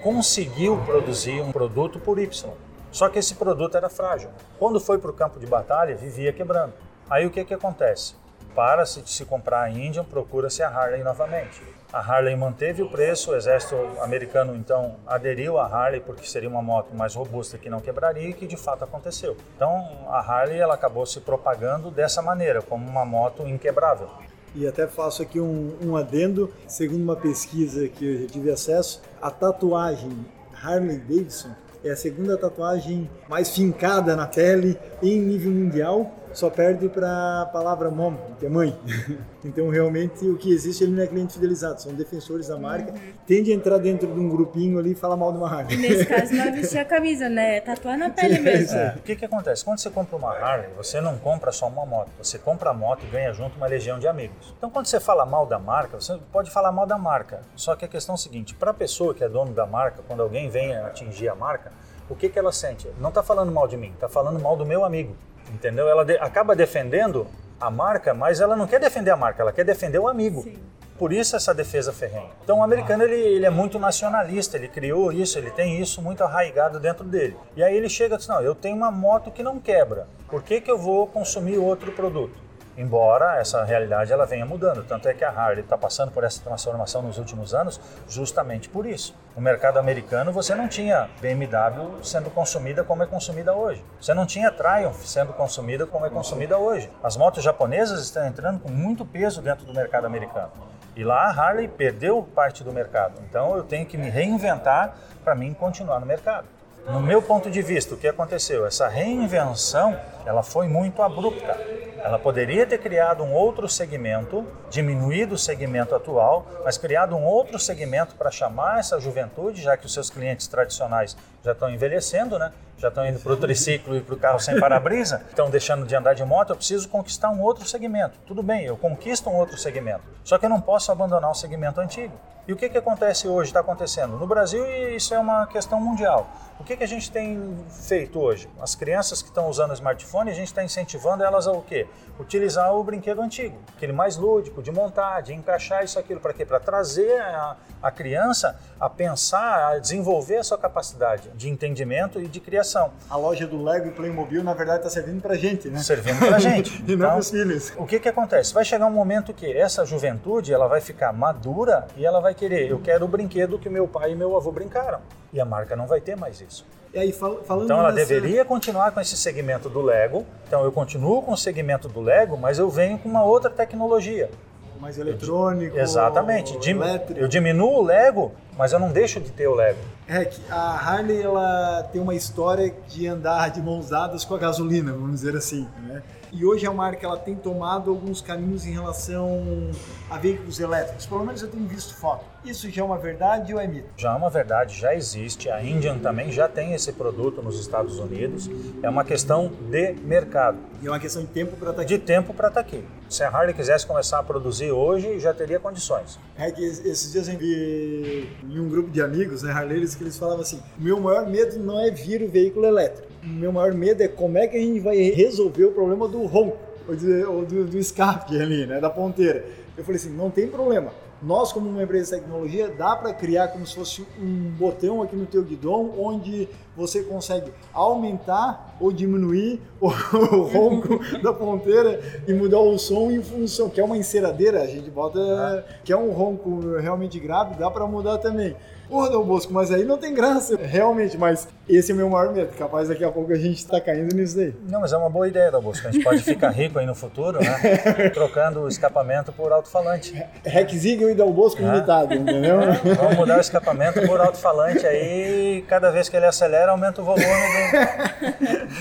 conseguiu 0.03 0.77
produzir 0.85 1.41
um 1.41 1.51
produto 1.51 1.99
por 1.99 2.19
Y. 2.19 2.45
Só 2.91 3.09
que 3.09 3.19
esse 3.19 3.35
produto 3.35 3.75
era 3.75 3.89
frágil. 3.89 4.29
Quando 4.57 4.79
foi 4.79 4.97
para 4.97 5.11
o 5.11 5.13
campo 5.13 5.39
de 5.39 5.45
batalha, 5.45 5.95
vivia 5.95 6.33
quebrando. 6.33 6.73
Aí 7.09 7.25
o 7.25 7.29
que, 7.29 7.43
que 7.45 7.53
acontece? 7.53 8.15
Para 8.55 8.85
se, 8.85 9.03
se 9.05 9.25
comprar 9.25 9.63
a 9.63 9.69
Indian, 9.69 10.03
procura-se 10.03 10.63
a 10.63 10.69
Harley 10.69 11.03
novamente. 11.03 11.61
A 11.95 11.99
Harley 12.01 12.35
manteve 12.35 12.83
o 12.83 12.89
preço, 12.89 13.31
o 13.31 13.35
exército 13.37 13.73
americano 14.01 14.53
então 14.53 14.97
aderiu 15.07 15.57
à 15.57 15.65
Harley 15.65 16.01
porque 16.01 16.27
seria 16.27 16.49
uma 16.49 16.61
moto 16.61 16.93
mais 16.93 17.15
robusta 17.15 17.57
que 17.57 17.69
não 17.69 17.79
quebraria 17.79 18.27
e 18.27 18.33
que 18.33 18.45
de 18.45 18.57
fato 18.57 18.83
aconteceu. 18.83 19.37
Então 19.55 20.05
a 20.09 20.19
Harley 20.19 20.59
ela 20.59 20.73
acabou 20.73 21.05
se 21.05 21.21
propagando 21.21 21.89
dessa 21.89 22.21
maneira, 22.21 22.61
como 22.61 22.85
uma 22.85 23.05
moto 23.05 23.47
inquebrável. 23.47 24.09
E 24.53 24.67
até 24.67 24.87
faço 24.87 25.21
aqui 25.21 25.39
um, 25.39 25.73
um 25.81 25.95
adendo, 25.95 26.51
segundo 26.67 27.01
uma 27.01 27.15
pesquisa 27.15 27.87
que 27.87 28.05
eu 28.05 28.21
já 28.23 28.27
tive 28.27 28.51
acesso, 28.51 29.01
a 29.21 29.31
tatuagem 29.31 30.25
Harley 30.61 30.97
Davidson 30.97 31.55
é 31.81 31.91
a 31.91 31.95
segunda 31.95 32.37
tatuagem 32.37 33.09
mais 33.29 33.55
fincada 33.55 34.17
na 34.17 34.27
pele 34.27 34.77
em 35.01 35.17
nível 35.21 35.51
mundial 35.53 36.11
só 36.35 36.49
perde 36.49 36.89
para 36.89 37.43
a 37.43 37.45
palavra 37.45 37.89
mom, 37.89 38.15
que 38.37 38.45
é 38.45 38.49
mãe. 38.49 38.77
então, 39.43 39.69
realmente, 39.69 40.27
o 40.27 40.37
que 40.37 40.51
existe 40.51 40.83
ali 40.83 40.91
não 40.91 41.03
é 41.03 41.07
cliente 41.07 41.33
fidelizado, 41.33 41.81
são 41.81 41.93
defensores 41.93 42.47
da 42.47 42.57
marca. 42.57 42.91
Uhum. 42.91 43.13
Tende 43.25 43.51
a 43.51 43.55
entrar 43.55 43.77
dentro 43.77 44.05
de 44.05 44.19
um 44.19 44.27
grupinho 44.27 44.77
ali 44.77 44.91
e 44.91 44.95
falar 44.95 45.15
mal 45.15 45.31
de 45.31 45.37
uma 45.37 45.49
Harley. 45.49 45.77
Nesse 45.77 46.05
caso, 46.05 46.33
não 46.33 46.43
é 46.43 46.51
vestir 46.51 46.77
a 46.77 46.85
camisa, 46.85 47.29
né? 47.29 47.57
É 47.57 47.61
tatuar 47.61 47.97
na 47.97 48.09
pele 48.09 48.39
mesmo. 48.43 48.77
É. 48.77 48.95
O 48.97 49.01
que, 49.01 49.15
que 49.15 49.23
acontece? 49.23 49.63
Quando 49.63 49.79
você 49.79 49.89
compra 49.89 50.17
uma 50.17 50.31
Harley, 50.31 50.69
você 50.75 50.99
não 50.99 51.17
compra 51.17 51.51
só 51.53 51.67
uma 51.67 51.85
moto, 51.85 52.11
você 52.21 52.37
compra 52.37 52.71
a 52.71 52.73
moto 52.73 53.05
e 53.05 53.09
ganha 53.09 53.31
junto 53.31 53.55
uma 53.55 53.67
legião 53.67 53.97
de 53.97 54.07
amigos. 54.07 54.53
Então, 54.57 54.69
quando 54.69 54.87
você 54.87 54.99
fala 54.99 55.25
mal 55.25 55.45
da 55.45 55.57
marca, 55.57 55.99
você 55.99 56.19
pode 56.33 56.51
falar 56.51 56.71
mal 56.71 56.85
da 56.85 56.97
marca. 56.97 57.41
Só 57.55 57.75
que 57.75 57.85
a 57.85 57.87
questão 57.87 58.13
é 58.13 58.17
a 58.17 58.19
seguinte: 58.19 58.53
para 58.53 58.71
a 58.71 58.73
pessoa 58.73 59.13
que 59.13 59.23
é 59.23 59.29
dono 59.29 59.53
da 59.53 59.65
marca, 59.65 60.03
quando 60.05 60.21
alguém 60.21 60.49
vem 60.49 60.75
atingir 60.75 61.29
a 61.29 61.35
marca, 61.35 61.71
o 62.09 62.15
que, 62.15 62.27
que 62.27 62.37
ela 62.37 62.51
sente? 62.51 62.89
Não 62.99 63.09
está 63.09 63.23
falando 63.23 63.51
mal 63.51 63.67
de 63.67 63.77
mim, 63.77 63.91
está 63.93 64.09
falando 64.09 64.39
mal 64.39 64.57
do 64.57 64.65
meu 64.65 64.83
amigo 64.83 65.15
entendeu? 65.53 65.87
Ela 65.87 66.03
de, 66.03 66.17
acaba 66.17 66.55
defendendo 66.55 67.27
a 67.59 67.69
marca, 67.71 68.13
mas 68.13 68.41
ela 68.41 68.55
não 68.55 68.67
quer 68.67 68.79
defender 68.79 69.11
a 69.11 69.17
marca, 69.17 69.41
ela 69.41 69.51
quer 69.51 69.63
defender 69.63 69.99
o 69.99 70.07
amigo. 70.07 70.43
Sim. 70.43 70.57
Por 70.97 71.11
isso 71.11 71.35
essa 71.35 71.53
defesa 71.53 71.91
ferrenha. 71.91 72.29
Então 72.43 72.59
o 72.59 72.63
americano 72.63 73.03
ele, 73.03 73.15
ele 73.15 73.45
é 73.45 73.49
muito 73.49 73.77
nacionalista, 73.77 74.55
ele 74.55 74.69
criou 74.69 75.11
isso, 75.11 75.37
ele 75.37 75.51
tem 75.51 75.81
isso 75.81 76.01
muito 76.01 76.23
arraigado 76.23 76.79
dentro 76.79 77.03
dele. 77.03 77.35
E 77.55 77.61
aí 77.61 77.75
ele 77.75 77.89
chega 77.89 78.15
e 78.15 78.17
diz, 78.17 78.27
não, 78.27 78.41
eu 78.41 78.55
tenho 78.55 78.77
uma 78.77 78.89
moto 78.89 79.29
que 79.29 79.43
não 79.43 79.59
quebra, 79.59 80.07
por 80.29 80.41
que, 80.41 80.61
que 80.61 80.71
eu 80.71 80.77
vou 80.77 81.05
consumir 81.05 81.57
outro 81.57 81.91
produto? 81.91 82.44
Embora 82.77 83.37
essa 83.37 83.63
realidade 83.63 84.11
ela 84.11 84.25
venha 84.25 84.45
mudando, 84.45 84.83
tanto 84.83 85.07
é 85.07 85.13
que 85.13 85.23
a 85.23 85.29
Harley 85.29 85.61
está 85.61 85.77
passando 85.77 86.11
por 86.11 86.23
essa 86.25 86.43
transformação 86.43 87.01
nos 87.01 87.17
últimos 87.17 87.53
anos, 87.53 87.79
justamente 88.07 88.67
por 88.67 88.85
isso. 88.85 89.15
No 89.33 89.41
mercado 89.41 89.79
americano 89.79 90.31
você 90.33 90.53
não 90.53 90.67
tinha 90.67 91.09
BMW 91.21 92.03
sendo 92.03 92.29
consumida 92.29 92.83
como 92.83 93.03
é 93.03 93.05
consumida 93.05 93.53
hoje. 93.53 93.83
Você 93.99 94.13
não 94.13 94.25
tinha 94.25 94.51
Triumph 94.51 95.05
sendo 95.05 95.31
consumida 95.31 95.85
como 95.85 96.05
é 96.05 96.09
consumida 96.09 96.57
hoje. 96.57 96.91
As 97.01 97.15
motos 97.15 97.43
japonesas 97.43 98.01
estão 98.01 98.25
entrando 98.25 98.59
com 98.59 98.69
muito 98.69 99.05
peso 99.05 99.41
dentro 99.41 99.65
do 99.65 99.73
mercado 99.73 100.05
americano. 100.05 100.51
E 100.95 101.03
lá 101.03 101.25
a 101.25 101.31
Harley 101.31 101.67
perdeu 101.67 102.23
parte 102.35 102.63
do 102.63 102.73
mercado. 102.73 103.21
Então 103.29 103.55
eu 103.55 103.63
tenho 103.63 103.85
que 103.85 103.97
me 103.97 104.09
reinventar 104.09 104.95
para 105.23 105.33
mim 105.33 105.53
continuar 105.53 105.99
no 105.99 106.05
mercado. 106.05 106.47
No 106.87 106.99
meu 107.01 107.19
ponto 107.19 107.49
de 107.49 107.63
vista, 107.63 107.95
o 107.95 107.97
que 107.97 108.07
aconteceu? 108.07 108.63
Essa 108.63 108.87
reinvenção, 108.87 109.99
ela 110.23 110.43
foi 110.43 110.67
muito 110.67 111.01
abrupta. 111.01 111.57
Ela 112.03 112.19
poderia 112.19 112.67
ter 112.67 112.77
criado 112.77 113.23
um 113.23 113.33
outro 113.33 113.67
segmento, 113.67 114.45
diminuído 114.69 115.33
o 115.33 115.37
segmento 115.37 115.95
atual, 115.95 116.45
mas 116.63 116.77
criado 116.77 117.15
um 117.15 117.23
outro 117.23 117.57
segmento 117.57 118.13
para 118.13 118.29
chamar 118.29 118.79
essa 118.79 118.99
juventude, 118.99 119.63
já 119.63 119.75
que 119.75 119.87
os 119.87 119.93
seus 119.93 120.11
clientes 120.11 120.47
tradicionais 120.47 121.17
já 121.45 121.51
estão 121.51 121.69
envelhecendo, 121.69 122.39
né? 122.39 122.51
já 122.77 122.89
estão 122.89 123.05
indo 123.05 123.19
para 123.19 123.33
o 123.33 123.37
triciclo 123.37 123.95
e 123.95 124.01
para 124.01 124.15
o 124.15 124.17
carro 124.17 124.39
sem 124.39 124.59
para-brisa, 124.59 125.23
estão 125.29 125.49
deixando 125.49 125.85
de 125.85 125.95
andar 125.95 126.13
de 126.13 126.25
moto, 126.25 126.49
eu 126.49 126.55
preciso 126.55 126.89
conquistar 126.89 127.29
um 127.29 127.41
outro 127.41 127.67
segmento. 127.67 128.19
Tudo 128.25 128.43
bem, 128.43 128.65
eu 128.65 128.75
conquisto 128.75 129.29
um 129.29 129.35
outro 129.35 129.57
segmento, 129.57 130.03
só 130.23 130.37
que 130.37 130.45
eu 130.45 130.49
não 130.49 130.59
posso 130.59 130.91
abandonar 130.91 131.31
o 131.31 131.35
segmento 131.35 131.79
antigo. 131.79 132.13
E 132.47 132.53
o 132.53 132.55
que, 132.55 132.69
que 132.69 132.77
acontece 132.77 133.27
hoje, 133.27 133.49
está 133.49 133.61
acontecendo? 133.61 134.17
No 134.17 134.27
Brasil, 134.27 134.63
isso 134.95 135.15
é 135.15 135.19
uma 135.19 135.47
questão 135.47 135.81
mundial. 135.81 136.29
O 136.59 136.63
que, 136.63 136.77
que 136.77 136.83
a 136.83 136.87
gente 136.87 137.11
tem 137.11 137.57
feito 137.69 138.19
hoje? 138.19 138.47
As 138.61 138.75
crianças 138.75 139.19
que 139.21 139.29
estão 139.29 139.49
usando 139.49 139.71
o 139.71 139.73
smartphone, 139.73 140.29
a 140.29 140.33
gente 140.33 140.47
está 140.47 140.63
incentivando 140.63 141.23
elas 141.23 141.47
a 141.47 141.51
o 141.51 141.63
quê? 141.63 141.87
Utilizar 142.19 142.71
o 142.71 142.83
brinquedo 142.83 143.19
antigo, 143.19 143.57
aquele 143.75 143.91
mais 143.91 144.15
lúdico, 144.15 144.61
de 144.61 144.71
montar, 144.71 145.21
de 145.21 145.33
encaixar 145.33 145.83
isso 145.83 145.97
aquilo. 145.97 146.19
Para 146.19 146.33
quê? 146.33 146.45
Para 146.45 146.59
trazer 146.59 147.19
a, 147.19 147.57
a 147.81 147.91
criança 147.91 148.59
a 148.79 148.87
pensar, 148.89 149.71
a 149.71 149.79
desenvolver 149.79 150.37
a 150.37 150.43
sua 150.43 150.57
capacidade 150.57 151.29
de 151.35 151.49
entendimento 151.49 152.19
e 152.19 152.27
de 152.27 152.39
criação. 152.39 152.91
A 153.09 153.17
loja 153.17 153.45
do 153.45 153.61
Lego 153.61 153.87
e 153.87 153.91
Playmobil, 153.91 154.43
na 154.43 154.53
verdade, 154.53 154.79
está 154.79 154.89
servindo 154.89 155.21
para 155.21 155.35
gente, 155.35 155.69
né? 155.69 155.79
Servindo 155.79 156.19
para 156.19 156.37
gente. 156.39 156.77
e 156.77 156.87
não 156.87 156.93
então, 156.95 157.09
para 157.09 157.19
os 157.19 157.29
filhos. 157.29 157.73
O 157.77 157.85
que, 157.85 157.99
que 157.99 158.09
acontece? 158.09 158.53
Vai 158.53 158.65
chegar 158.65 158.85
um 158.85 158.91
momento 158.91 159.33
que 159.33 159.51
essa 159.51 159.85
juventude 159.85 160.53
ela 160.53 160.67
vai 160.67 160.81
ficar 160.81 161.11
madura 161.13 161.87
e 161.97 162.05
ela 162.05 162.19
vai 162.19 162.33
querer, 162.33 162.69
eu 162.69 162.79
quero 162.79 163.05
o 163.05 163.07
brinquedo 163.07 163.59
que 163.59 163.69
meu 163.69 163.87
pai 163.87 164.11
e 164.11 164.15
meu 164.15 164.35
avô 164.35 164.51
brincaram. 164.51 164.99
E 165.33 165.39
a 165.39 165.45
marca 165.45 165.75
não 165.75 165.87
vai 165.87 165.99
ter 165.99 166.15
mais 166.15 166.39
isso. 166.39 166.65
E 166.93 166.97
aí, 166.97 167.11
fal 167.11 167.43
falando 167.43 167.65
então 167.65 167.79
ela 167.79 167.91
dessa... 167.91 168.07
deveria 168.07 168.45
continuar 168.45 168.91
com 168.91 169.01
esse 169.01 169.17
segmento 169.17 169.67
do 169.67 169.81
Lego. 169.81 170.25
Então 170.47 170.63
eu 170.63 170.71
continuo 170.71 171.21
com 171.21 171.33
o 171.33 171.37
segmento 171.37 171.89
do 171.89 171.99
Lego, 171.99 172.37
mas 172.37 172.57
eu 172.57 172.69
venho 172.69 172.97
com 172.97 173.09
uma 173.09 173.21
outra 173.21 173.49
tecnologia. 173.49 174.29
Mais 174.79 174.97
eletrônico. 174.97 175.77
Exatamente. 175.77 176.57
Elétrico. 176.69 177.19
Eu 177.19 177.27
diminuo 177.27 177.79
o 177.79 177.83
Lego, 177.83 178.31
mas 178.57 178.71
eu 178.71 178.79
não 178.79 178.91
deixo 178.91 179.19
de 179.19 179.31
ter 179.31 179.47
o 179.47 179.55
Lego. 179.55 179.79
É 180.07 180.25
que 180.25 180.41
a 180.51 180.75
Harley 180.75 181.21
ela 181.21 181.83
tem 181.91 182.01
uma 182.01 182.13
história 182.13 182.73
de 182.87 183.07
andar 183.07 183.49
de 183.49 183.61
mãos 183.61 183.89
dadas 183.89 184.23
com 184.23 184.35
a 184.35 184.37
gasolina, 184.37 184.91
vamos 184.91 185.21
dizer 185.21 185.35
assim, 185.35 185.67
né? 185.83 186.03
E 186.31 186.45
hoje 186.45 186.67
a 186.67 186.73
marca 186.73 187.05
ela 187.05 187.17
tem 187.17 187.35
tomado 187.35 187.89
alguns 187.89 188.21
caminhos 188.21 188.65
em 188.65 188.71
relação 188.71 189.71
a 190.09 190.17
veículos 190.17 190.59
elétricos. 190.59 191.05
Pelo 191.05 191.25
menos 191.25 191.41
eu 191.41 191.47
tenho 191.47 191.65
visto 191.65 191.95
foto. 191.95 192.34
Isso 192.45 192.69
já 192.69 192.83
é 192.83 192.85
uma 192.85 192.99
verdade 192.99 193.55
ou 193.55 193.59
é 193.59 193.65
mito? 193.65 193.89
Já 193.97 194.13
é 194.13 194.15
uma 194.15 194.29
verdade, 194.29 194.79
já 194.79 194.93
existe. 194.93 195.49
A 195.49 195.63
Indian 195.63 195.97
também 195.97 196.31
já 196.31 196.47
tem 196.47 196.75
esse 196.75 196.93
produto 196.93 197.41
nos 197.41 197.59
Estados 197.59 197.97
Unidos. 197.97 198.47
É 198.83 198.89
uma 198.89 199.03
questão 199.03 199.51
de 199.71 199.93
mercado. 199.93 200.59
E 200.79 200.85
é 200.85 200.89
uma 200.91 200.99
questão 200.99 201.23
de 201.23 201.29
tempo 201.29 201.57
para 201.57 201.71
estar 201.71 201.73
tá 201.73 201.81
aqui. 201.81 201.97
De 201.97 202.03
tempo 202.03 202.33
para 202.35 202.49
estar 202.49 202.63
tá 202.63 202.67
aqui. 202.67 202.85
Se 203.09 203.23
a 203.23 203.29
Harley 203.29 203.55
quisesse 203.55 203.87
começar 203.87 204.19
a 204.19 204.23
produzir 204.23 204.71
hoje, 204.71 205.19
já 205.19 205.33
teria 205.33 205.59
condições. 205.59 206.19
É 206.37 206.51
que 206.51 206.63
esses 206.63 207.11
dias 207.11 207.27
eu 207.27 207.35
vi 207.35 208.29
em 208.43 208.59
um 208.59 208.69
grupo 208.69 208.91
de 208.91 209.01
amigos, 209.01 209.41
né, 209.41 209.51
Harley's, 209.51 209.95
que 209.95 210.03
eles 210.03 210.15
falavam 210.15 210.41
assim: 210.41 210.61
meu 210.77 210.99
maior 210.99 211.25
medo 211.27 211.57
não 211.57 211.79
é 211.79 211.89
vir 211.89 212.21
o 212.21 212.29
veículo 212.29 212.67
elétrico. 212.67 213.07
Meu 213.23 213.51
maior 213.51 213.73
medo 213.73 214.03
é 214.03 214.07
como 214.07 214.37
é 214.37 214.47
que 214.47 214.55
a 214.55 214.59
gente 214.59 214.79
vai 214.81 214.97
resolver 214.97 215.65
o 215.65 215.71
problema 215.71 216.07
do 216.07 216.23
ronco, 216.25 216.57
ou, 216.87 217.43
do, 217.43 217.65
do 217.65 217.77
escape 217.79 218.39
ali, 218.39 218.67
né, 218.67 218.79
da 218.79 218.89
ponteira. 218.89 219.43
Eu 219.75 219.83
falei 219.83 219.99
assim: 219.99 220.15
não 220.15 220.29
tem 220.29 220.47
problema 220.47 220.91
nós, 221.21 221.51
como 221.51 221.69
uma 221.69 221.83
empresa 221.83 222.15
de 222.15 222.21
tecnologia, 222.21 222.69
dá 222.69 222.95
para 222.95 223.13
criar 223.13 223.47
como 223.49 223.65
se 223.65 223.75
fosse 223.75 224.05
um 224.19 224.51
botão 224.51 225.01
aqui 225.01 225.15
no 225.15 225.25
teu 225.25 225.43
guidão, 225.43 225.93
onde 225.97 226.47
você 226.75 227.03
consegue 227.03 227.51
aumentar 227.73 228.75
ou 228.79 228.91
diminuir 228.91 229.61
o, 229.79 229.87
o 230.35 230.43
ronco 230.43 230.99
da 231.23 231.33
ponteira 231.33 232.01
e 232.27 232.33
mudar 232.33 232.59
o 232.59 232.77
som 232.77 233.09
em 233.11 233.23
função, 233.23 233.69
que 233.69 233.79
é 233.79 233.83
uma 233.83 233.97
enceradeira, 233.97 234.61
a 234.61 234.67
gente 234.67 234.89
bota, 234.89 235.19
ah. 235.19 235.63
que 235.83 235.91
é 235.91 235.97
um 235.97 236.11
ronco 236.11 236.77
realmente 236.77 237.19
grave, 237.19 237.55
dá 237.55 237.71
para 237.71 237.87
mudar 237.87 238.17
também. 238.17 238.55
Porra, 238.87 239.09
Dom 239.09 239.23
Bosco, 239.23 239.53
mas 239.53 239.71
aí 239.71 239.83
não 239.83 239.97
tem 239.97 240.13
graça, 240.13 240.55
realmente, 240.57 241.17
mas 241.17 241.47
esse 241.67 241.91
é 241.91 241.93
o 241.95 241.97
meu 241.97 242.09
maior 242.09 242.31
medo, 242.31 242.55
capaz 242.57 242.87
daqui 242.87 243.03
a 243.03 243.11
pouco 243.11 243.31
a 243.31 243.35
gente 243.35 243.57
está 243.57 243.81
caindo 243.81 244.15
nisso 244.15 244.35
daí. 244.37 244.53
Não, 244.69 244.81
mas 244.81 244.93
é 244.93 244.97
uma 244.97 245.09
boa 245.09 245.27
ideia, 245.27 245.51
Dom 245.51 245.61
Bosco, 245.61 245.87
a 245.87 245.91
gente 245.91 246.03
pode 246.03 246.21
ficar 246.21 246.49
rico 246.49 246.77
aí 246.77 246.85
no 246.85 246.93
futuro, 246.93 247.39
né? 247.39 248.09
Trocando 248.13 248.61
o 248.61 248.67
escapamento 248.67 249.31
por 249.31 249.51
alto-falante. 249.51 250.13
Rexigel 250.43 251.09
e 251.09 251.15
Dom 251.15 251.31
Bosco 251.31 251.61
ah. 251.63 251.73
limitado, 251.73 252.13
entendeu? 252.13 252.57
Vamos 252.95 253.15
mudar 253.15 253.37
o 253.37 253.41
escapamento 253.41 254.01
por 254.05 254.21
alto-falante, 254.21 254.85
aí 254.85 255.63
cada 255.67 255.89
vez 255.89 256.07
que 256.07 256.15
ele 256.15 256.25
acelera 256.25 256.71
aumenta 256.71 257.01
o 257.01 257.05
volume 257.05 257.25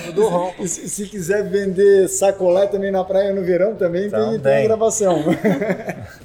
do, 0.05 0.11
do 0.13 0.27
ronco. 0.27 0.67
Se, 0.67 0.87
se, 0.87 1.07
quiser 1.07 1.43
vender 1.43 2.07
sacolé 2.07 2.67
também 2.67 2.91
na 2.91 3.03
praia 3.03 3.33
no 3.33 3.43
verão, 3.43 3.75
também, 3.75 4.09
também. 4.09 4.39
tem, 4.39 4.39
tem 4.39 4.67
gravação. 4.67 5.23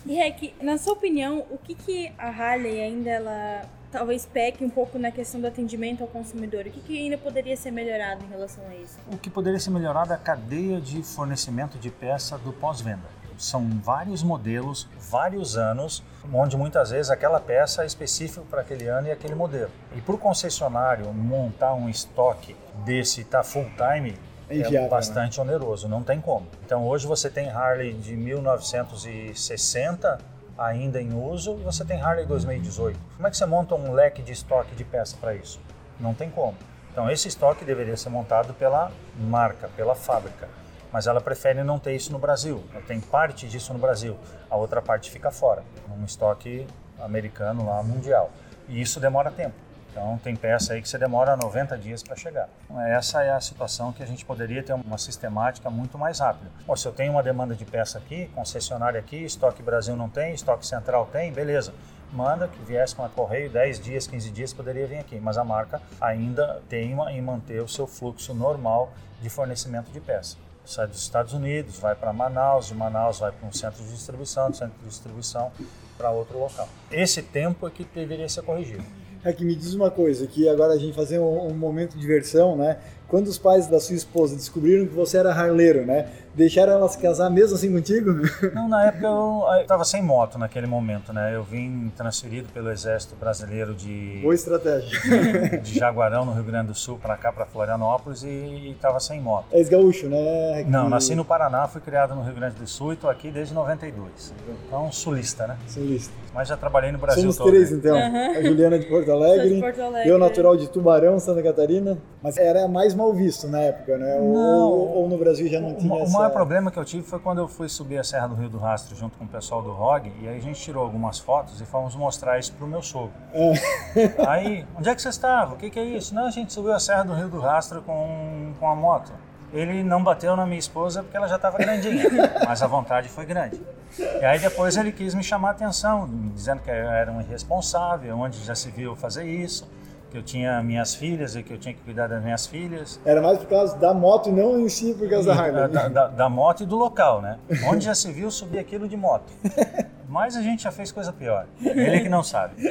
E 0.06 0.14
Rec, 0.14 0.54
na 0.60 0.76
sua 0.76 0.94
opinião, 0.94 1.44
o 1.50 1.56
que, 1.56 1.72
que 1.72 2.12
a 2.18 2.28
Harley 2.30 2.82
ainda 2.82 3.10
ela 3.10 3.62
talvez 3.90 4.26
peque 4.26 4.64
um 4.64 4.70
pouco 4.70 4.98
na 4.98 5.10
questão 5.10 5.40
do 5.40 5.46
atendimento 5.46 6.02
ao 6.02 6.08
consumidor? 6.08 6.66
O 6.66 6.70
que, 6.70 6.80
que 6.80 6.98
ainda 6.98 7.18
poderia 7.18 7.56
ser 7.56 7.70
melhorado 7.70 8.24
em 8.24 8.28
relação 8.28 8.64
a 8.68 8.74
isso? 8.74 8.98
O 9.12 9.18
que 9.18 9.28
poderia 9.28 9.58
ser 9.58 9.70
melhorado 9.70 10.12
é 10.12 10.16
a 10.16 10.18
cadeia 10.18 10.80
de 10.80 11.02
fornecimento 11.02 11.78
de 11.78 11.90
peça 11.90 12.38
do 12.38 12.52
pós-venda. 12.52 13.20
São 13.36 13.66
vários 13.82 14.22
modelos, 14.22 14.86
vários 14.98 15.56
anos, 15.56 16.02
onde 16.30 16.58
muitas 16.58 16.90
vezes 16.90 17.10
aquela 17.10 17.40
peça 17.40 17.82
é 17.82 17.86
específica 17.86 18.42
para 18.50 18.60
aquele 18.60 18.86
ano 18.86 19.08
e 19.08 19.10
aquele 19.10 19.34
modelo. 19.34 19.70
E 19.96 20.00
para 20.02 20.14
o 20.14 20.18
concessionário 20.18 21.10
montar 21.14 21.72
um 21.72 21.88
estoque 21.88 22.54
desse 22.84 23.24
tá 23.24 23.42
full 23.42 23.64
time 23.76 24.14
é, 24.50 24.58
é 24.58 24.88
bastante 24.88 25.38
né? 25.38 25.44
oneroso, 25.44 25.88
não 25.88 26.02
tem 26.02 26.20
como. 26.20 26.46
Então 26.66 26.86
hoje 26.86 27.06
você 27.06 27.30
tem 27.30 27.48
Harley 27.48 27.94
de 27.94 28.14
1960 28.14 30.18
ainda 30.60 31.00
em 31.00 31.14
uso 31.14 31.56
e 31.58 31.62
você 31.62 31.82
tem 31.86 32.02
Harley 32.02 32.26
2018. 32.26 32.98
Como 33.16 33.26
é 33.26 33.30
que 33.30 33.36
você 33.36 33.46
monta 33.46 33.74
um 33.74 33.92
leque 33.92 34.20
de 34.20 34.32
estoque 34.32 34.74
de 34.74 34.84
peça 34.84 35.16
para 35.18 35.34
isso? 35.34 35.58
Não 35.98 36.12
tem 36.12 36.28
como. 36.28 36.56
Então 36.92 37.10
esse 37.10 37.28
estoque 37.28 37.64
deveria 37.64 37.96
ser 37.96 38.10
montado 38.10 38.52
pela 38.52 38.92
marca, 39.18 39.70
pela 39.74 39.94
fábrica. 39.94 40.48
Mas 40.92 41.06
ela 41.06 41.20
prefere 41.20 41.64
não 41.64 41.78
ter 41.78 41.94
isso 41.94 42.12
no 42.12 42.18
Brasil. 42.18 42.62
Tem 42.86 43.00
parte 43.00 43.48
disso 43.48 43.72
no 43.72 43.78
Brasil, 43.78 44.18
a 44.50 44.56
outra 44.56 44.82
parte 44.82 45.10
fica 45.10 45.30
fora, 45.30 45.62
num 45.88 46.04
estoque 46.04 46.66
americano 47.00 47.64
lá 47.64 47.82
mundial. 47.82 48.30
E 48.68 48.82
isso 48.82 49.00
demora 49.00 49.30
tempo. 49.30 49.54
Então 49.90 50.18
tem 50.22 50.36
peça 50.36 50.72
aí 50.72 50.82
que 50.82 50.88
você 50.88 50.98
demora 50.98 51.36
90 51.36 51.76
dias 51.76 52.02
para 52.02 52.16
chegar. 52.16 52.48
Então, 52.64 52.80
essa 52.80 53.22
é 53.22 53.32
a 53.32 53.40
situação 53.40 53.92
que 53.92 54.02
a 54.02 54.06
gente 54.06 54.24
poderia 54.24 54.62
ter 54.62 54.72
uma 54.72 54.98
sistemática 54.98 55.68
muito 55.68 55.98
mais 55.98 56.20
rápida. 56.20 56.50
Se 56.76 56.86
eu 56.86 56.92
tenho 56.92 57.12
uma 57.12 57.22
demanda 57.22 57.54
de 57.54 57.64
peça 57.64 57.98
aqui, 57.98 58.30
concessionária 58.34 59.00
aqui, 59.00 59.24
estoque 59.24 59.62
Brasil 59.62 59.96
não 59.96 60.08
tem, 60.08 60.32
estoque 60.32 60.66
central 60.66 61.08
tem, 61.12 61.32
beleza. 61.32 61.74
Manda 62.12 62.48
que 62.48 62.58
viesse 62.64 62.94
com 62.94 63.04
a 63.04 63.08
correio 63.08 63.50
10 63.50 63.80
dias, 63.80 64.06
15 64.06 64.30
dias 64.30 64.52
poderia 64.52 64.86
vir 64.86 64.98
aqui, 64.98 65.20
mas 65.20 65.38
a 65.38 65.44
marca 65.44 65.80
ainda 66.00 66.60
teima 66.68 67.12
em 67.12 67.20
manter 67.20 67.62
o 67.62 67.68
seu 67.68 67.86
fluxo 67.86 68.34
normal 68.34 68.92
de 69.20 69.28
fornecimento 69.28 69.90
de 69.92 70.00
peça 70.00 70.36
sai 70.64 70.86
dos 70.86 71.02
Estados 71.02 71.32
Unidos, 71.32 71.78
vai 71.78 71.94
para 71.94 72.12
Manaus, 72.12 72.68
de 72.68 72.74
Manaus 72.74 73.18
vai 73.18 73.32
para 73.32 73.48
um 73.48 73.52
centro 73.52 73.82
de 73.82 73.90
distribuição, 73.90 74.50
do 74.50 74.56
centro 74.56 74.78
de 74.78 74.88
distribuição 74.88 75.50
para 75.96 76.10
outro 76.10 76.38
local. 76.38 76.68
Esse 76.90 77.22
tempo 77.22 77.66
é 77.66 77.70
que 77.70 77.84
deveria 77.84 78.28
ser 78.28 78.42
corrigido. 78.42 78.84
É 79.22 79.32
que 79.32 79.44
me 79.44 79.54
diz 79.54 79.74
uma 79.74 79.90
coisa, 79.90 80.26
que 80.26 80.48
agora 80.48 80.72
a 80.72 80.78
gente 80.78 80.94
fazer 80.94 81.18
um, 81.18 81.48
um 81.48 81.54
momento 81.54 81.94
de 81.94 82.00
diversão, 82.00 82.56
né? 82.56 82.78
Quando 83.10 83.26
os 83.26 83.36
pais 83.36 83.66
da 83.66 83.80
sua 83.80 83.96
esposa 83.96 84.36
descobriram 84.36 84.86
que 84.86 84.94
você 84.94 85.18
era 85.18 85.30
harleiro, 85.30 85.84
né? 85.84 86.08
Deixaram 86.32 86.74
ela 86.74 86.88
se 86.88 86.96
casar 86.96 87.28
mesmo 87.28 87.56
assim 87.56 87.72
contigo? 87.72 88.12
Não, 88.54 88.68
na 88.68 88.86
época 88.86 89.04
eu 89.04 89.42
estava 89.60 89.84
sem 89.84 90.00
moto 90.00 90.38
naquele 90.38 90.66
momento, 90.66 91.12
né? 91.12 91.34
Eu 91.34 91.42
vim 91.42 91.90
transferido 91.96 92.48
pelo 92.54 92.70
Exército 92.70 93.16
Brasileiro 93.16 93.74
de. 93.74 94.20
Boa 94.22 94.34
estratégia. 94.34 95.00
De 95.60 95.78
Jaguarão, 95.78 96.24
no 96.24 96.32
Rio 96.32 96.44
Grande 96.44 96.68
do 96.68 96.74
Sul, 96.74 96.98
para 96.98 97.16
cá, 97.16 97.32
para 97.32 97.44
Florianópolis 97.44 98.22
e 98.22 98.70
estava 98.70 99.00
sem 99.00 99.20
moto. 99.20 99.46
É 99.50 99.62
gaúcho, 99.64 100.08
né? 100.08 100.64
Não, 100.68 100.88
nasci 100.88 101.14
no 101.14 101.24
Paraná, 101.24 101.66
fui 101.66 101.80
criado 101.80 102.14
no 102.14 102.22
Rio 102.22 102.34
Grande 102.34 102.54
do 102.54 102.66
Sul 102.66 102.92
e 102.92 102.94
estou 102.94 103.10
aqui 103.10 103.30
desde 103.30 103.52
92. 103.52 104.32
Então, 104.66 104.90
sulista, 104.92 105.48
né? 105.48 105.56
Sulista. 105.66 106.12
Mas 106.32 106.48
já 106.48 106.56
trabalhei 106.56 106.92
no 106.92 106.98
Brasil 106.98 107.22
Somos 107.22 107.36
todo. 107.36 107.50
três, 107.50 107.72
então. 107.72 107.96
Uhum. 107.96 108.36
A 108.36 108.42
Juliana 108.42 108.78
de 108.78 108.86
Porto 108.86 109.10
Alegre, 109.10 109.54
de 109.54 109.60
Porto 109.60 109.82
Alegre, 109.82 110.08
eu 110.08 110.18
natural 110.18 110.56
de 110.56 110.68
Tubarão, 110.68 111.18
Santa 111.18 111.42
Catarina. 111.42 111.98
Mas 112.22 112.36
era 112.36 112.68
mais 112.68 112.94
mal 113.00 113.12
visto 113.12 113.48
na 113.48 113.60
época, 113.60 113.96
né? 113.96 114.18
Não. 114.18 114.24
Ou, 114.24 114.96
ou 114.98 115.08
no 115.08 115.16
Brasil 115.16 115.48
já 115.48 115.60
não 115.60 115.74
tinha 115.74 115.92
o, 115.92 116.02
essa... 116.02 116.10
O 116.10 116.12
maior 116.12 116.30
problema 116.30 116.70
que 116.70 116.78
eu 116.78 116.84
tive 116.84 117.02
foi 117.02 117.18
quando 117.18 117.38
eu 117.38 117.48
fui 117.48 117.68
subir 117.68 117.98
a 117.98 118.04
Serra 118.04 118.28
do 118.28 118.34
Rio 118.34 118.48
do 118.48 118.58
Rastro 118.58 118.94
junto 118.94 119.16
com 119.16 119.24
o 119.24 119.28
pessoal 119.28 119.62
do 119.62 119.72
ROG, 119.72 120.12
e 120.20 120.28
aí 120.28 120.36
a 120.36 120.40
gente 120.40 120.60
tirou 120.60 120.82
algumas 120.82 121.18
fotos 121.18 121.60
e 121.60 121.64
fomos 121.64 121.96
mostrar 121.96 122.38
isso 122.38 122.52
pro 122.52 122.66
meu 122.66 122.82
sogro. 122.82 123.12
É. 123.34 124.28
Aí, 124.28 124.66
onde 124.78 124.88
é 124.88 124.94
que 124.94 125.00
você 125.00 125.08
estava? 125.08 125.54
O 125.54 125.56
que, 125.56 125.70
que 125.70 125.78
é 125.78 125.84
isso? 125.84 126.14
Não, 126.14 126.26
a 126.26 126.30
gente 126.30 126.52
subiu 126.52 126.72
a 126.72 126.80
Serra 126.80 127.04
do 127.04 127.14
Rio 127.14 127.28
do 127.28 127.40
Rastro 127.40 127.82
com, 127.82 128.52
com 128.58 128.68
a 128.68 128.74
moto. 128.74 129.12
Ele 129.52 129.82
não 129.82 130.02
bateu 130.02 130.36
na 130.36 130.46
minha 130.46 130.58
esposa 130.58 131.02
porque 131.02 131.16
ela 131.16 131.26
já 131.26 131.36
estava 131.36 131.58
grandinha, 131.58 132.04
mas 132.46 132.62
a 132.62 132.66
vontade 132.66 133.08
foi 133.08 133.26
grande. 133.26 133.60
E 133.98 134.24
aí 134.24 134.38
depois 134.38 134.76
ele 134.76 134.92
quis 134.92 135.14
me 135.14 135.24
chamar 135.24 135.48
a 135.48 135.50
atenção, 135.52 136.08
dizendo 136.32 136.62
que 136.62 136.70
eu 136.70 136.74
era 136.74 137.10
um 137.10 137.20
irresponsável, 137.20 138.16
onde 138.16 138.38
já 138.44 138.54
se 138.54 138.70
viu 138.70 138.94
fazer 138.94 139.24
isso, 139.24 139.68
que 140.10 140.18
eu 140.18 140.22
tinha 140.22 140.62
minhas 140.62 140.94
filhas 140.94 141.36
e 141.36 141.42
que 141.42 141.52
eu 141.52 141.58
tinha 141.58 141.72
que 141.72 141.80
cuidar 141.80 142.08
das 142.08 142.22
minhas 142.22 142.46
filhas. 142.46 143.00
Era 143.04 143.22
mais 143.22 143.38
por 143.38 143.48
causa 143.48 143.76
da 143.76 143.94
moto 143.94 144.28
e 144.28 144.32
não 144.32 144.58
em 144.58 144.68
si 144.68 144.94
por 144.94 145.08
causa 145.08 145.30
E, 145.30 145.34
da 145.34 145.40
Harley. 145.42 145.68
Da, 145.68 145.88
da, 145.88 146.06
da 146.08 146.28
moto 146.28 146.62
e 146.62 146.66
do 146.66 146.76
local, 146.76 147.22
né? 147.22 147.38
Onde 147.66 147.84
já 147.84 147.94
se 147.94 148.10
viu 148.12 148.30
subir 148.30 148.58
aquilo 148.58 148.88
de 148.88 148.96
moto. 148.96 149.32
Mas 150.08 150.36
a 150.36 150.42
gente 150.42 150.64
já 150.64 150.72
fez 150.72 150.90
coisa 150.90 151.12
pior. 151.12 151.46
Ele 151.62 152.00
que 152.00 152.08
não 152.08 152.22
sabe. 152.22 152.54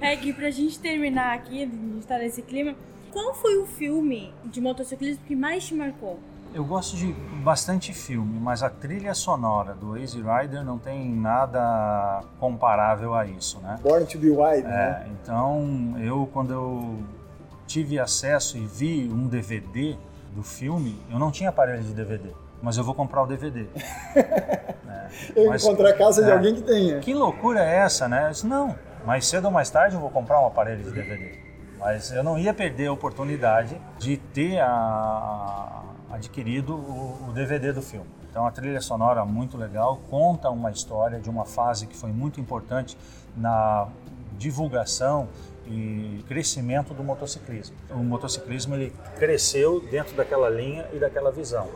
É 0.00 0.16
que 0.16 0.32
pra 0.32 0.50
gente 0.50 0.78
terminar 0.78 1.34
aqui, 1.34 1.62
a 1.62 1.66
gente 1.66 2.06
tá 2.06 2.16
nesse 2.16 2.40
clima, 2.40 2.74
qual 3.12 3.34
foi 3.34 3.58
o 3.58 3.66
filme 3.66 4.32
de 4.46 4.58
motociclismo 4.58 5.22
que 5.26 5.36
mais 5.36 5.66
te 5.66 5.74
marcou? 5.74 6.18
Eu 6.52 6.64
gosto 6.64 6.96
de 6.96 7.12
bastante 7.44 7.92
filme, 7.92 8.40
mas 8.40 8.62
a 8.62 8.68
trilha 8.68 9.14
sonora 9.14 9.72
do 9.74 9.96
Easy 9.96 10.20
Rider 10.20 10.64
não 10.64 10.78
tem 10.78 11.08
nada 11.14 12.22
comparável 12.40 13.14
a 13.14 13.24
isso, 13.24 13.60
né? 13.60 13.78
Born 13.82 14.04
to 14.04 14.18
be 14.18 14.30
Wild, 14.30 14.66
É, 14.66 14.68
né? 14.68 15.06
então 15.22 15.94
eu 16.00 16.28
quando 16.32 16.52
eu 16.52 16.98
tive 17.68 18.00
acesso 18.00 18.58
e 18.58 18.66
vi 18.66 19.08
um 19.12 19.28
DVD 19.28 19.96
do 20.34 20.42
filme, 20.42 20.98
eu 21.08 21.20
não 21.20 21.30
tinha 21.30 21.50
aparelho 21.50 21.82
de 21.84 21.92
DVD, 21.94 22.30
mas 22.60 22.76
eu 22.76 22.82
vou 22.84 22.94
comprar 22.94 23.22
o 23.22 23.26
DVD. 23.26 23.66
É, 25.34 25.42
Eu 25.44 25.48
mas- 25.48 25.64
encontrar 25.64 25.88
a 25.90 25.92
casa 25.92 26.22
de 26.22 26.30
é. 26.30 26.32
alguém 26.32 26.54
que 26.54 26.62
tenha. 26.62 27.00
Que 27.00 27.12
loucura 27.12 27.64
é 27.64 27.78
essa, 27.78 28.06
né? 28.08 28.26
Eu 28.26 28.30
disse, 28.30 28.46
não, 28.46 28.76
mais 29.04 29.26
cedo 29.26 29.46
ou 29.46 29.50
mais 29.50 29.68
tarde 29.68 29.96
eu 29.96 30.00
vou 30.00 30.08
comprar 30.08 30.40
um 30.40 30.46
aparelho 30.46 30.84
de 30.84 30.90
DVD. 30.92 31.36
Mas 31.80 32.12
eu 32.12 32.22
não 32.22 32.38
ia 32.38 32.52
perder 32.52 32.88
a 32.88 32.92
oportunidade 32.92 33.80
de 33.98 34.16
ter 34.18 34.60
a- 34.60 35.82
adquirido 36.12 36.74
o, 36.74 37.28
o 37.28 37.32
DVD 37.32 37.72
do 37.72 37.80
filme. 37.80 38.06
Então 38.30 38.46
a 38.46 38.50
trilha 38.50 38.80
sonora 38.80 39.24
muito 39.24 39.56
legal, 39.56 39.98
conta 40.10 40.50
uma 40.50 40.70
história 40.70 41.18
de 41.18 41.28
uma 41.30 41.44
fase 41.44 41.86
que 41.86 41.96
foi 41.96 42.12
muito 42.12 42.40
importante 42.40 42.96
na 43.36 43.88
divulgação 44.38 45.28
e 45.70 46.24
crescimento 46.26 46.92
do 46.92 47.04
motociclismo. 47.04 47.76
O 47.90 47.98
motociclismo 47.98 48.74
ele 48.74 48.92
cresceu 49.18 49.80
dentro 49.80 50.16
daquela 50.16 50.50
linha 50.50 50.86
e 50.92 50.98
daquela 50.98 51.30
visão 51.30 51.68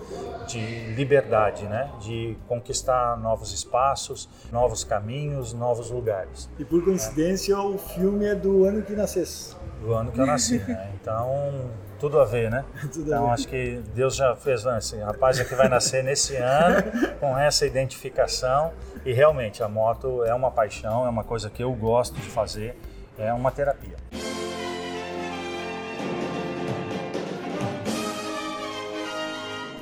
de 0.48 0.58
liberdade, 0.94 1.64
né? 1.64 1.90
De 2.00 2.36
conquistar 2.48 3.16
novos 3.16 3.52
espaços, 3.52 4.28
novos 4.50 4.82
caminhos, 4.82 5.52
novos 5.52 5.90
lugares. 5.90 6.50
E 6.58 6.64
por 6.64 6.82
coincidência, 6.84 7.58
o 7.58 7.78
filme 7.78 8.26
é 8.26 8.34
do 8.34 8.64
ano 8.64 8.82
que 8.82 8.92
nascesse. 8.94 9.54
Do 9.80 9.92
ano 9.94 10.10
que 10.10 10.18
eu 10.18 10.26
nasci, 10.26 10.58
né? 10.58 10.90
Então 11.00 11.70
tudo 12.00 12.20
a 12.20 12.24
ver, 12.24 12.50
né? 12.50 12.64
Tudo 12.92 13.14
a 13.14 13.16
Então 13.16 13.32
acho 13.32 13.48
que 13.48 13.80
Deus 13.94 14.16
já 14.16 14.34
fez 14.36 14.64
né, 14.64 14.78
esse 14.78 14.96
rapaz 14.96 15.40
aqui 15.40 15.54
vai 15.54 15.68
nascer 15.68 16.02
nesse 16.02 16.36
ano 16.36 16.82
com 17.20 17.38
essa 17.38 17.66
identificação 17.66 18.72
e 19.04 19.12
realmente 19.12 19.62
a 19.62 19.68
moto 19.68 20.24
é 20.24 20.34
uma 20.34 20.50
paixão, 20.50 21.06
é 21.06 21.08
uma 21.08 21.24
coisa 21.24 21.48
que 21.48 21.62
eu 21.62 21.72
gosto 21.72 22.14
de 22.14 22.28
fazer, 22.28 22.76
é 23.18 23.32
uma 23.32 23.50
terapia. 23.50 23.96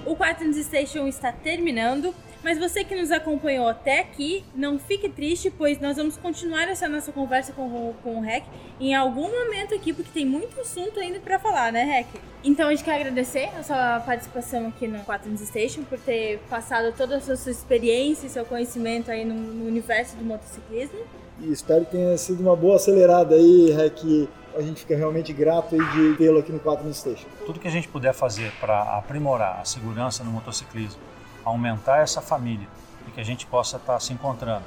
O 0.04 0.16
Quaternos 0.16 0.56
Station 0.56 1.06
está 1.06 1.32
terminando, 1.32 2.14
mas 2.42 2.58
você 2.58 2.84
que 2.84 2.94
nos 2.94 3.10
acompanhou 3.10 3.68
até 3.68 4.00
aqui, 4.00 4.44
não 4.54 4.78
fique 4.78 5.08
triste, 5.08 5.50
pois 5.50 5.80
nós 5.80 5.96
vamos 5.96 6.16
continuar 6.16 6.68
essa 6.68 6.88
nossa 6.88 7.12
conversa 7.12 7.52
com 7.52 7.62
o, 7.62 7.94
com 8.02 8.18
o 8.18 8.20
Rec 8.20 8.44
em 8.78 8.94
algum 8.94 9.30
momento 9.30 9.74
aqui, 9.74 9.92
porque 9.92 10.10
tem 10.12 10.26
muito 10.26 10.60
assunto 10.60 11.00
ainda 11.00 11.20
para 11.20 11.38
falar, 11.38 11.72
né, 11.72 11.84
Rec? 11.84 12.08
Então 12.44 12.68
a 12.68 12.70
gente 12.72 12.84
quer 12.84 12.96
agradecer 12.96 13.48
a 13.56 13.62
sua 13.62 14.00
participação 14.00 14.66
aqui 14.66 14.88
no 14.88 14.98
Quaternos 15.04 15.40
Station, 15.40 15.84
por 15.84 15.98
ter 15.98 16.40
passado 16.50 16.92
toda 16.94 17.16
a 17.16 17.20
sua, 17.20 17.36
sua 17.36 17.52
experiência 17.52 18.26
e 18.26 18.30
seu 18.30 18.44
conhecimento 18.44 19.10
aí 19.10 19.24
no, 19.24 19.34
no 19.34 19.66
universo 19.66 20.16
do 20.16 20.24
motociclismo. 20.24 20.98
E 21.42 21.50
espero 21.50 21.84
que 21.84 21.90
tenha 21.90 22.16
sido 22.16 22.40
uma 22.40 22.54
boa 22.54 22.76
acelerada 22.76 23.34
aí, 23.34 23.72
Rec. 23.72 24.28
A 24.54 24.62
gente 24.62 24.82
fica 24.82 24.96
realmente 24.96 25.32
grato 25.32 25.74
aí 25.74 25.80
de 25.90 26.16
tê-lo 26.16 26.38
aqui 26.38 26.52
no 26.52 26.60
4 26.60 26.86
no 26.86 26.94
Station. 26.94 27.26
Tudo 27.44 27.58
que 27.58 27.66
a 27.66 27.70
gente 27.70 27.88
puder 27.88 28.14
fazer 28.14 28.52
para 28.60 28.96
aprimorar 28.96 29.58
a 29.60 29.64
segurança 29.64 30.22
no 30.22 30.30
motociclismo, 30.30 31.00
aumentar 31.44 31.98
essa 31.98 32.20
família 32.20 32.68
e 33.08 33.10
que 33.10 33.20
a 33.20 33.24
gente 33.24 33.44
possa 33.44 33.76
estar 33.76 33.98
se 33.98 34.12
encontrando 34.12 34.62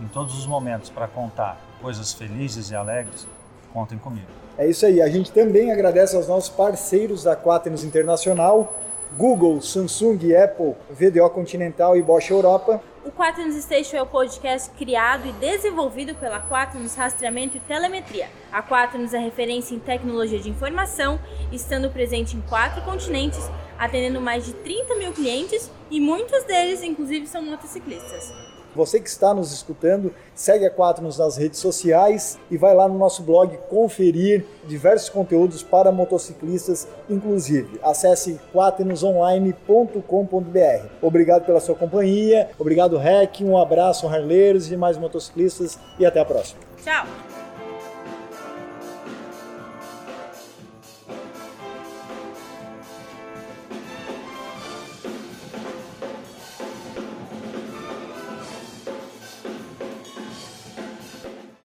em 0.00 0.06
todos 0.06 0.38
os 0.38 0.46
momentos 0.46 0.90
para 0.90 1.08
contar 1.08 1.60
coisas 1.80 2.12
felizes 2.12 2.70
e 2.70 2.76
alegres, 2.76 3.26
contem 3.72 3.98
comigo. 3.98 4.28
É 4.56 4.68
isso 4.68 4.86
aí. 4.86 5.02
A 5.02 5.08
gente 5.08 5.32
também 5.32 5.72
agradece 5.72 6.14
aos 6.14 6.28
nossos 6.28 6.50
parceiros 6.50 7.24
da 7.24 7.34
Quaternos 7.34 7.82
Internacional, 7.82 8.78
Google, 9.16 9.60
Samsung, 9.60 10.18
Apple, 10.34 10.74
VDO 10.90 11.28
Continental 11.30 11.96
e 11.96 12.02
Bosch 12.02 12.30
Europa. 12.30 12.82
O 13.04 13.10
Quaternos 13.10 13.56
Station 13.56 13.96
é 13.96 14.02
o 14.02 14.06
podcast 14.06 14.70
criado 14.70 15.28
e 15.28 15.32
desenvolvido 15.32 16.14
pela 16.14 16.40
Quaternos 16.40 16.94
Rastreamento 16.94 17.56
e 17.56 17.60
Telemetria. 17.60 18.28
A 18.50 18.62
Quaternos 18.62 19.12
é 19.12 19.18
referência 19.18 19.74
em 19.74 19.78
tecnologia 19.78 20.38
de 20.38 20.48
informação, 20.48 21.18
estando 21.50 21.90
presente 21.90 22.36
em 22.36 22.40
quatro 22.42 22.80
continentes, 22.82 23.50
atendendo 23.78 24.20
mais 24.20 24.46
de 24.46 24.52
30 24.54 24.94
mil 24.94 25.12
clientes 25.12 25.70
e 25.90 26.00
muitos 26.00 26.44
deles, 26.44 26.82
inclusive, 26.82 27.26
são 27.26 27.42
motociclistas. 27.42 28.51
Você 28.74 29.00
que 29.00 29.08
está 29.08 29.34
nos 29.34 29.52
escutando, 29.52 30.12
segue 30.34 30.66
a 30.66 30.70
Quaternos 30.70 31.18
nas 31.18 31.36
redes 31.36 31.58
sociais 31.58 32.38
e 32.50 32.56
vai 32.56 32.74
lá 32.74 32.88
no 32.88 32.98
nosso 32.98 33.22
blog 33.22 33.56
conferir 33.68 34.44
diversos 34.66 35.08
conteúdos 35.08 35.62
para 35.62 35.92
motociclistas, 35.92 36.88
inclusive. 37.08 37.78
Acesse 37.82 38.40
quaternosonline.com.br. 38.52 40.86
Obrigado 41.00 41.44
pela 41.44 41.60
sua 41.60 41.74
companhia, 41.74 42.50
obrigado 42.58 42.96
Rec, 42.96 43.40
um 43.42 43.58
abraço, 43.58 44.06
harleiros 44.06 44.70
e 44.70 44.76
mais 44.76 44.96
motociclistas 44.96 45.78
e 45.98 46.06
até 46.06 46.20
a 46.20 46.24
próxima. 46.24 46.60
Tchau! 46.82 47.31